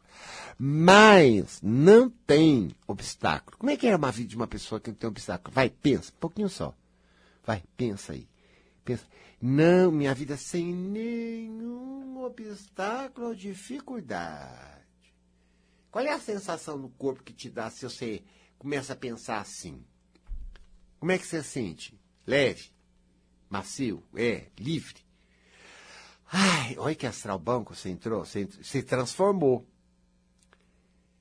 Mas 0.63 1.59
não 1.63 2.11
tem 2.11 2.71
obstáculo. 2.87 3.57
Como 3.57 3.71
é 3.71 3.79
que 3.79 3.87
é 3.87 3.97
uma 3.97 4.13
vida 4.13 4.29
de 4.29 4.37
uma 4.37 4.47
pessoa 4.47 4.79
que 4.79 4.91
não 4.91 4.95
tem 4.95 5.09
obstáculo? 5.09 5.55
Vai, 5.55 5.71
pensa, 5.71 6.13
um 6.15 6.21
pouquinho 6.21 6.51
só. 6.51 6.77
Vai, 7.43 7.63
pensa 7.79 8.13
aí. 8.13 8.29
Pensa. 8.85 9.07
Não, 9.41 9.91
minha 9.91 10.15
vida 10.15 10.37
sem 10.37 10.75
nenhum 10.75 12.23
obstáculo 12.23 13.29
ou 13.29 13.35
dificuldade. 13.35 14.85
Qual 15.91 16.05
é 16.05 16.13
a 16.13 16.21
sensação 16.21 16.77
no 16.77 16.91
corpo 16.91 17.25
que 17.25 17.33
te 17.33 17.49
dá 17.49 17.71
se 17.71 17.89
você 17.89 18.23
começa 18.59 18.93
a 18.93 18.97
pensar 18.97 19.41
assim? 19.41 19.83
Como 20.99 21.11
é 21.11 21.17
que 21.17 21.27
você 21.27 21.43
sente? 21.43 21.99
Leve? 22.27 22.71
Macio? 23.49 24.03
É? 24.15 24.49
Livre? 24.59 25.01
Ai, 26.31 26.77
olha 26.77 26.95
que 26.95 27.07
astral 27.07 27.39
banco 27.39 27.75
você 27.75 27.89
entrou, 27.89 28.27
você, 28.27 28.47
se 28.63 28.83
transformou. 28.83 29.67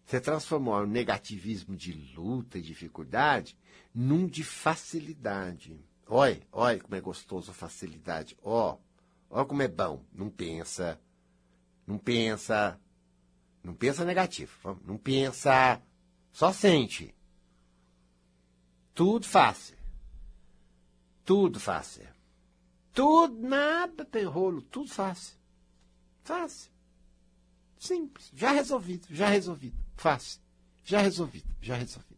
Você 0.10 0.20
transformou 0.20 0.74
o 0.74 0.88
negativismo 0.88 1.76
de 1.76 1.93
luta 2.16 2.57
e 2.57 2.64
dificuldade 2.64 3.55
num 3.93 4.26
de 4.26 4.43
facilidade. 4.43 5.80
Olha, 6.07 6.41
olha 6.51 6.80
como 6.80 6.95
é 6.95 6.99
gostoso 6.99 7.51
a 7.51 7.53
facilidade. 7.53 8.36
Ó, 8.41 8.80
olha 9.30 9.45
como 9.45 9.62
é 9.62 9.68
bom. 9.68 10.03
Não 10.12 10.28
pensa, 10.28 10.99
não 11.86 11.99
pensa, 11.99 12.82
não 13.64 13.76
pensa 13.76 14.03
negativo. 14.03 14.80
Não 14.84 14.97
pensa, 14.97 15.80
só 16.32 16.51
sente. 16.51 17.14
Tudo 18.95 19.28
fácil. 19.28 19.78
Tudo 21.24 21.60
fácil. 21.60 22.07
Tudo, 22.93 23.47
nada 23.47 24.03
tem 24.05 24.24
rolo, 24.24 24.64
tudo 24.64 24.89
fácil. 24.89 25.38
Fácil. 26.24 26.72
Simples. 27.78 28.32
Já 28.34 28.53
resolvido, 28.53 29.05
já 29.12 29.30
resolvido. 29.30 29.88
Fácil. 29.99 30.39
Já 30.85 31.01
resolvido, 31.01 31.53
já 31.61 31.75
resolvido. 31.75 32.17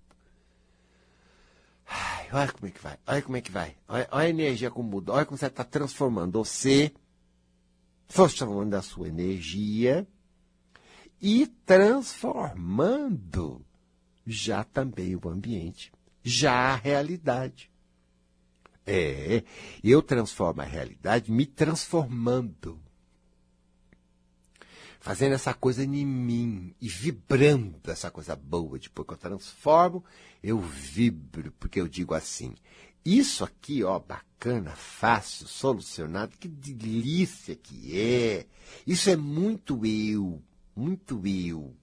Ai, 1.88 2.30
olha 2.32 2.52
como 2.52 2.68
é 2.68 2.72
que 2.72 2.80
vai, 2.80 3.00
olha 3.08 3.22
como 3.24 3.38
é 3.38 3.42
que 3.42 3.52
vai. 3.52 3.76
Olha, 3.88 4.08
olha 4.12 4.28
a 4.28 4.30
energia 4.30 4.70
como 4.70 4.88
muda, 4.88 5.14
olha 5.14 5.26
como 5.26 5.36
você 5.36 5.48
está 5.48 5.64
transformando 5.64 6.38
você, 6.38 6.94
transformando 8.08 8.76
a 8.76 8.84
sua 8.84 9.08
energia 9.08 10.08
e 11.20 11.48
transformando 11.66 13.66
já 14.28 14.64
também 14.64 15.16
o 15.16 15.28
ambiente, 15.28 15.92
já 16.24 16.54
a 16.54 16.76
realidade. 16.76 17.72
É, 18.86 19.44
eu 19.84 20.04
transformo 20.04 20.62
a 20.62 20.66
realidade 20.66 21.32
me 21.32 21.48
transformando 21.48 22.80
fazendo 25.02 25.34
essa 25.34 25.54
coisa 25.54 25.84
em 25.84 26.06
mim 26.06 26.74
e 26.80 26.88
vibrando 26.88 27.92
essa 27.92 28.10
coisa 28.10 28.36
boa. 28.36 28.80
Depois 28.80 29.06
que 29.06 29.14
eu 29.14 29.18
transformo, 29.18 30.06
eu 30.42 30.60
vibro, 30.60 31.52
porque 31.60 31.82
eu 31.82 31.88
digo 31.88 32.14
assim: 32.14 32.54
isso 33.04 33.44
aqui, 33.44 33.84
ó, 33.84 34.00
bacana, 34.00 34.72
fácil, 34.72 35.48
solucionado, 35.48 36.38
que 36.38 36.48
delícia 36.48 37.56
que 37.56 38.00
é. 38.00 38.46
Isso 38.88 39.10
é 39.10 39.18
muito 39.18 39.86
eu, 39.86 40.42
muito 40.76 41.22
eu, 41.28 41.76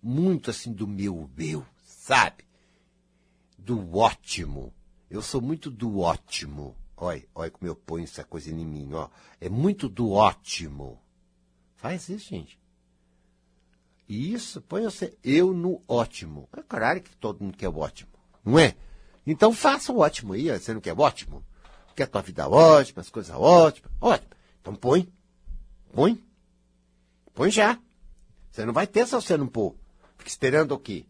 muito 0.00 0.50
assim 0.50 0.72
do 0.72 0.86
meu 0.86 1.28
eu, 1.38 1.66
sabe? 1.82 2.44
Do 3.58 3.96
ótimo. 3.96 4.72
Eu 5.10 5.22
sou 5.22 5.40
muito 5.40 5.70
do 5.70 6.00
ótimo. 6.00 6.76
Olha, 6.96 7.24
olha 7.34 7.50
como 7.50 7.70
eu 7.70 7.76
ponho 7.76 8.04
essa 8.04 8.24
coisa 8.24 8.50
em 8.50 8.66
mim, 8.66 8.90
ó. 8.92 9.08
É 9.40 9.48
muito 9.48 9.88
do 9.88 10.10
ótimo. 10.10 11.00
Faz 11.76 12.08
isso, 12.08 12.30
gente. 12.30 12.58
Isso, 14.08 14.60
põe 14.62 14.84
você, 14.84 15.16
eu 15.22 15.52
no 15.52 15.82
ótimo. 15.88 16.48
É 16.56 16.62
claro 16.62 17.00
que 17.00 17.16
todo 17.16 17.42
mundo 17.42 17.56
quer 17.56 17.68
o 17.68 17.78
ótimo, 17.78 18.10
não 18.44 18.58
é? 18.58 18.76
Então 19.26 19.52
faça 19.52 19.92
o 19.92 19.98
ótimo 19.98 20.32
aí, 20.32 20.48
você 20.48 20.72
não 20.72 20.80
quer 20.80 20.92
o 20.92 21.00
ótimo? 21.00 21.44
Quer 21.96 22.04
a 22.04 22.06
tua 22.06 22.22
vida 22.22 22.48
ótima, 22.48 23.00
as 23.00 23.08
coisas 23.08 23.34
ótimas? 23.34 23.90
Ótimo. 24.00 24.30
Então 24.60 24.74
põe. 24.74 25.08
Põe. 25.92 26.22
Põe 27.34 27.50
já. 27.50 27.78
Você 28.50 28.64
não 28.64 28.72
vai 28.72 28.86
ter 28.86 29.06
se 29.06 29.14
você 29.14 29.36
não 29.36 29.46
pôr. 29.46 29.74
Fica 30.18 30.28
esperando 30.28 30.72
o 30.72 30.78
quê? 30.78 31.06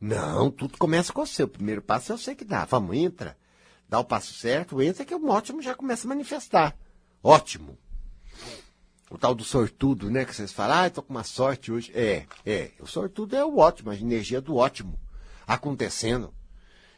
Não, 0.00 0.50
tudo 0.50 0.78
começa 0.78 1.12
com 1.12 1.24
você. 1.24 1.42
O 1.42 1.48
primeiro 1.48 1.82
passo 1.82 2.12
é 2.12 2.16
você 2.16 2.34
que 2.34 2.44
dá. 2.44 2.64
Vamos, 2.64 2.96
entra. 2.96 3.36
Dá 3.88 3.98
o 3.98 4.04
passo 4.04 4.32
certo, 4.34 4.80
entra 4.80 5.04
que 5.04 5.14
o 5.14 5.28
ótimo 5.28 5.60
já 5.60 5.74
começa 5.74 6.06
a 6.06 6.08
manifestar. 6.08 6.76
Ótimo. 7.22 7.76
O 9.10 9.18
tal 9.18 9.34
do 9.34 9.42
sortudo, 9.42 10.08
né? 10.08 10.24
Que 10.24 10.34
vocês 10.34 10.52
falam, 10.52 10.78
ah, 10.78 10.86
estou 10.86 11.02
com 11.02 11.12
uma 11.12 11.24
sorte 11.24 11.72
hoje. 11.72 11.90
É, 11.94 12.26
é. 12.46 12.70
O 12.78 12.86
sortudo 12.86 13.34
é 13.34 13.44
o 13.44 13.58
ótimo, 13.58 13.90
a 13.90 13.96
energia 13.96 14.40
do 14.40 14.56
ótimo 14.56 14.98
acontecendo. 15.46 16.32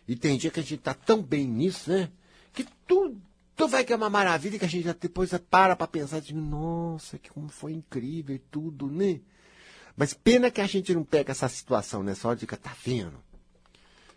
E 0.06 0.14
tem 0.14 0.36
dia 0.36 0.50
que 0.50 0.60
a 0.60 0.62
gente 0.62 0.74
está 0.74 0.92
tão 0.92 1.22
bem 1.22 1.46
nisso, 1.46 1.90
né? 1.90 2.10
Que 2.52 2.66
tudo, 2.86 3.18
vai 3.66 3.82
que 3.82 3.92
é 3.92 3.96
uma 3.96 4.10
maravilha 4.10 4.58
que 4.58 4.64
a 4.64 4.68
gente 4.68 4.84
já 4.84 4.92
depois 4.92 5.30
para 5.48 5.74
para 5.74 5.86
pensar 5.86 6.20
de 6.20 6.34
nossa, 6.34 7.18
que 7.18 7.30
como 7.30 7.48
foi 7.48 7.72
incrível 7.72 8.36
e 8.36 8.38
tudo, 8.38 8.90
né? 8.90 9.20
Mas 9.96 10.12
pena 10.12 10.50
que 10.50 10.60
a 10.60 10.66
gente 10.66 10.94
não 10.94 11.04
pega 11.04 11.32
essa 11.32 11.48
situação 11.48 12.02
nessa 12.02 12.28
hora 12.28 12.36
e 12.36 12.40
fica, 12.40 12.56
tá 12.56 12.74
vendo? 12.84 13.18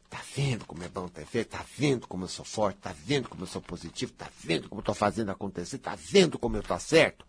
Tá 0.09 0.21
vendo 0.35 0.65
como 0.65 0.83
é 0.83 0.89
bom 0.89 1.07
ter 1.07 1.25
feito? 1.25 1.49
Tá 1.49 1.65
vendo 1.77 2.07
como 2.07 2.25
eu 2.25 2.29
sou 2.29 2.45
forte? 2.45 2.77
Tá 2.79 2.93
vendo 2.93 3.29
como 3.29 3.43
eu 3.43 3.47
sou 3.47 3.61
positivo? 3.61 4.11
Tá 4.13 4.29
vendo 4.43 4.67
como 4.69 4.79
eu 4.81 4.85
tô 4.85 4.93
fazendo 4.93 5.29
acontecer? 5.31 5.77
Tá 5.77 5.95
vendo 5.95 6.39
como 6.39 6.57
eu 6.57 6.63
tô 6.63 6.77
certo? 6.79 7.25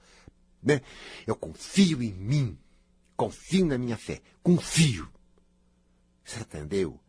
Né? 0.67 0.83
Eu 1.25 1.37
confio 1.37 2.03
em 2.03 2.13
mim. 2.13 2.59
Confio 3.17 3.65
na 3.65 3.79
minha 3.79 3.97
fé. 3.97 4.21
Confio. 4.43 5.09
Você 6.25 6.41
entendeu? 6.41 7.01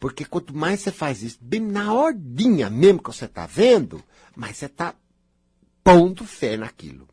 Porque 0.00 0.24
quanto 0.24 0.56
mais 0.56 0.80
você 0.80 0.90
faz 0.90 1.22
isso, 1.22 1.38
bem 1.40 1.60
na 1.60 1.92
ordinha 1.92 2.70
mesmo 2.70 3.02
que 3.02 3.12
você 3.12 3.26
está 3.26 3.46
vendo, 3.46 4.02
mais 4.34 4.56
você 4.56 4.66
está 4.66 4.94
pondo 5.84 6.24
fé 6.24 6.56
naquilo. 6.56 7.08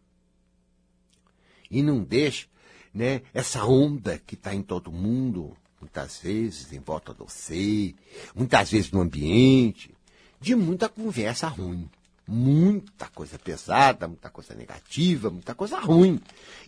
E 1.70 1.82
não 1.82 2.04
deixa 2.04 2.48
né, 2.94 3.24
essa 3.34 3.66
onda 3.66 4.18
que 4.20 4.36
está 4.36 4.54
em 4.54 4.62
todo 4.62 4.92
mundo, 4.92 5.58
muitas 5.82 6.20
vezes 6.20 6.72
em 6.72 6.80
volta 6.80 7.12
de 7.12 7.20
você, 7.20 7.94
muitas 8.36 8.72
vezes 8.72 8.92
no 8.92 9.02
ambiente, 9.02 9.94
de 10.40 10.56
muita 10.56 10.88
conversa 10.88 11.48
ruim. 11.48 11.90
Muita 12.28 13.08
coisa 13.08 13.38
pesada, 13.38 14.08
muita 14.08 14.30
coisa 14.32 14.56
negativa, 14.56 15.30
muita 15.30 15.54
coisa 15.54 15.80
ruim. 15.80 16.20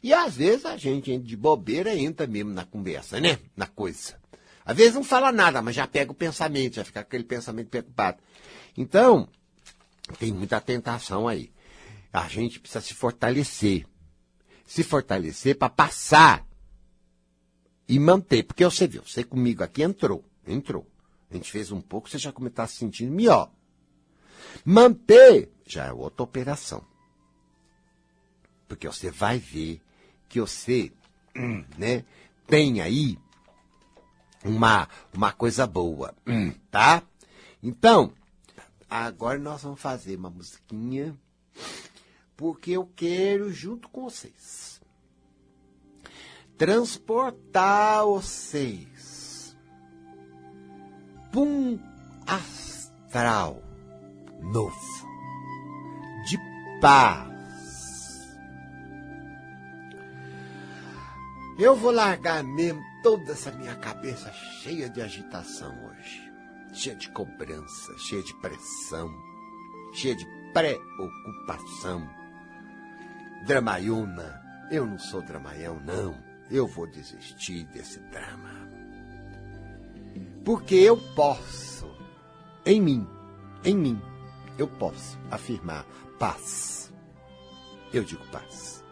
E 0.03 0.13
às 0.13 0.35
vezes 0.35 0.65
a 0.65 0.77
gente 0.77 1.17
de 1.17 1.35
bobeira 1.35 1.95
entra 1.95 2.27
mesmo 2.27 2.51
na 2.51 2.63
conversa, 2.63 3.19
né? 3.19 3.39
Na 3.55 3.65
coisa. 3.65 4.15
Às 4.63 4.77
vezes 4.77 4.93
não 4.93 5.03
fala 5.03 5.31
nada, 5.31 5.61
mas 5.61 5.75
já 5.75 5.87
pega 5.87 6.11
o 6.11 6.15
pensamento, 6.15 6.75
já 6.75 6.83
fica 6.83 6.99
aquele 6.99 7.23
pensamento 7.23 7.69
preocupado. 7.69 8.17
Então, 8.77 9.27
tem 10.19 10.31
muita 10.31 10.61
tentação 10.61 11.27
aí. 11.27 11.51
A 12.13 12.27
gente 12.27 12.59
precisa 12.59 12.81
se 12.81 12.93
fortalecer. 12.93 13.87
Se 14.65 14.83
fortalecer 14.83 15.57
para 15.57 15.69
passar 15.69 16.45
e 17.87 17.97
manter. 17.97 18.43
Porque 18.43 18.65
você 18.65 18.87
viu, 18.87 19.01
você 19.03 19.23
comigo 19.23 19.63
aqui 19.63 19.81
entrou, 19.81 20.23
entrou. 20.45 20.85
A 21.31 21.35
gente 21.35 21.51
fez 21.51 21.71
um 21.71 21.81
pouco, 21.81 22.09
você 22.09 22.17
já 22.17 22.29
está 22.29 22.67
se 22.67 22.77
sentindo 22.77 23.11
melhor. 23.11 23.51
Manter 24.65 25.49
já 25.65 25.85
é 25.85 25.93
outra 25.93 26.23
operação. 26.23 26.83
Porque 28.67 28.87
você 28.87 29.09
vai 29.09 29.39
ver 29.39 29.81
que 30.27 30.39
você 30.39 30.91
né, 31.77 32.03
tem 32.45 32.81
aí 32.81 33.17
uma, 34.43 34.87
uma 35.13 35.31
coisa 35.31 35.65
boa, 35.65 36.15
tá? 36.71 37.03
Então, 37.61 38.13
agora 38.89 39.39
nós 39.39 39.63
vamos 39.63 39.79
fazer 39.79 40.15
uma 40.17 40.29
musiquinha, 40.29 41.17
porque 42.35 42.71
eu 42.71 42.89
quero, 42.95 43.51
junto 43.51 43.89
com 43.89 44.03
vocês, 44.03 44.81
transportar 46.57 48.05
vocês 48.05 49.55
para 51.31 51.39
um 51.39 51.79
astral 52.25 53.66
novo, 54.41 55.07
de 56.25 56.37
paz. 56.81 57.27
Eu 61.57 61.75
vou 61.75 61.91
largar 61.91 62.43
mesmo 62.43 62.83
toda 63.01 63.31
essa 63.31 63.51
minha 63.51 63.75
cabeça 63.75 64.31
cheia 64.61 64.89
de 64.89 65.01
agitação 65.01 65.73
hoje, 65.85 66.31
cheia 66.73 66.95
de 66.95 67.09
cobrança, 67.09 67.97
cheia 67.97 68.21
de 68.21 68.33
pressão, 68.35 69.11
cheia 69.93 70.15
de 70.15 70.25
preocupação. 70.53 72.07
Dramaiuna, 73.45 74.41
eu 74.69 74.85
não 74.85 74.99
sou 74.99 75.21
dramaião, 75.21 75.79
não. 75.79 76.15
Eu 76.49 76.67
vou 76.67 76.87
desistir 76.87 77.65
desse 77.65 77.99
drama. 78.11 78.67
Porque 80.45 80.75
eu 80.75 80.97
posso, 81.15 81.89
em 82.65 82.81
mim, 82.81 83.07
em 83.63 83.75
mim, 83.75 84.01
eu 84.57 84.67
posso 84.67 85.17
afirmar 85.29 85.85
paz. 86.17 86.91
Eu 87.93 88.03
digo 88.03 88.25
paz. 88.27 88.83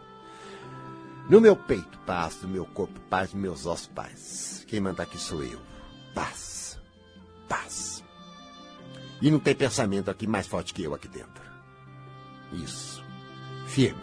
No 1.28 1.40
meu 1.40 1.56
peito, 1.56 1.98
paz. 2.06 2.40
No 2.42 2.48
meu 2.48 2.64
corpo, 2.66 2.98
paz. 3.10 3.32
Nos 3.32 3.42
meus 3.42 3.66
ossos, 3.66 3.88
paz. 3.88 4.64
Quem 4.66 4.80
manda 4.80 5.02
aqui 5.02 5.18
sou 5.18 5.42
eu. 5.42 5.60
Paz. 6.14 6.78
Paz. 7.48 8.04
E 9.20 9.30
não 9.30 9.38
tem 9.38 9.54
pensamento 9.54 10.10
aqui 10.10 10.26
mais 10.26 10.46
forte 10.46 10.72
que 10.72 10.82
eu 10.82 10.94
aqui 10.94 11.08
dentro. 11.08 11.44
Isso. 12.52 13.04
Firme. 13.66 14.00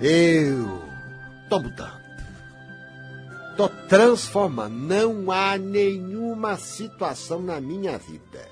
Eu 0.00 0.82
tô 1.48 1.60
mudando. 1.60 2.02
Tô 3.56 3.68
transformando. 3.68 4.74
Não 4.74 5.30
há 5.30 5.58
nenhuma 5.58 6.56
situação 6.56 7.40
na 7.40 7.60
minha 7.60 7.98
vida 7.98 8.51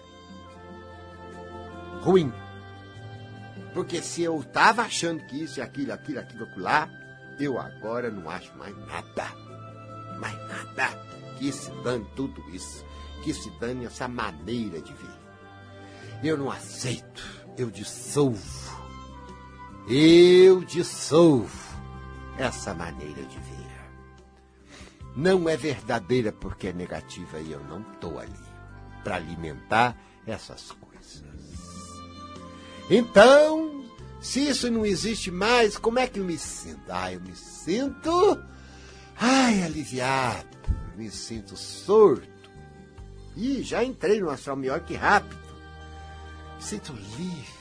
ruim. 2.01 2.33
Porque 3.73 4.03
se 4.03 4.23
eu 4.23 4.41
estava 4.41 4.83
achando 4.83 5.25
que 5.27 5.43
isso, 5.43 5.63
aquilo, 5.63 5.93
aquilo, 5.93 6.21
aquilo, 6.21 6.45
aquilo 6.45 6.63
lá, 6.63 6.89
eu 7.39 7.59
agora 7.59 8.11
não 8.11 8.29
acho 8.29 8.57
mais 8.57 8.77
nada. 8.87 9.27
Mais 10.19 10.37
nada. 10.49 10.89
Que 11.39 11.53
se 11.53 11.71
dane 11.83 12.07
tudo 12.17 12.43
isso. 12.51 12.85
Que 13.23 13.33
se 13.33 13.51
dane 13.59 13.87
essa 13.87 14.09
maneira 14.09 14.81
de 14.81 14.93
ver. 14.93 15.21
Eu 16.23 16.37
não 16.37 16.51
aceito. 16.51 17.23
Eu 17.57 17.71
dissolvo. 17.71 18.71
Eu 19.89 20.65
dissolvo 20.65 21.71
essa 22.37 22.75
maneira 22.75 23.23
de 23.23 23.39
ver. 23.39 23.61
Não 25.17 25.49
é 25.49 25.57
verdadeira 25.57 26.33
porque 26.33 26.69
é 26.69 26.73
negativa 26.73 27.41
e 27.41 27.53
eu 27.53 27.63
não 27.65 27.81
estou 27.81 28.19
ali 28.19 28.33
para 29.03 29.17
alimentar 29.17 29.97
essas. 30.27 30.75
Então, 32.91 33.85
se 34.21 34.49
isso 34.49 34.69
não 34.69 34.85
existe 34.85 35.31
mais, 35.31 35.79
como 35.79 36.01
é 36.01 36.09
que 36.09 36.19
eu 36.19 36.25
me 36.25 36.37
sinto? 36.37 36.83
Ah, 36.89 37.13
eu 37.13 37.21
me 37.21 37.37
sinto. 37.37 38.43
Ai, 39.17 39.63
aliviado. 39.63 40.59
Me 40.97 41.09
sinto 41.09 41.57
sorto. 41.57 42.29
Ih, 43.37 43.63
já 43.63 43.85
entrei 43.85 44.21
no 44.21 44.29
astral 44.29 44.57
melhor 44.57 44.81
que 44.81 44.97
rápido. 44.97 45.39
Me 46.57 46.63
sinto 46.63 46.93
livre. 47.17 47.61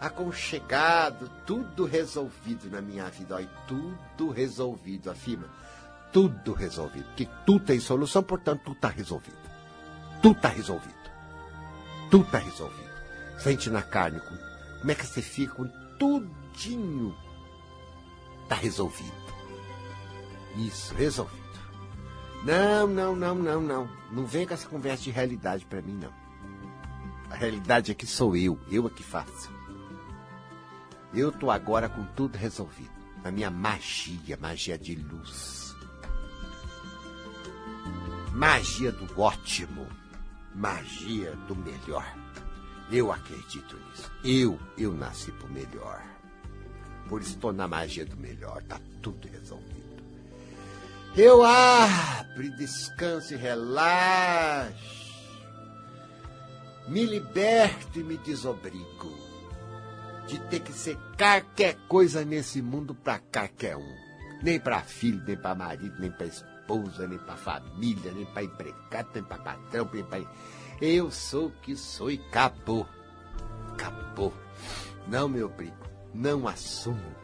Aconchegado, 0.00 1.30
tudo 1.44 1.84
resolvido 1.84 2.70
na 2.70 2.80
minha 2.80 3.10
vida. 3.10 3.34
Olha, 3.34 3.50
tudo 3.66 4.30
resolvido, 4.30 5.10
afirma. 5.10 5.48
Tudo 6.14 6.54
resolvido. 6.54 7.12
Que 7.14 7.28
tudo 7.44 7.66
tem 7.66 7.78
solução, 7.78 8.22
portanto, 8.22 8.62
tudo 8.64 8.76
está 8.76 8.88
resolvido. 8.88 9.36
Tudo 10.22 10.36
está 10.36 10.48
resolvido. 10.48 10.94
Tudo 12.10 12.24
está 12.24 12.38
resolvido 12.38 12.87
sente 13.38 13.70
na 13.70 13.82
carne. 13.82 14.20
Como 14.80 14.90
é 14.90 14.94
que 14.94 15.06
você 15.06 15.22
fica 15.22 15.54
quando 15.54 15.72
tudinho 15.98 17.14
tá 18.48 18.54
resolvido. 18.54 19.12
Isso, 20.56 20.94
resolvido. 20.94 21.38
Não, 22.44 22.86
não, 22.86 23.14
não, 23.14 23.34
não, 23.34 23.60
não. 23.60 23.90
Não 24.10 24.26
vem 24.26 24.46
com 24.46 24.54
essa 24.54 24.68
conversa 24.68 25.04
de 25.04 25.10
realidade 25.10 25.66
para 25.66 25.82
mim, 25.82 25.94
não. 25.94 26.12
A 27.30 27.34
realidade 27.34 27.92
é 27.92 27.94
que 27.94 28.06
sou 28.06 28.34
eu, 28.34 28.58
eu 28.70 28.86
é 28.86 28.90
que 28.90 29.02
faço. 29.02 29.50
Eu 31.12 31.30
tô 31.30 31.50
agora 31.50 31.88
com 31.88 32.04
tudo 32.16 32.36
resolvido. 32.36 32.90
A 33.24 33.30
minha 33.30 33.50
magia, 33.50 34.38
magia 34.40 34.78
de 34.78 34.94
luz. 34.94 35.74
Magia 38.32 38.92
do 38.92 39.20
ótimo. 39.20 39.86
Magia 40.54 41.32
do 41.46 41.54
melhor. 41.54 42.06
Eu 42.90 43.12
acredito 43.12 43.76
nisso. 43.76 44.10
Eu, 44.24 44.58
eu 44.76 44.92
nasci 44.92 45.30
pro 45.32 45.48
melhor. 45.48 46.02
Por 47.08 47.20
isso 47.20 47.34
estou 47.34 47.52
na 47.52 47.68
magia 47.68 48.04
do 48.04 48.16
melhor. 48.16 48.62
Tá 48.62 48.80
tudo 49.02 49.28
resolvido. 49.28 49.78
Eu 51.16 51.42
abro, 51.42 52.56
descanso 52.56 53.34
e 53.34 53.36
relaxo. 53.36 54.98
Me 56.88 57.04
liberto 57.04 58.00
e 58.00 58.02
me 58.02 58.16
desobrigo 58.18 59.12
de 60.26 60.38
ter 60.40 60.60
que 60.60 60.72
ser 60.72 60.96
qualquer 61.16 61.76
coisa 61.88 62.24
nesse 62.24 62.62
mundo 62.62 62.94
para 62.94 63.18
qualquer 63.18 63.76
um. 63.76 63.96
Nem 64.42 64.60
para 64.60 64.80
filho, 64.82 65.22
nem 65.26 65.36
para 65.36 65.54
marido, 65.54 65.98
nem 65.98 66.10
para 66.10 66.26
esposa, 66.26 67.08
nem 67.08 67.18
para 67.18 67.36
família, 67.36 68.12
nem 68.12 68.24
para 68.26 68.44
empregado, 68.44 69.08
nem 69.14 69.24
para 69.24 69.38
patrão, 69.38 69.90
nem 69.92 70.04
para. 70.04 70.20
Eu 70.80 71.10
sou 71.10 71.50
que 71.62 71.74
sou 71.74 72.10
e 72.10 72.20
acabou. 72.28 72.86
Acabou. 73.72 74.32
Não 75.08 75.28
me 75.28 75.42
obrigo, 75.42 75.76
não 76.14 76.46
assumo. 76.46 77.16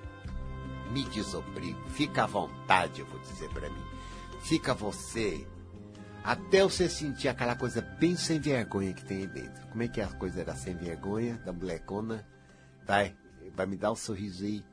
Me 0.91 1.05
desobrigo. 1.05 1.89
Fica 1.91 2.25
à 2.25 2.27
vontade, 2.27 3.01
eu 3.01 3.07
vou 3.07 3.21
dizer 3.21 3.49
para 3.51 3.71
mim. 3.71 3.85
Fica 4.43 4.75
você. 4.75 5.47
Até 6.25 6.63
você 6.63 6.89
sentir 6.89 7.29
aquela 7.29 7.55
coisa 7.55 7.81
bem 7.81 8.17
sem 8.17 8.41
vergonha 8.41 8.93
que 8.93 9.05
tem 9.05 9.19
aí 9.19 9.27
dentro. 9.27 9.67
Como 9.69 9.83
é 9.83 9.89
que 9.89 10.01
é 10.01 10.05
a 10.05 10.09
coisa 10.09 10.45
da 10.45 10.55
sem 10.55 10.75
vergonha, 10.77 11.37
da 11.45 11.53
molecona? 11.53 12.27
Vai, 12.87 13.15
vai 13.55 13.67
me 13.67 13.77
dar 13.77 13.93
um 13.93 13.97
sorriso 13.97 14.45
aí. 14.45 14.65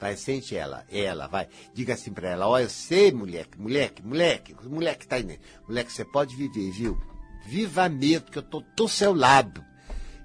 Vai, 0.00 0.16
sente 0.16 0.56
ela, 0.56 0.84
ela, 0.90 1.28
vai. 1.28 1.48
Diga 1.72 1.94
assim 1.94 2.12
pra 2.12 2.30
ela, 2.30 2.48
olha, 2.48 2.64
eu 2.64 2.70
sei, 2.70 3.12
moleque, 3.12 3.58
moleque, 3.60 4.02
moleque, 4.02 4.54
moleque 4.64 5.06
tá 5.06 5.16
aí 5.16 5.22
dentro. 5.22 5.44
Moleque, 5.68 5.92
você 5.92 6.04
pode 6.04 6.34
viver, 6.34 6.70
viu? 6.72 7.13
Viva 7.46 7.88
mesmo, 7.88 8.30
que 8.30 8.38
eu 8.38 8.42
tô 8.42 8.62
do 8.74 8.88
seu 8.88 9.14
lado. 9.14 9.64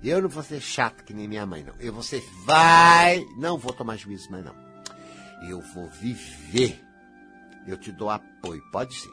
Eu 0.02 0.22
não 0.22 0.30
vou 0.30 0.44
ser 0.44 0.62
chato 0.62 1.04
que 1.04 1.14
nem 1.14 1.28
minha 1.28 1.46
mãe, 1.46 1.64
não. 1.64 1.76
Eu 1.80 1.94
vou 1.94 2.04
ser, 2.04 2.24
vai, 2.46 3.26
não 3.38 3.58
vou 3.58 3.74
tomar 3.74 3.98
juízo 3.98 4.32
mais, 4.32 4.46
não. 4.46 4.56
Eu 5.50 5.62
vou 5.74 5.90
viver. 5.90 6.82
Eu 7.68 7.78
te 7.78 7.92
dou 7.92 8.10
apoio, 8.10 8.62
pode 8.72 8.96
ser. 8.96 9.12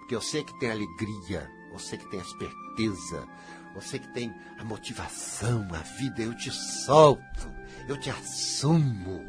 Porque 0.00 0.14
eu 0.14 0.20
sei 0.20 0.42
que 0.44 0.58
tem 0.58 0.70
alegria, 0.70 1.48
eu 1.72 1.78
sei 1.78 1.98
que 1.98 2.10
tem 2.10 2.20
esperteza, 2.20 3.26
você 3.74 3.98
que 3.98 4.08
tem 4.08 4.34
a 4.58 4.64
motivação, 4.64 5.66
a 5.72 5.78
vida, 5.78 6.22
eu 6.22 6.34
te 6.34 6.50
solto, 6.50 7.50
eu 7.88 7.98
te 7.98 8.10
assumo. 8.10 9.24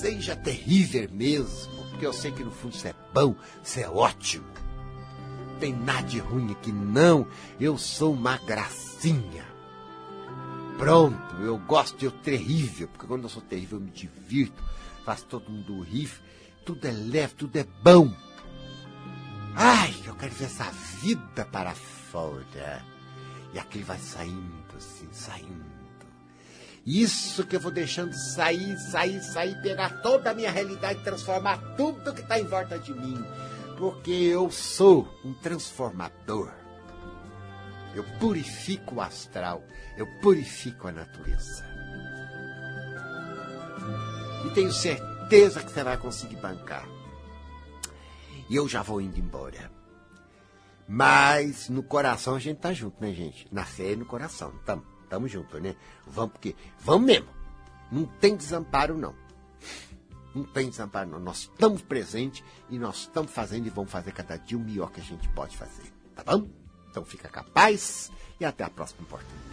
Seja 0.00 0.36
terrível 0.36 1.08
mesmo, 1.10 1.84
porque 1.90 2.06
eu 2.06 2.12
sei 2.12 2.30
que 2.30 2.44
no 2.44 2.50
fundo 2.50 2.76
você 2.76 2.88
é 2.88 2.94
bom, 3.14 3.34
você 3.62 3.82
é 3.82 3.88
ótimo. 3.88 4.46
Tem 5.58 5.72
nada 5.72 6.06
de 6.06 6.18
ruim 6.18 6.52
aqui, 6.52 6.72
não. 6.72 7.26
Eu 7.58 7.76
sou 7.76 8.12
uma 8.12 8.36
gracinha. 8.38 9.44
Pronto, 10.78 11.36
eu 11.40 11.58
gosto 11.58 11.98
de 11.98 12.04
eu 12.04 12.12
terrível, 12.12 12.86
porque 12.88 13.06
quando 13.06 13.24
eu 13.24 13.28
sou 13.28 13.42
terrível 13.42 13.78
eu 13.78 13.84
me 13.84 13.90
divirto, 13.90 14.62
faço 15.04 15.24
todo 15.24 15.50
mundo 15.50 15.80
rir, 15.80 16.08
tudo 16.64 16.86
é 16.86 16.92
leve, 16.92 17.34
tudo 17.34 17.56
é 17.56 17.66
bom. 17.82 18.14
Ai, 19.56 19.92
eu 20.06 20.14
quero 20.14 20.32
ver 20.34 20.44
essa 20.44 20.70
vida 21.02 21.44
para 21.46 21.74
fora. 21.74 22.84
E 23.52 23.58
aquele 23.58 23.82
vai 23.82 23.98
saindo, 23.98 24.76
assim, 24.76 25.08
saindo. 25.10 25.78
Isso 26.86 27.44
que 27.44 27.56
eu 27.56 27.60
vou 27.60 27.72
deixando 27.72 28.14
sair, 28.14 28.78
sair, 28.78 29.20
sair, 29.20 29.60
pegar 29.60 30.00
toda 30.00 30.30
a 30.30 30.34
minha 30.34 30.50
realidade, 30.50 31.02
transformar 31.02 31.58
tudo 31.76 32.14
que 32.14 32.20
está 32.20 32.38
em 32.38 32.44
volta 32.44 32.78
de 32.78 32.94
mim. 32.94 33.22
Porque 33.78 34.10
eu 34.10 34.50
sou 34.50 35.08
um 35.24 35.32
transformador. 35.32 36.50
Eu 37.94 38.02
purifico 38.18 38.96
o 38.96 39.00
astral, 39.00 39.62
eu 39.96 40.04
purifico 40.20 40.88
a 40.88 40.92
natureza. 40.92 41.64
E 44.44 44.50
tenho 44.50 44.72
certeza 44.72 45.62
que 45.62 45.70
você 45.70 45.84
vai 45.84 45.96
conseguir 45.96 46.36
bancar. 46.36 46.88
E 48.50 48.56
eu 48.56 48.68
já 48.68 48.82
vou 48.82 49.00
indo 49.00 49.18
embora. 49.18 49.70
Mas 50.88 51.68
no 51.68 51.82
coração 51.82 52.34
a 52.34 52.38
gente 52.40 52.58
tá 52.58 52.72
junto, 52.72 53.00
né, 53.00 53.12
gente? 53.12 53.46
Na 53.52 53.64
fé 53.64 53.92
e 53.92 53.96
no 53.96 54.06
coração. 54.06 54.52
Tamo, 54.64 54.84
tamo 55.08 55.28
junto, 55.28 55.60
né? 55.60 55.76
Vamos 56.04 56.32
porque. 56.32 56.56
Vamos 56.80 57.06
mesmo. 57.06 57.28
Não 57.92 58.06
tem 58.06 58.34
desamparo, 58.34 58.98
não. 58.98 59.14
Não 60.38 60.44
tem 60.44 60.70
desamparo, 60.70 61.10
não. 61.10 61.18
Nós 61.18 61.40
estamos 61.40 61.82
presentes 61.82 62.44
e 62.70 62.78
nós 62.78 63.00
estamos 63.00 63.32
fazendo 63.32 63.66
e 63.66 63.70
vamos 63.70 63.90
fazer 63.90 64.12
cada 64.12 64.36
dia 64.36 64.56
o 64.56 64.60
melhor 64.60 64.90
que 64.92 65.00
a 65.00 65.04
gente 65.04 65.28
pode 65.30 65.56
fazer. 65.56 65.92
Tá 66.14 66.22
bom? 66.22 66.48
Então 66.90 67.04
fica 67.04 67.28
capaz 67.28 68.10
e 68.38 68.44
até 68.44 68.64
a 68.64 68.70
próxima 68.70 69.02
oportunidade. 69.02 69.47